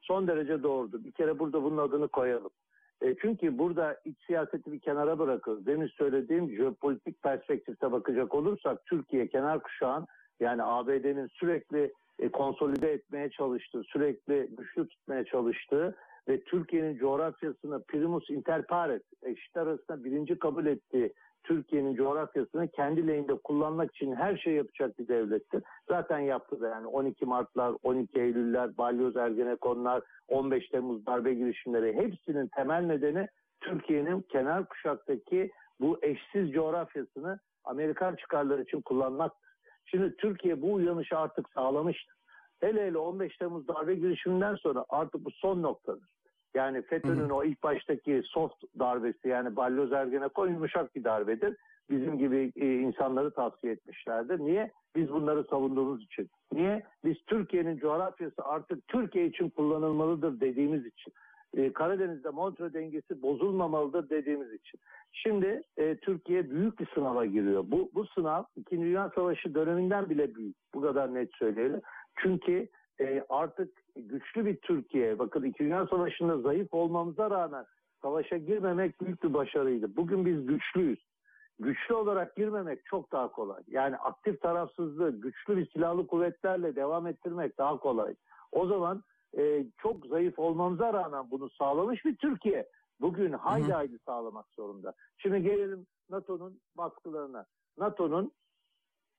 Son 0.00 0.26
derece 0.26 0.62
doğrudur. 0.62 1.04
Bir 1.04 1.12
kere 1.12 1.38
burada 1.38 1.62
bunun 1.62 1.78
adını 1.78 2.08
koyalım. 2.08 2.50
E, 3.02 3.14
çünkü 3.22 3.58
burada 3.58 4.00
iç 4.04 4.16
siyaseti 4.26 4.72
bir 4.72 4.78
kenara 4.80 5.18
bırakıyoruz. 5.18 5.66
Demin 5.66 5.86
söylediğim 5.86 6.56
jeopolitik 6.56 7.22
perspektifte 7.22 7.92
bakacak 7.92 8.34
olursak 8.34 8.86
Türkiye 8.86 9.28
kenar 9.28 9.62
kuşağın 9.62 10.06
yani 10.40 10.62
ABD'nin 10.62 11.26
sürekli 11.26 11.92
e, 12.18 12.28
konsolide 12.28 12.92
etmeye 12.92 13.30
çalıştığı, 13.30 13.82
sürekli 13.82 14.48
güçlü 14.58 14.88
tutmaya 14.88 15.24
çalıştığı 15.24 15.96
ve 16.28 16.40
Türkiye'nin 16.40 16.96
coğrafyasını 16.96 17.82
primus 17.82 18.30
inter 18.30 18.66
pares, 18.66 19.02
eşitler 19.22 19.62
arasında 19.62 20.04
birinci 20.04 20.38
kabul 20.38 20.66
ettiği 20.66 21.12
Türkiye'nin 21.48 21.94
coğrafyasını 21.94 22.68
kendi 22.68 23.08
lehinde 23.08 23.34
kullanmak 23.34 23.94
için 23.94 24.14
her 24.14 24.36
şey 24.36 24.54
yapacak 24.54 24.98
bir 24.98 25.08
devlettir. 25.08 25.62
Zaten 25.88 26.18
yaptı 26.18 26.60
da 26.60 26.68
yani 26.68 26.86
12 26.86 27.26
Mart'lar, 27.26 27.74
12 27.82 28.20
Eylül'ler, 28.20 28.78
Balyoz 28.78 29.16
Ergenekonlar, 29.16 30.02
15 30.28 30.68
Temmuz 30.68 31.06
darbe 31.06 31.34
girişimleri 31.34 31.96
hepsinin 31.96 32.46
temel 32.46 32.82
nedeni 32.82 33.28
Türkiye'nin 33.60 34.22
kenar 34.22 34.68
kuşaktaki 34.68 35.50
bu 35.80 35.98
eşsiz 36.02 36.52
coğrafyasını 36.52 37.38
Amerikan 37.64 38.16
çıkarları 38.16 38.62
için 38.62 38.80
kullanmak. 38.80 39.32
Şimdi 39.84 40.16
Türkiye 40.16 40.62
bu 40.62 40.72
uyanışı 40.72 41.18
artık 41.18 41.48
sağlamıştır. 41.54 42.16
Hele 42.60 42.86
hele 42.86 42.98
15 42.98 43.36
Temmuz 43.36 43.68
darbe 43.68 43.94
girişiminden 43.94 44.54
sonra 44.54 44.84
artık 44.88 45.24
bu 45.24 45.30
son 45.30 45.62
noktadır. 45.62 46.17
Yani 46.54 46.82
FETÖ'nün 46.82 47.28
o 47.28 47.44
ilk 47.44 47.62
baştaki 47.62 48.22
soft 48.24 48.64
darbesi 48.78 49.28
yani 49.28 49.56
balyoz 49.56 49.92
ergenekon 49.92 50.48
yumuşak 50.48 50.96
bir 50.96 51.04
darbedir. 51.04 51.56
Bizim 51.90 52.18
gibi 52.18 52.52
e, 52.56 52.74
insanları 52.74 53.30
tavsiye 53.30 53.72
etmişlerdir. 53.72 54.38
Niye? 54.38 54.70
Biz 54.96 55.12
bunları 55.12 55.44
savunduğumuz 55.44 56.04
için. 56.04 56.30
Niye? 56.52 56.82
Biz 57.04 57.16
Türkiye'nin 57.26 57.78
coğrafyası 57.78 58.44
artık 58.44 58.88
Türkiye 58.88 59.26
için 59.26 59.50
kullanılmalıdır 59.50 60.40
dediğimiz 60.40 60.86
için. 60.86 61.12
E, 61.56 61.72
Karadeniz'de 61.72 62.30
Montreux 62.30 62.74
dengesi 62.74 63.22
bozulmamalıdır 63.22 64.10
dediğimiz 64.10 64.52
için. 64.52 64.80
Şimdi 65.12 65.62
e, 65.76 65.96
Türkiye 65.96 66.50
büyük 66.50 66.80
bir 66.80 66.86
sınava 66.94 67.26
giriyor. 67.26 67.64
Bu, 67.66 67.90
bu 67.94 68.06
sınav 68.06 68.44
2. 68.56 68.80
Dünya 68.80 69.10
Savaşı 69.14 69.54
döneminden 69.54 70.10
bile 70.10 70.34
büyük. 70.34 70.56
Bu 70.74 70.80
kadar 70.80 71.14
net 71.14 71.34
söyleyelim. 71.34 71.80
Çünkü 72.16 72.68
e, 73.00 73.24
artık 73.28 73.70
güçlü 73.98 74.46
bir 74.46 74.56
Türkiye, 74.56 75.18
bakın 75.18 75.42
2. 75.42 75.58
Dünya 75.58 75.86
Savaşı'nda 75.86 76.38
zayıf 76.38 76.74
olmamıza 76.74 77.30
rağmen 77.30 77.66
savaşa 78.02 78.36
girmemek 78.36 79.00
büyük 79.00 79.22
bir 79.22 79.34
başarıydı. 79.34 79.96
Bugün 79.96 80.26
biz 80.26 80.46
güçlüyüz. 80.46 81.08
Güçlü 81.58 81.94
olarak 81.94 82.36
girmemek 82.36 82.84
çok 82.84 83.12
daha 83.12 83.32
kolay. 83.32 83.62
Yani 83.66 83.96
aktif 83.96 84.40
tarafsızlığı 84.40 85.20
güçlü 85.20 85.56
bir 85.56 85.70
silahlı 85.70 86.06
kuvvetlerle 86.06 86.76
devam 86.76 87.06
ettirmek 87.06 87.58
daha 87.58 87.78
kolay. 87.78 88.14
O 88.52 88.66
zaman 88.66 89.02
e, 89.38 89.66
çok 89.78 90.06
zayıf 90.06 90.38
olmamıza 90.38 90.92
rağmen 90.92 91.30
bunu 91.30 91.50
sağlamış 91.50 92.04
bir 92.04 92.16
Türkiye 92.16 92.68
bugün 93.00 93.32
hayli 93.32 93.72
hayli 93.72 93.98
sağlamak 93.98 94.46
zorunda. 94.56 94.94
Şimdi 95.16 95.42
gelelim 95.42 95.86
NATO'nun 96.10 96.60
baskılarına. 96.76 97.46
NATO'nun 97.78 98.32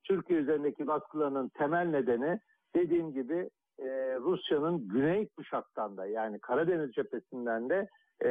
Türkiye 0.03 0.39
üzerindeki 0.39 0.88
baskılarının 0.88 1.49
temel 1.49 1.86
nedeni 1.86 2.39
dediğim 2.75 3.13
gibi 3.13 3.49
e, 3.82 4.15
Rusya'nın 4.19 4.88
güney 4.88 5.27
kuşaktan 5.27 5.97
da 5.97 6.05
yani 6.05 6.39
Karadeniz 6.39 6.91
cephesinden 6.91 7.69
de 7.69 7.88
e, 8.25 8.30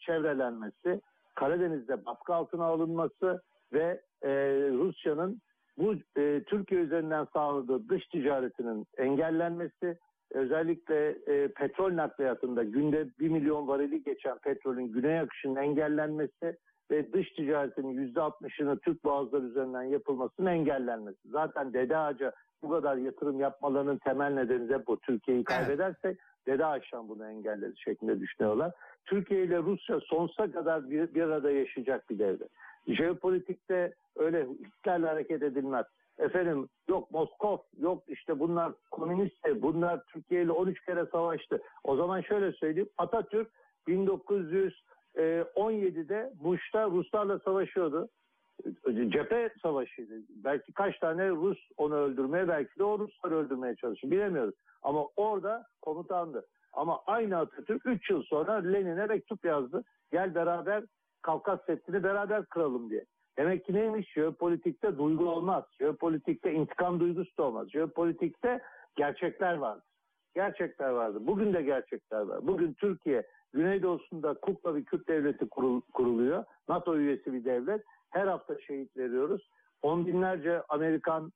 çevrelenmesi, 0.00 1.00
Karadeniz'de 1.34 2.06
baskı 2.06 2.34
altına 2.34 2.64
alınması 2.64 3.42
ve 3.72 4.00
e, 4.22 4.30
Rusya'nın 4.72 5.40
bu 5.78 5.94
e, 6.20 6.42
Türkiye 6.46 6.80
üzerinden 6.80 7.26
sağladığı 7.32 7.88
dış 7.88 8.06
ticaretinin 8.06 8.86
engellenmesi, 8.98 9.98
özellikle 10.30 11.08
e, 11.08 11.48
petrol 11.48 11.96
nakliyatında 11.96 12.64
günde 12.64 13.08
1 13.18 13.28
milyon 13.28 13.68
varili 13.68 14.02
geçen 14.02 14.38
petrolün 14.38 14.92
güney 14.92 15.20
akışının 15.20 15.56
engellenmesi 15.56 16.56
ve 16.90 17.12
dış 17.12 17.32
ticaretinin 17.32 18.14
%60'ını 18.14 18.80
Türk 18.80 19.04
boğazları 19.04 19.44
üzerinden 19.44 19.82
yapılmasının 19.82 20.46
engellenmesi. 20.46 21.18
Zaten 21.24 21.72
Dede 21.72 21.96
Ağaç'a 21.96 22.32
bu 22.62 22.70
kadar 22.70 22.96
yatırım 22.96 23.40
yapmalarının 23.40 23.98
temel 23.98 24.32
nedeni 24.32 24.68
de 24.68 24.86
bu. 24.86 25.00
Türkiye'yi 25.00 25.44
kaybedersek 25.44 26.18
Dede 26.46 26.66
Ağaç'tan 26.66 27.08
bunu 27.08 27.26
engelledi 27.26 27.80
şeklinde 27.80 28.20
düşünüyorlar. 28.20 28.72
Türkiye 29.06 29.44
ile 29.44 29.58
Rusya 29.58 30.00
sonsuza 30.00 30.52
kadar 30.52 30.90
bir, 30.90 31.14
bir 31.14 31.22
arada 31.22 31.50
yaşayacak 31.50 32.10
bir 32.10 32.18
devlet. 32.18 32.50
Jeopolitikte 32.86 33.94
öyle 34.16 34.46
Hitler'le 34.46 35.06
hareket 35.06 35.42
edilmez. 35.42 35.86
Efendim 36.18 36.68
yok 36.88 37.10
Moskov, 37.10 37.58
yok 37.78 38.02
işte 38.08 38.38
bunlar 38.38 38.72
komünist, 38.90 39.36
bunlar 39.62 40.04
Türkiye 40.04 40.42
ile 40.42 40.52
13 40.52 40.84
kere 40.84 41.06
savaştı. 41.06 41.62
O 41.84 41.96
zaman 41.96 42.20
şöyle 42.20 42.52
söyleyeyim 42.52 42.88
Atatürk 42.98 43.50
1917'de 43.88 46.32
Muş'ta 46.42 46.90
Ruslarla 46.90 47.38
savaşıyordu. 47.38 48.08
Cephe 49.08 49.50
savaşıydı. 49.62 50.14
Belki 50.28 50.72
kaç 50.72 50.98
tane 50.98 51.30
Rus 51.30 51.58
onu 51.76 51.94
öldürmeye, 51.94 52.48
belki 52.48 52.78
de 52.78 52.84
o 52.84 52.98
Rusları 52.98 53.36
öldürmeye 53.36 53.76
çalışıyor. 53.76 54.10
Bilemiyoruz. 54.10 54.54
Ama 54.82 55.06
orada 55.16 55.66
komutandı. 55.82 56.46
Ama 56.72 57.00
aynı 57.06 57.38
Atatürk 57.38 57.86
3 57.86 58.10
yıl 58.10 58.22
sonra 58.22 58.52
Lenin'e 58.52 59.06
mektup 59.06 59.44
yazdı. 59.44 59.84
Gel 60.12 60.34
beraber 60.34 60.84
Kafkas 61.22 61.64
Seddi'ni 61.66 62.02
beraber 62.02 62.44
kıralım 62.44 62.90
diye. 62.90 63.04
Demek 63.38 63.64
ki 63.64 63.74
neymiş? 63.74 64.12
Jeopolitikte 64.12 64.98
duygu 64.98 65.30
olmaz. 65.30 65.64
Jeopolitikte 65.78 66.52
intikam 66.52 67.00
duygusu 67.00 67.36
da 67.38 67.42
olmaz. 67.42 67.68
Jeopolitikte 67.70 68.60
gerçekler 68.96 69.54
vardır. 69.54 69.84
Gerçekler 70.34 70.90
vardır. 70.90 71.26
Bugün 71.26 71.52
de 71.52 71.62
gerçekler 71.62 72.20
var. 72.20 72.46
Bugün 72.46 72.72
Türkiye 72.72 73.26
Güneydoğu'sunda 73.52 74.34
kukla 74.34 74.76
bir 74.76 74.84
Kürt 74.84 75.08
devleti 75.08 75.48
kurul, 75.48 75.80
kuruluyor. 75.92 76.44
NATO 76.68 76.96
üyesi 76.96 77.32
bir 77.32 77.44
devlet. 77.44 77.84
Her 78.10 78.26
hafta 78.26 78.60
şehit 78.60 78.96
veriyoruz. 78.96 79.50
On 79.82 80.06
binlerce 80.06 80.62
Amerikan 80.68 81.32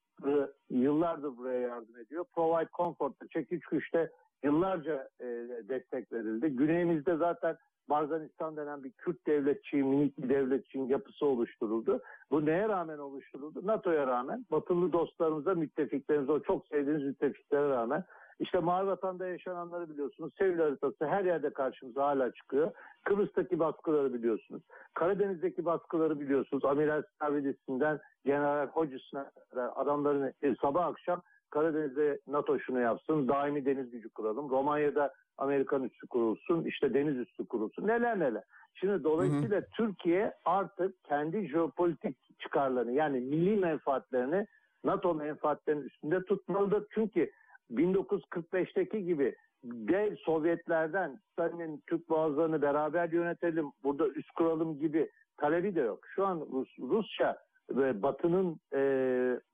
yıllardır 0.71 1.37
buraya 1.37 1.61
yardım 1.61 1.97
ediyor. 1.99 2.25
Provide 2.35 2.69
Comfort'ta, 2.77 3.29
çekiç 3.29 3.67
güçte 3.67 4.11
yıllarca 4.43 5.09
e, 5.21 5.27
destek 5.69 6.13
verildi. 6.13 6.49
Güneyimizde 6.49 7.17
zaten 7.17 7.57
Barzanistan 7.89 8.57
denen 8.57 8.85
bir 8.85 8.93
Kürt 8.93 9.27
devletçi, 9.27 9.77
minik 9.77 10.19
bir 10.19 10.29
devletçinin 10.29 10.89
yapısı 10.89 11.27
oluşturuldu. 11.27 12.01
Bu 12.31 12.47
neye 12.47 12.69
rağmen 12.69 12.99
oluşturuldu? 12.99 13.67
NATO'ya 13.67 14.07
rağmen, 14.07 14.47
batılı 14.51 14.93
dostlarımıza, 14.93 15.55
müttefiklerimize, 15.55 16.33
o 16.33 16.43
çok 16.43 16.67
sevdiğiniz 16.67 17.03
müttefiklere 17.03 17.69
rağmen. 17.69 18.05
İşte 18.39 18.59
Mavi 18.59 18.87
Vatan'da 18.87 19.27
yaşananları 19.27 19.91
biliyorsunuz. 19.91 20.33
Sevil 20.39 20.59
haritası 20.59 21.07
her 21.07 21.25
yerde 21.25 21.51
karşımıza 21.51 22.07
hala 22.07 22.33
çıkıyor. 22.33 22.71
Kıbrıs'taki 23.05 23.59
baskıları 23.59 24.15
biliyorsunuz. 24.15 24.63
Karadeniz'deki 24.95 25.65
baskıları 25.65 26.21
biliyorsunuz. 26.21 26.65
Amiral 26.65 27.03
Stavridis'inden 27.15 28.01
General 28.25 28.69
Hodges'ına 28.69 29.31
adamların 29.77 30.33
e, 30.43 30.55
sabah 30.61 30.87
akşam 30.87 31.23
Karadeniz'de 31.51 32.21
NATO 32.27 32.59
şunu 32.59 32.81
yapsın, 32.81 33.29
daimi 33.29 33.67
deniz 33.67 33.91
gücü 33.91 34.09
kuralım. 34.09 34.51
Romanya'da 34.51 35.13
Amerikan 35.39 35.83
üssü 35.83 36.07
kurulsun, 36.07 36.65
işte 36.65 36.95
deniz 36.95 37.17
üssü 37.17 37.47
kurulsun. 37.47 37.87
Neler 37.87 38.21
neler. 38.21 38.43
Şimdi 38.75 39.05
dolayısıyla 39.05 39.57
hı 39.57 39.61
hı. 39.61 39.67
Türkiye 39.73 40.33
artık 40.45 41.05
kendi 41.05 41.49
jeopolitik 41.49 42.39
çıkarlarını 42.39 42.93
yani 42.93 43.21
milli 43.21 43.57
menfaatlerini 43.57 44.47
NATO 44.85 45.15
menfaatlerinin 45.15 45.83
üstünde 45.83 46.25
tutmalıdır. 46.25 46.87
Çünkü 46.91 47.31
1945'teki 47.73 49.05
gibi 49.05 49.35
dev 49.65 50.17
Sovyetlerden 50.17 51.19
Stalin'in 51.33 51.83
Türk 51.87 52.09
boğazlarını 52.09 52.63
beraber 52.63 53.09
yönetelim, 53.09 53.73
burada 53.85 54.09
üst 54.09 54.31
kuralım 54.31 54.79
gibi 54.79 55.11
talebi 55.37 55.75
de 55.75 55.81
yok. 55.81 56.01
Şu 56.15 56.27
an 56.27 56.47
Rus, 56.53 56.79
Rusya 56.79 57.39
ve 57.71 58.03
Batı'nın 58.03 58.61
e, 58.75 58.81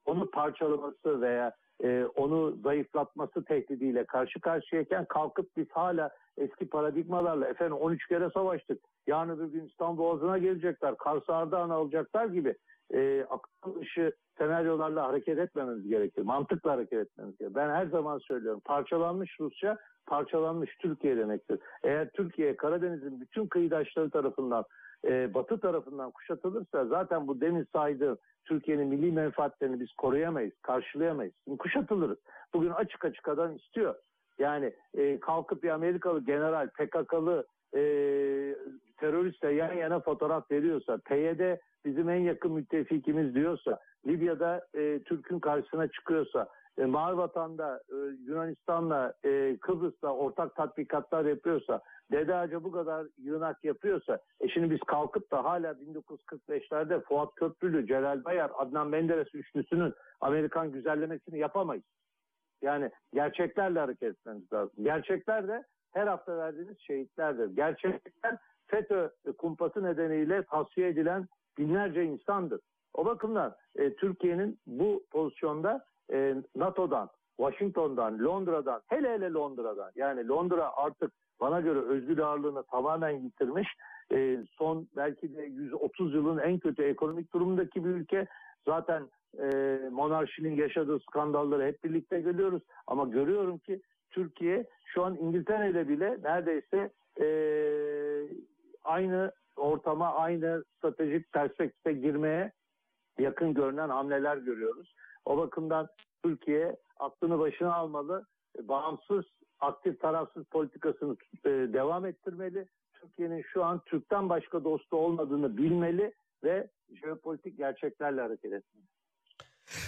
onu 0.04 0.30
parçalaması 0.30 1.20
veya 1.20 1.52
e, 1.84 2.04
onu 2.16 2.56
zayıflatması 2.62 3.44
tehdidiyle 3.44 4.04
karşı 4.04 4.40
karşıyayken 4.40 5.04
kalkıp 5.04 5.56
biz 5.56 5.66
hala 5.70 6.10
eski 6.36 6.68
paradigmalarla 6.68 7.48
efendim 7.48 7.76
13 7.76 8.06
kere 8.06 8.30
savaştık. 8.30 8.80
Yarın 9.06 9.40
bir 9.40 9.52
gün 9.52 9.66
İstanbul 9.66 9.98
Boğazı'na 10.04 10.38
gelecekler. 10.38 10.96
Kars 10.96 11.30
Ardahan'a 11.30 11.74
alacaklar 11.74 12.26
gibi 12.26 12.54
e, 12.94 13.26
akıl 13.30 13.80
dışı 13.80 14.12
senaryolarla 14.38 15.08
hareket 15.08 15.38
etmemiz 15.38 15.88
gerekir. 15.88 16.22
Mantıkla 16.22 16.72
hareket 16.72 16.98
etmemiz 16.98 17.38
gerekir. 17.38 17.54
Ben 17.54 17.70
her 17.70 17.86
zaman 17.86 18.18
söylüyorum. 18.18 18.60
Parçalanmış 18.64 19.40
Rusya, 19.40 19.78
parçalanmış 20.06 20.76
Türkiye 20.78 21.16
demektir. 21.16 21.58
Eğer 21.82 22.10
Türkiye 22.10 22.56
Karadeniz'in 22.56 23.20
bütün 23.20 23.46
kıyıdaşları 23.46 24.10
tarafından 24.10 24.64
e, 25.04 25.34
Batı 25.34 25.60
tarafından 25.60 26.10
kuşatılırsa 26.10 26.86
zaten 26.86 27.28
bu 27.28 27.40
demin 27.40 27.66
saydığım 27.72 28.18
Türkiye'nin 28.44 28.88
milli 28.88 29.12
menfaatlerini 29.12 29.80
biz 29.80 29.92
koruyamayız, 29.92 30.54
karşılayamayız. 30.62 31.34
Kuşatılırız. 31.58 32.18
Bugün 32.54 32.70
açık 32.70 33.04
açık 33.04 33.28
adam 33.28 33.56
istiyor. 33.56 33.94
Yani 34.38 34.72
e, 34.94 35.20
kalkıp 35.20 35.62
bir 35.62 35.68
Amerikalı 35.68 36.24
general, 36.24 36.68
PKK'lı 36.68 37.46
e, 37.74 37.80
teröristle 39.00 39.52
yan 39.52 39.72
yana 39.72 40.00
fotoğraf 40.00 40.50
veriyorsa, 40.50 40.98
PYD 40.98 41.56
bizim 41.84 42.08
en 42.08 42.20
yakın 42.20 42.52
müttefikimiz 42.52 43.34
diyorsa, 43.34 43.78
Libya'da 44.06 44.66
e, 44.74 45.02
Türk'ün 45.02 45.38
karşısına 45.38 45.88
çıkıyorsa, 45.88 46.48
e, 46.78 46.84
Mavi 46.84 47.16
Vatan'da 47.16 47.82
e, 47.88 47.96
Yunanistan'la 48.24 49.14
e, 49.24 49.56
Kıbrıs'la 49.60 50.14
ortak 50.14 50.56
tatbikatlar 50.56 51.24
yapıyorsa, 51.24 51.80
Dede 52.12 52.34
Ağaca 52.34 52.64
bu 52.64 52.72
kadar 52.72 53.06
yığınak 53.18 53.64
yapıyorsa, 53.64 54.18
e 54.40 54.48
şimdi 54.48 54.70
biz 54.70 54.80
kalkıp 54.80 55.30
da 55.30 55.44
hala 55.44 55.72
1945'lerde 55.72 57.00
Fuat 57.00 57.34
Köprülü, 57.34 57.86
Celal 57.86 58.24
Bayar, 58.24 58.50
Adnan 58.54 58.88
Menderes 58.88 59.34
üçlüsünün 59.34 59.94
Amerikan 60.20 60.72
güzellemesini 60.72 61.38
yapamayız. 61.38 61.84
Yani 62.62 62.90
gerçeklerle 63.14 63.78
hareket 63.78 64.02
etmemiz 64.02 64.52
lazım. 64.52 64.84
Gerçekler 64.84 65.48
de 65.48 65.64
her 65.92 66.06
hafta 66.06 66.36
verdiğimiz 66.36 66.78
şehitlerdir. 66.80 67.56
Gerçekler 67.56 68.36
FETÖ 68.70 69.08
kumpası 69.38 69.84
nedeniyle 69.84 70.42
tavsiye 70.42 70.88
edilen 70.88 71.28
binlerce 71.58 72.04
insandır. 72.04 72.60
O 72.94 73.04
bakımdan 73.04 73.54
e, 73.76 73.94
Türkiye'nin 73.94 74.58
bu 74.66 75.02
pozisyonda 75.10 75.84
e, 76.12 76.34
NATO'dan, 76.56 77.10
Washington'dan, 77.36 78.24
Londra'dan, 78.24 78.82
hele 78.86 79.12
hele 79.12 79.32
Londra'dan 79.32 79.90
yani 79.94 80.28
Londra 80.28 80.76
artık 80.76 81.12
bana 81.40 81.60
göre 81.60 81.78
özgür 81.78 82.18
ağırlığını 82.18 82.62
tamamen 82.62 83.10
yitirmiş. 83.10 83.68
E, 84.12 84.38
son 84.58 84.88
belki 84.96 85.36
de 85.36 85.42
130 85.42 86.14
yılın 86.14 86.38
en 86.38 86.58
kötü 86.58 86.82
ekonomik 86.82 87.32
durumundaki 87.32 87.84
bir 87.84 87.90
ülke. 87.90 88.26
Zaten 88.66 89.08
e, 89.38 89.78
monarşinin 89.90 90.56
yaşadığı 90.56 91.00
skandalları 91.00 91.66
hep 91.66 91.84
birlikte 91.84 92.20
görüyoruz. 92.20 92.62
Ama 92.86 93.04
görüyorum 93.04 93.58
ki 93.58 93.80
Türkiye 94.10 94.66
şu 94.84 95.04
an 95.04 95.16
İngiltere'de 95.16 95.88
bile 95.88 96.18
neredeyse 96.22 96.90
e, 97.20 97.26
aynı 98.84 99.32
ortama, 99.56 100.14
aynı 100.14 100.64
stratejik 100.76 101.32
perspektife 101.32 101.92
girmeye 101.92 102.52
yakın 103.18 103.54
görünen 103.54 103.88
hamleler 103.88 104.36
görüyoruz. 104.36 104.94
O 105.24 105.36
bakımdan 105.36 105.88
Türkiye 106.22 106.76
aklını 106.98 107.38
başına 107.38 107.74
almalı, 107.74 108.26
bağımsız, 108.62 109.24
aktif 109.60 110.00
tarafsız 110.00 110.44
politikasını 110.44 111.16
e, 111.44 111.50
devam 111.50 112.06
ettirmeli. 112.06 112.68
Türkiye'nin 112.92 113.42
şu 113.52 113.64
an 113.64 113.80
Türk'ten 113.86 114.28
başka 114.28 114.64
dostu 114.64 114.96
olmadığını 114.96 115.56
bilmeli 115.56 116.14
ve 116.44 116.68
jeopolitik 117.02 117.58
gerçeklerle 117.58 118.20
hareket 118.20 118.52
etmeli. 118.52 118.84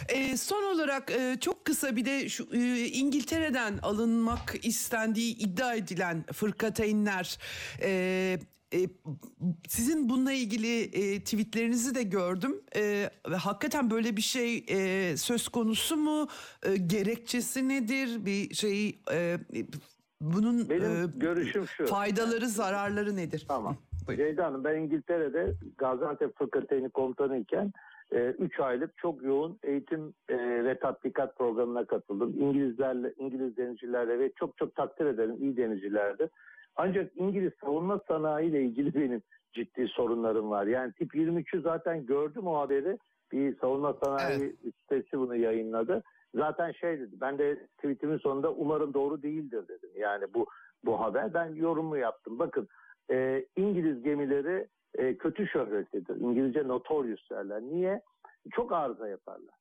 E, 0.09 0.37
son 0.37 0.63
olarak 0.75 1.11
e, 1.11 1.37
çok 1.41 1.65
kısa 1.65 1.97
bir 1.97 2.05
de 2.05 2.29
şu 2.29 2.45
e, 2.53 2.87
İngiltere'den 2.87 3.79
alınmak 3.83 4.55
istendiği 4.63 5.39
iddia 5.39 5.75
edilen 5.75 6.23
fırkateynler 6.33 7.39
e, 7.83 8.39
e, 8.73 8.79
sizin 9.69 10.09
bununla 10.09 10.33
ilgili 10.33 10.83
e, 10.83 11.19
tweetlerinizi 11.21 11.95
de 11.95 12.03
gördüm. 12.03 12.61
E, 12.77 13.11
hakikaten 13.33 13.91
böyle 13.91 14.17
bir 14.17 14.23
şey 14.23 14.65
e, 14.69 15.17
söz 15.17 15.49
konusu 15.49 15.97
mu? 15.97 16.29
E, 16.63 16.77
gerekçesi 16.77 17.69
nedir? 17.69 18.27
Bir 18.27 18.55
şey 18.55 18.99
e, 19.13 19.39
bunun 20.21 20.71
Benim 20.71 21.05
e, 21.05 21.07
görüşüm 21.17 21.67
şu. 21.67 21.87
Faydaları, 21.87 22.49
zararları 22.49 23.17
nedir? 23.17 23.45
Tamam. 23.49 23.77
Ceyda 24.17 24.47
Hanım 24.47 24.65
ben 24.65 24.77
İngiltere'de 24.77 25.55
Gaziantep 25.79 26.39
Fırkateyni 26.39 26.91
komutanı 26.91 27.39
iken 27.39 27.73
3 28.13 28.59
e, 28.59 28.63
aylık 28.63 28.99
çok 28.99 29.23
yoğun 29.23 29.59
eğitim 29.63 30.15
e, 30.29 30.65
ve 30.65 30.79
tatbikat 30.79 31.39
programına 31.39 31.85
katıldım. 31.85 32.35
İngilizlerle, 32.41 33.13
İngiliz 33.19 33.57
denizcilerle 33.57 34.19
ve 34.19 34.33
çok 34.37 34.59
çok 34.59 34.75
takdir 34.75 35.07
ederim 35.07 35.37
iyi 35.41 35.57
denizcilerdi. 35.57 36.29
Ancak 36.77 37.17
İngiliz 37.17 37.53
savunma 37.61 38.01
sanayi 38.09 38.51
ile 38.51 38.63
ilgili 38.63 38.95
benim 39.01 39.23
ciddi 39.53 39.89
sorunlarım 39.89 40.51
var. 40.51 40.67
Yani 40.67 40.93
tip 40.93 41.15
23'ü 41.15 41.63
zaten 41.63 42.07
gördüm 42.07 42.47
o 42.47 42.59
haberi. 42.59 42.99
Bir 43.33 43.59
savunma 43.59 43.97
sanayi 44.05 44.43
evet. 44.43 44.75
sitesi 44.81 45.19
bunu 45.19 45.37
yayınladı. 45.37 46.03
Zaten 46.35 46.73
şey 46.73 47.01
dedi. 47.01 47.17
Ben 47.21 47.39
de 47.39 47.67
tweetimin 47.77 48.19
sonunda 48.19 48.53
umarım 48.53 48.95
doğru 48.95 49.23
değildir 49.23 49.69
dedim. 49.69 49.91
Yani 49.97 50.25
bu 50.35 50.47
bu 50.85 51.01
haber. 51.01 51.35
Ben 51.35 51.55
yorumu 51.55 51.97
yaptım. 51.97 52.39
Bakın 52.39 52.69
e, 53.11 53.47
İngiliz 53.57 54.03
gemileri 54.03 54.69
e, 54.95 55.17
kötü 55.17 55.47
şöhretidir. 55.47 56.17
İngilizce 56.17 56.69
notorious 56.69 57.31
derler. 57.31 57.63
Niye? 57.63 58.03
Çok 58.51 58.73
arıza 58.73 59.09
yaparlar. 59.09 59.55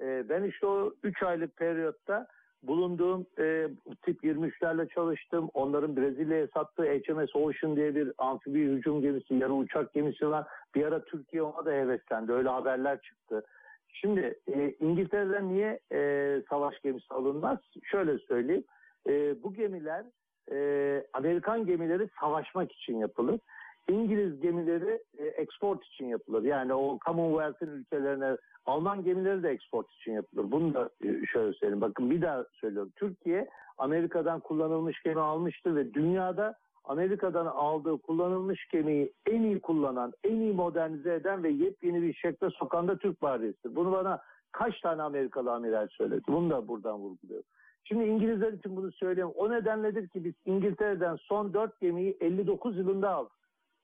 E, 0.00 0.28
ben 0.28 0.42
işte 0.42 0.66
o 0.66 0.94
3 1.02 1.22
aylık 1.22 1.56
periyotta 1.56 2.26
bulunduğum 2.66 3.26
e, 3.38 3.68
tip 4.02 4.24
23'lerle 4.24 4.88
çalıştım. 4.88 5.50
Onların 5.54 5.96
Brezilya'ya 5.96 6.46
sattığı 6.54 6.82
HMS 6.82 7.36
Ocean 7.36 7.76
diye 7.76 7.94
bir 7.94 8.12
amfibi 8.18 8.64
hücum 8.64 9.00
gemisi, 9.00 9.34
yarı 9.34 9.54
uçak 9.54 9.92
gemisi 9.92 10.30
var. 10.30 10.46
Bir 10.74 10.84
ara 10.84 11.04
Türkiye 11.04 11.42
ona 11.42 11.64
da 11.64 11.72
heveslendi. 11.72 12.32
Öyle 12.32 12.48
haberler 12.48 13.00
çıktı. 13.02 13.44
Şimdi 13.88 14.38
e, 14.54 14.74
İngiltere'den 14.80 15.48
niye 15.48 15.80
e, 15.92 16.42
savaş 16.50 16.80
gemisi 16.80 17.14
alınmaz? 17.14 17.58
Şöyle 17.84 18.18
söyleyeyim. 18.18 18.64
E, 19.08 19.42
bu 19.42 19.54
gemiler 19.54 20.04
e, 20.52 21.06
Amerikan 21.12 21.66
gemileri 21.66 22.08
savaşmak 22.20 22.72
için 22.72 22.98
yapılır. 22.98 23.40
İngiliz 23.88 24.40
gemileri 24.40 25.02
e, 25.18 25.24
export 25.24 25.84
için 25.84 26.06
yapılır. 26.06 26.42
Yani 26.42 26.74
o 26.74 26.98
Commonwealth'in 27.06 27.68
ülkelerine 27.68 28.36
Alman 28.66 29.04
gemileri 29.04 29.42
de 29.42 29.50
export 29.50 29.90
için 29.90 30.12
yapılır. 30.12 30.50
Bunu 30.50 30.74
da 30.74 30.90
e, 31.04 31.26
şöyle 31.26 31.52
söyleyeyim. 31.52 31.80
Bakın 31.80 32.10
bir 32.10 32.22
daha 32.22 32.44
söylüyorum. 32.60 32.92
Türkiye 32.96 33.48
Amerika'dan 33.78 34.40
kullanılmış 34.40 35.02
gemi 35.02 35.20
almıştır 35.20 35.76
ve 35.76 35.94
dünyada 35.94 36.54
Amerika'dan 36.84 37.46
aldığı 37.46 37.98
kullanılmış 37.98 38.68
gemiyi 38.68 39.12
en 39.26 39.42
iyi 39.42 39.60
kullanan, 39.60 40.12
en 40.24 40.36
iyi 40.36 40.52
modernize 40.52 41.14
eden 41.14 41.42
ve 41.42 41.50
yepyeni 41.50 42.02
bir 42.02 42.14
şekle 42.14 42.50
sokan 42.50 42.88
da 42.88 42.98
Türk 42.98 43.22
Bahriyesi'dir. 43.22 43.76
Bunu 43.76 43.92
bana 43.92 44.22
kaç 44.52 44.80
tane 44.80 45.02
Amerikalı 45.02 45.52
amiral 45.52 45.88
söyledi. 45.88 46.22
Bunu 46.28 46.50
da 46.50 46.68
buradan 46.68 46.98
vurguluyorum. 46.98 47.46
Şimdi 47.84 48.04
İngilizler 48.04 48.52
için 48.52 48.76
bunu 48.76 48.92
söyleyeyim. 48.92 49.30
O 49.34 49.50
nedenledir 49.50 50.08
ki 50.08 50.24
biz 50.24 50.34
İngiltere'den 50.46 51.16
son 51.16 51.54
4 51.54 51.80
gemiyi 51.80 52.16
59 52.20 52.76
yılında 52.78 53.10
aldık. 53.10 53.32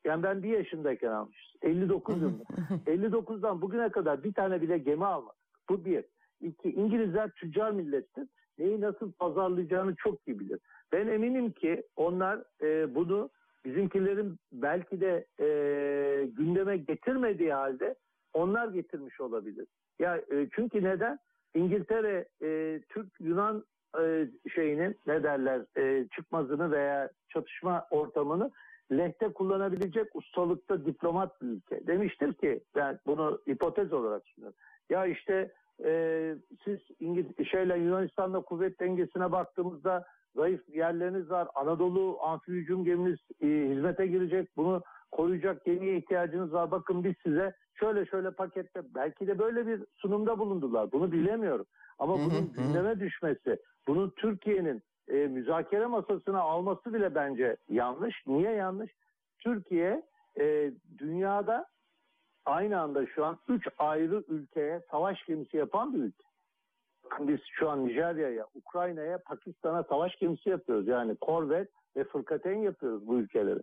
Yani 0.05 0.23
ben 0.23 0.43
bir 0.43 0.49
yaşındayken 0.49 1.11
almışız. 1.11 1.53
59 1.63 2.23
yılında. 2.23 2.43
59'dan 2.87 3.63
bugüne 3.63 3.89
kadar 3.89 4.25
bir 4.25 4.33
tane 4.33 4.63
bile 4.63 4.79
gemi 4.79 5.07
almadık. 5.07 5.39
Bu 5.69 5.85
bir. 5.85 6.05
İki, 6.41 6.71
İngilizler 6.71 7.31
tüccar 7.31 7.71
millettir. 7.71 8.29
Neyi 8.59 8.81
nasıl 8.81 9.13
pazarlayacağını 9.13 9.95
çok 9.97 10.29
iyi 10.29 10.41
bilir. 10.41 10.61
Ben 10.93 11.07
eminim 11.07 11.53
ki 11.53 11.83
onlar 11.97 12.43
e, 12.63 12.95
bunu 12.95 13.31
bizimkilerin 13.65 14.37
belki 14.53 15.01
de 15.01 15.27
e, 15.41 15.47
gündeme 16.27 16.77
getirmediği 16.77 17.53
halde 17.53 17.95
onlar 18.35 18.69
getirmiş 18.69 19.21
olabilir. 19.21 19.67
Ya 19.99 20.17
e, 20.17 20.49
çünkü 20.53 20.85
neden? 20.85 21.19
İngiltere 21.55 22.29
e, 22.43 22.81
Türk-Yunan 22.89 23.65
e, 24.01 24.29
şeyinin 24.55 24.97
ne 25.07 25.23
derler 25.23 25.63
e, 25.77 26.09
çıkmazını 26.09 26.71
veya 26.71 27.11
çatışma 27.29 27.87
ortamını 27.91 28.51
lehte 28.93 29.33
kullanabilecek 29.33 30.17
ustalıkta 30.17 30.87
diplomat 30.87 31.43
bir 31.43 31.47
ülke. 31.47 31.87
Demiştir 31.87 32.35
ki 32.35 32.61
ben 32.75 32.99
bunu 33.07 33.41
hipotez 33.49 33.93
olarak 33.93 34.23
sunuyorum. 34.27 34.59
Ya 34.91 35.07
işte 35.07 35.53
e, 35.85 36.35
siz 36.65 36.79
İngiliz 37.01 37.49
şeyle 37.49 37.79
Yunanistan'la 37.79 38.41
kuvvet 38.41 38.81
dengesine 38.81 39.33
baktığımızda 39.33 40.05
zayıf 40.37 40.69
yerleriniz 40.69 41.31
var. 41.31 41.49
Anadolu 41.55 42.19
amfi 42.23 42.53
hücum 42.53 42.85
geminiz 42.85 43.19
e, 43.43 43.47
hizmete 43.47 44.07
girecek. 44.07 44.49
Bunu 44.57 44.83
koruyacak 45.11 45.65
gemiye 45.65 45.97
ihtiyacınız 45.97 46.53
var. 46.53 46.71
Bakın 46.71 47.05
biz 47.05 47.15
size 47.23 47.55
şöyle 47.75 48.07
şöyle 48.07 48.31
pakette 48.31 48.83
belki 48.95 49.27
de 49.27 49.39
böyle 49.39 49.67
bir 49.67 49.85
sunumda 49.97 50.39
bulundular. 50.39 50.93
Bunu 50.93 51.13
bilemiyorum. 51.13 51.67
Ama 51.99 52.15
bunun 52.15 52.53
gündeme 52.53 53.01
düşmesi, 53.01 53.59
bunun 53.89 54.11
Türkiye'nin 54.11 54.83
e, 55.11 55.27
müzakere 55.27 55.87
masasına 55.87 56.41
alması 56.41 56.95
bile 56.95 57.15
bence 57.15 57.57
yanlış. 57.69 58.27
Niye 58.27 58.51
yanlış? 58.51 58.91
Türkiye 59.39 60.03
e, 60.41 60.73
dünyada 60.99 61.67
aynı 62.45 62.81
anda 62.81 63.07
şu 63.07 63.25
an 63.25 63.39
üç 63.49 63.69
ayrı 63.79 64.25
ülkeye 64.29 64.81
savaş 64.91 65.25
gemisi 65.25 65.57
yapan 65.57 65.95
bir 65.95 65.99
ülke. 65.99 66.25
Biz 67.21 67.41
şu 67.53 67.71
an 67.71 67.87
Nijerya'ya, 67.87 68.47
Ukrayna'ya, 68.55 69.19
Pakistan'a 69.19 69.83
savaş 69.83 70.17
gemisi 70.17 70.51
yapıyoruz. 70.51 70.89
Yani 70.89 71.17
korvet 71.17 71.69
ve 71.97 72.05
fırkateyn 72.05 72.59
yapıyoruz 72.59 73.07
bu 73.07 73.19
ülkeleri. 73.19 73.61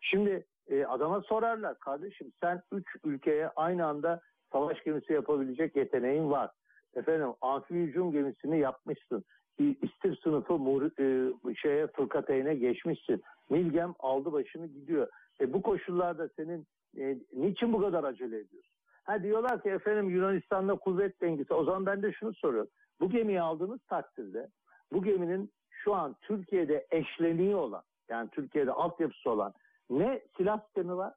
Şimdi 0.00 0.46
e, 0.68 0.84
adama 0.84 1.20
sorarlar 1.20 1.78
kardeşim 1.78 2.32
sen 2.40 2.62
üç 2.72 2.86
ülkeye 3.04 3.48
aynı 3.48 3.86
anda 3.86 4.20
savaş 4.52 4.84
gemisi 4.84 5.12
yapabilecek 5.12 5.76
yeteneğin 5.76 6.30
var. 6.30 6.50
Efendim 6.94 7.28
amfi 7.40 7.92
gemisini 7.92 8.58
yapmışsın. 8.58 9.24
İstif 9.58 10.18
sınıfı 10.22 10.54
e, 10.98 11.54
şeye 11.54 11.86
fırkateyne 11.86 12.54
geçmişsin. 12.54 13.22
Milgem 13.50 13.94
aldı 13.98 14.32
başını 14.32 14.66
gidiyor. 14.66 15.08
E, 15.40 15.52
bu 15.52 15.62
koşullarda 15.62 16.28
senin 16.28 16.66
e, 16.98 17.18
niçin 17.32 17.72
bu 17.72 17.80
kadar 17.80 18.04
acele 18.04 18.38
ediyorsun? 18.38 18.72
Ha 19.04 19.22
diyorlar 19.22 19.62
ki 19.62 19.68
efendim 19.68 20.10
Yunanistan'da 20.10 20.74
kuvvet 20.74 21.20
dengesi. 21.20 21.54
O 21.54 21.64
zaman 21.64 21.86
ben 21.86 22.02
de 22.02 22.12
şunu 22.12 22.34
soruyorum. 22.34 22.70
Bu 23.00 23.10
gemiyi 23.10 23.40
aldığınız 23.40 23.80
takdirde 23.88 24.48
bu 24.92 25.02
geminin 25.02 25.50
şu 25.70 25.94
an 25.94 26.16
Türkiye'de 26.20 26.86
eşleniği 26.90 27.56
olan 27.56 27.82
yani 28.08 28.30
Türkiye'de 28.30 28.72
altyapısı 28.72 29.30
olan 29.30 29.54
ne 29.90 30.22
silah 30.36 30.64
sistemi 30.64 30.96
var 30.96 31.14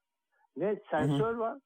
ne 0.57 0.81
sensör 0.91 1.33
hı 1.33 1.36
hı. 1.36 1.39
var 1.39 1.59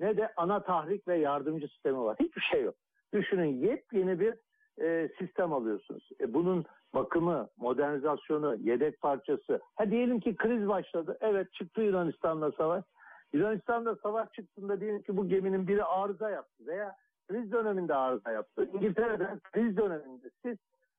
ne 0.00 0.16
de 0.16 0.32
ana 0.36 0.62
tahrik 0.62 1.08
ve 1.08 1.18
yardımcı 1.18 1.68
sistemi 1.68 1.98
var. 1.98 2.16
Hiçbir 2.20 2.40
şey 2.40 2.62
yok. 2.62 2.74
Düşünün 3.14 3.54
yepyeni 3.54 4.20
bir 4.20 4.34
e, 4.80 5.08
sistem 5.18 5.52
alıyorsunuz. 5.52 6.08
E, 6.20 6.34
bunun 6.34 6.64
bakımı, 6.94 7.48
modernizasyonu, 7.56 8.56
yedek 8.60 9.00
parçası. 9.00 9.60
Ha 9.74 9.90
diyelim 9.90 10.20
ki 10.20 10.36
kriz 10.36 10.68
başladı. 10.68 11.18
Evet 11.20 11.52
çıktı 11.52 11.82
Yunanistan'la 11.82 12.52
savaş. 12.52 12.84
Yunanistan'da 13.32 13.96
savaş 13.96 14.32
çıktığında 14.32 14.80
diyelim 14.80 15.02
ki 15.02 15.16
bu 15.16 15.28
geminin 15.28 15.68
biri 15.68 15.84
arıza 15.84 16.30
yaptı 16.30 16.66
veya 16.66 16.96
kriz 17.28 17.52
döneminde 17.52 17.94
arıza 17.94 18.30
yaptı. 18.30 18.68
İngiltere'den 18.74 19.40
kriz 19.52 19.76
döneminde 19.76 20.30
siz 20.42 20.56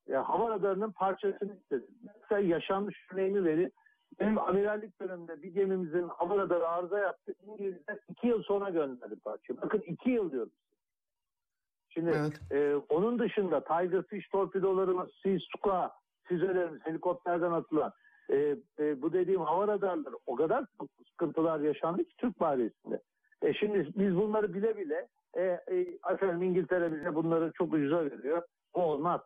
e, 0.09 0.13
hava 0.13 0.49
radarının 0.49 0.91
parçasını 0.91 1.55
istediniz. 1.55 1.89
Mesela 2.21 2.41
yaşanmış 2.41 3.07
örneğini 3.13 3.45
verin. 3.45 3.73
Benim 4.19 4.39
amirallik 4.39 5.01
döneminde 5.01 5.43
bir 5.43 5.53
gemimizin 5.53 6.07
hava 6.07 6.37
radarı 6.37 6.67
arıza 6.67 6.99
yaptı. 6.99 7.33
İngilizler 7.47 7.97
iki 8.09 8.27
yıl 8.27 8.43
sonra 8.43 8.69
gönderdi 8.69 9.15
parçayı. 9.15 9.61
Bakın 9.61 9.79
iki 9.79 10.09
yıl 10.09 10.31
diyoruz. 10.31 10.53
Şimdi 11.97 12.11
evet. 12.15 12.51
e, 12.51 12.75
onun 12.89 13.19
dışında 13.19 13.63
Tiger 13.63 14.03
Fish 14.03 14.27
torpidolarımız, 14.27 15.09
Sea 15.23 15.39
Stuka, 15.39 15.91
füzelerimiz, 16.23 16.81
helikopterden 16.85 17.51
atılan 17.51 17.91
e, 18.29 18.55
e, 18.79 19.01
bu 19.01 19.13
dediğim 19.13 19.41
hava 19.41 19.67
radarları 19.67 20.15
o 20.25 20.35
kadar 20.35 20.65
sıkıntılar 21.11 21.59
yaşandı 21.59 22.03
ki 22.03 22.15
Türk 22.17 22.39
Bahriyesi'nde. 22.39 23.01
E 23.41 23.53
şimdi 23.53 23.89
biz 23.95 24.15
bunları 24.15 24.53
bile 24.53 24.77
bile 24.77 25.07
e, 25.33 25.43
e, 25.43 25.97
efendim 26.13 26.41
İngiltere 26.41 26.93
bize 26.95 27.15
bunları 27.15 27.51
çok 27.51 27.73
ucuza 27.73 28.05
veriyor. 28.05 28.41
O 28.73 28.81
olmaz. 28.81 29.21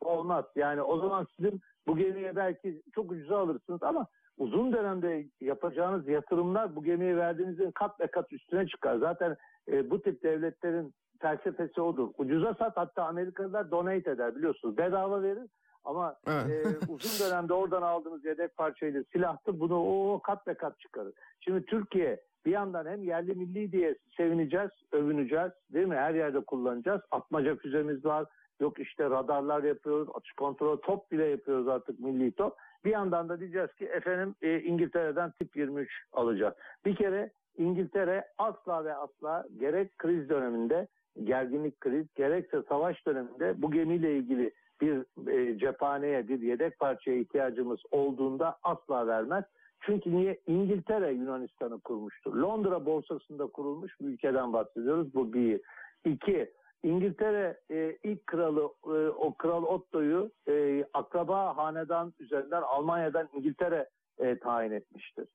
O 0.00 0.08
olmaz. 0.08 0.44
Yani 0.56 0.82
o 0.82 0.98
zaman 0.98 1.26
sizin 1.36 1.60
bu 1.86 1.96
gemiye 1.96 2.36
belki 2.36 2.82
çok 2.94 3.12
ucuza 3.12 3.38
alırsınız 3.38 3.82
ama 3.82 4.06
uzun 4.38 4.72
dönemde 4.72 5.26
yapacağınız 5.40 6.08
yatırımlar 6.08 6.76
bu 6.76 6.84
gemiye 6.84 7.16
verdiğinizin 7.16 7.70
kat 7.70 8.00
ve 8.00 8.06
kat 8.06 8.32
üstüne 8.32 8.66
çıkar. 8.66 8.96
Zaten 8.96 9.36
e, 9.68 9.90
bu 9.90 10.02
tip 10.02 10.22
devletlerin 10.22 10.94
felsefesi 11.20 11.80
odur. 11.80 12.08
Ucuza 12.18 12.54
sat 12.54 12.76
hatta 12.76 13.04
Amerikalılar 13.04 13.70
donate 13.70 14.10
eder 14.10 14.36
biliyorsunuz. 14.36 14.76
Bedava 14.76 15.22
verir 15.22 15.48
ama 15.84 16.16
evet. 16.26 16.66
e, 16.66 16.68
uzun 16.92 17.26
dönemde 17.26 17.54
oradan 17.54 17.82
aldığınız 17.82 18.24
yedek 18.24 18.56
parçayla 18.56 19.02
silahtı 19.12 19.60
bunu 19.60 19.76
o 19.76 20.20
kat 20.22 20.48
ve 20.48 20.54
kat 20.54 20.80
çıkarır. 20.80 21.12
Şimdi 21.40 21.64
Türkiye 21.64 22.20
bir 22.46 22.50
yandan 22.50 22.86
hem 22.86 23.02
yerli 23.02 23.34
milli 23.34 23.72
diye 23.72 23.96
sevineceğiz, 24.16 24.70
övüneceğiz 24.92 25.52
değil 25.72 25.86
mi? 25.86 25.94
Her 25.94 26.14
yerde 26.14 26.40
kullanacağız. 26.40 27.00
Atmaca 27.10 27.56
füzemiz 27.56 28.04
var. 28.04 28.26
Yok 28.60 28.78
işte 28.78 29.04
radarlar 29.04 29.62
yapıyoruz, 29.62 30.08
açık 30.14 30.36
kontrol 30.36 30.76
top 30.76 31.12
bile 31.12 31.24
yapıyoruz 31.24 31.68
artık 31.68 32.00
milli 32.00 32.32
top. 32.32 32.56
Bir 32.84 32.90
yandan 32.90 33.28
da 33.28 33.40
diyeceğiz 33.40 33.74
ki 33.74 33.86
efendim 33.86 34.34
e, 34.42 34.60
İngiltere'den 34.60 35.30
tip 35.30 35.56
23 35.56 35.90
alacağız. 36.12 36.54
Bir 36.84 36.96
kere 36.96 37.30
İngiltere 37.56 38.24
asla 38.38 38.84
ve 38.84 38.94
asla 38.94 39.46
gerek 39.60 39.98
kriz 39.98 40.28
döneminde 40.28 40.88
gerginlik 41.24 41.80
kriz 41.80 42.06
gerekse 42.14 42.62
savaş 42.68 43.06
döneminde 43.06 43.62
bu 43.62 43.70
gemiyle 43.70 44.16
ilgili 44.16 44.52
bir 44.80 45.04
e, 45.30 45.58
cephaneye 45.58 46.28
bir 46.28 46.42
yedek 46.42 46.78
parçaya 46.78 47.16
ihtiyacımız 47.16 47.80
olduğunda 47.90 48.58
asla 48.62 49.06
vermez. 49.06 49.44
Çünkü 49.80 50.16
niye? 50.16 50.40
İngiltere 50.46 51.12
Yunanistan'ı 51.12 51.80
kurmuştur. 51.80 52.34
Londra 52.34 52.86
borsasında 52.86 53.46
kurulmuş 53.46 54.00
bir 54.00 54.06
ülkeden 54.06 54.52
bahsediyoruz. 54.52 55.14
Bu 55.14 55.32
bir. 55.32 55.60
İki, 56.04 56.52
İngiltere 56.82 57.60
e, 57.70 57.96
ilk 58.02 58.26
kralı 58.26 58.60
e, 58.84 59.08
o 59.08 59.34
Kral 59.34 59.62
Otto'yu 59.62 60.30
e, 60.48 60.84
akraba 60.92 61.56
hanedan 61.56 62.14
üzerinden 62.18 62.62
Almanya'dan 62.62 63.28
İngiltere 63.34 63.88
e, 64.18 64.38
tayin 64.38 64.72
etmiştir. 64.72 65.26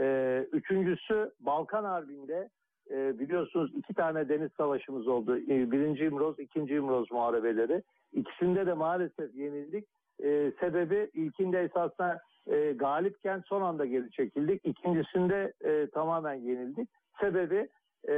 E, 0.00 0.46
üçüncüsü 0.52 1.32
Balkan 1.40 1.84
Harbi'nde 1.84 2.48
e, 2.90 3.18
biliyorsunuz 3.18 3.72
iki 3.76 3.94
tane 3.94 4.28
deniz 4.28 4.52
savaşımız 4.52 5.08
oldu. 5.08 5.36
E, 5.36 5.70
birinci 5.70 6.04
İmroz, 6.04 6.38
ikinci 6.38 6.74
İmroz 6.74 7.10
muharebeleri. 7.10 7.82
İkisinde 8.12 8.66
de 8.66 8.72
maalesef 8.72 9.34
yenildik. 9.34 9.84
e, 10.22 10.52
sebebi 10.60 11.10
ilkinde 11.14 11.60
esasında 11.60 12.20
e, 12.46 12.72
galipken 12.72 13.42
son 13.46 13.62
anda 13.62 13.86
geri 13.86 14.10
çekildik. 14.10 14.60
İkincisinde 14.64 15.52
e, 15.64 15.86
tamamen 15.86 16.34
yenildik. 16.34 16.88
Sebebi 17.20 17.68
e, 18.08 18.14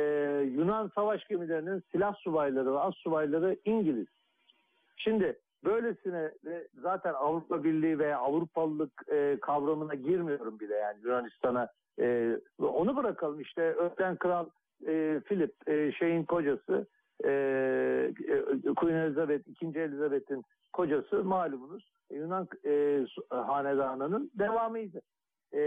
Yunan 0.54 0.90
savaş 0.94 1.28
gemilerinin 1.28 1.82
silah 1.92 2.14
subayları 2.14 2.74
ve 2.74 2.78
az 2.78 2.94
subayları 2.94 3.56
İngiliz. 3.64 4.06
Şimdi 4.96 5.38
böylesine 5.64 6.32
ve 6.44 6.68
zaten 6.82 7.14
Avrupa 7.14 7.64
Birliği 7.64 7.98
veya 7.98 8.18
Avrupalılık 8.18 9.02
e, 9.12 9.38
kavramına 9.40 9.94
girmiyorum 9.94 10.60
bile 10.60 10.74
yani 10.74 10.98
Yunanistan'a. 11.04 11.68
E, 12.00 12.36
onu 12.58 12.96
bırakalım 12.96 13.40
işte 13.40 13.72
Öten 13.72 14.16
Kral 14.16 14.46
e, 14.86 15.20
Philip 15.26 15.54
e, 15.66 15.92
şeyin 15.92 16.24
kocası 16.24 16.86
e, 17.24 17.30
e, 17.30 18.74
Queen 18.76 18.94
Elizabeth 18.94 19.62
II. 19.62 19.80
Elizabeth'in 19.80 20.44
kocası 20.72 21.24
malumunuz 21.24 21.92
Yunan 22.10 22.48
e, 22.64 23.04
hanedanının 23.28 24.30
devamıydı. 24.38 25.00
E, 25.52 25.60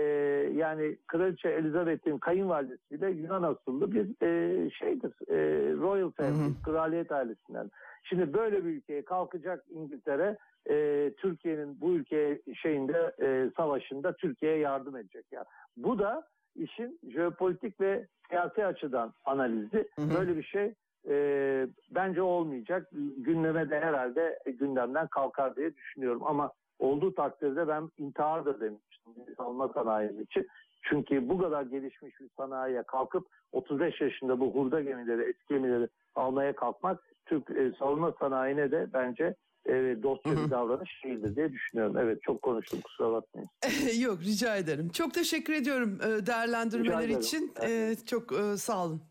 yani 0.55 0.97
Kraliçe 1.07 1.49
Elizabeth'in 1.49 2.17
kayınvalidesi 2.17 3.01
de 3.01 3.07
Yunan 3.07 3.43
asıllı 3.43 3.91
bir 3.91 4.25
e, 4.25 4.69
şeydir. 4.69 5.13
E, 5.29 5.37
Royal 5.73 6.11
Family, 6.11 6.53
kraliyet 6.63 7.11
ailesinden. 7.11 7.71
Şimdi 8.03 8.33
böyle 8.33 8.65
bir 8.65 8.69
ülkeye 8.69 9.05
kalkacak 9.05 9.65
İngiltere 9.69 10.37
e, 10.69 11.11
Türkiye'nin 11.17 11.81
bu 11.81 11.93
ülke 11.93 12.41
şeyinde 12.61 13.15
e, 13.21 13.49
savaşında 13.57 14.13
Türkiye'ye 14.13 14.57
yardım 14.57 14.97
edecek. 14.97 15.25
Yani 15.31 15.45
bu 15.77 15.99
da 15.99 16.27
işin 16.55 16.99
jeopolitik 17.13 17.81
ve 17.81 18.07
siyasi 18.29 18.65
açıdan 18.65 19.13
analizi. 19.25 19.87
Hı 19.95 20.01
hı. 20.01 20.15
Böyle 20.19 20.37
bir 20.37 20.43
şey 20.43 20.73
e, 21.09 21.67
bence 21.91 22.21
olmayacak. 22.21 22.89
Gündeme 23.17 23.69
de 23.69 23.79
herhalde 23.79 24.39
gündemden 24.45 25.07
kalkar 25.07 25.55
diye 25.55 25.75
düşünüyorum. 25.75 26.21
Ama 26.25 26.51
olduğu 26.79 27.15
takdirde 27.15 27.67
ben 27.67 27.89
intihar 27.97 28.45
da 28.45 28.59
demiştim 28.59 29.13
savunma 29.37 29.67
sanayisi 29.67 30.21
için. 30.21 30.47
Çünkü 30.81 31.29
bu 31.29 31.37
kadar 31.37 31.61
gelişmiş 31.61 32.19
bir 32.21 32.29
sanayiye 32.37 32.83
kalkıp 32.83 33.27
35 33.51 34.01
yaşında 34.01 34.39
bu 34.39 34.51
hurda 34.55 34.81
gemileri, 34.81 35.21
eski 35.21 35.53
gemileri 35.53 35.87
almaya 36.15 36.55
kalkmak 36.55 37.03
Türk 37.25 37.49
e, 37.49 37.71
savunma 37.79 38.13
sanayine 38.19 38.71
de 38.71 38.87
bence 38.93 39.35
e, 39.65 40.03
dostça 40.03 40.31
bir 40.31 40.49
davranış 40.51 41.03
değildir 41.03 41.35
diye 41.35 41.51
düşünüyorum. 41.51 41.97
Evet 41.97 42.23
çok 42.23 42.41
konuştum 42.41 42.81
kusura 42.81 43.11
bakmayın. 43.11 43.49
Yok 43.99 44.19
rica 44.21 44.55
ederim. 44.55 44.89
Çok 44.89 45.13
teşekkür 45.13 45.53
ediyorum 45.53 45.99
e, 46.01 46.25
değerlendirmeler 46.25 47.09
için. 47.09 47.53
Evet. 47.61 48.07
Çok 48.07 48.31
e, 48.33 48.57
sağ 48.57 48.85
olun. 48.85 49.01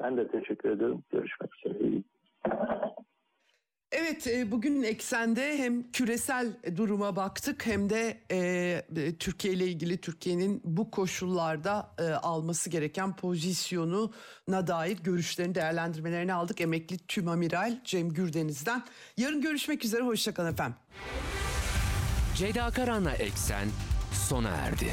Ben 0.00 0.16
de 0.16 0.28
teşekkür 0.28 0.70
ederim. 0.70 1.02
Görüşmek 1.10 1.50
üzere. 1.56 2.02
Evet 3.92 4.26
e, 4.26 4.50
bugün 4.50 4.82
eksende 4.82 5.58
hem 5.58 5.92
küresel 5.92 6.52
duruma 6.76 7.16
baktık 7.16 7.66
hem 7.66 7.90
de 7.90 8.18
e, 8.30 9.14
Türkiye 9.18 9.54
ile 9.54 9.66
ilgili 9.66 10.00
Türkiye'nin 10.00 10.60
bu 10.64 10.90
koşullarda 10.90 11.90
e, 11.98 12.02
alması 12.02 12.70
gereken 12.70 13.16
pozisyonuna 13.16 14.66
dair 14.66 14.98
görüşlerini 14.98 15.54
değerlendirmelerini 15.54 16.34
aldık. 16.34 16.60
Emekli 16.60 16.98
Tüm 16.98 17.28
Amiral 17.28 17.80
Cem 17.84 18.08
Gürdeniz'den. 18.08 18.82
Yarın 19.16 19.40
görüşmek 19.40 19.84
üzere 19.84 20.02
hoşçakalın 20.02 20.52
efendim. 20.52 20.76
Ceyda 22.36 22.70
Karan'la 22.70 23.12
Eksen 23.12 23.68
sona 24.28 24.48
erdi. 24.48 24.92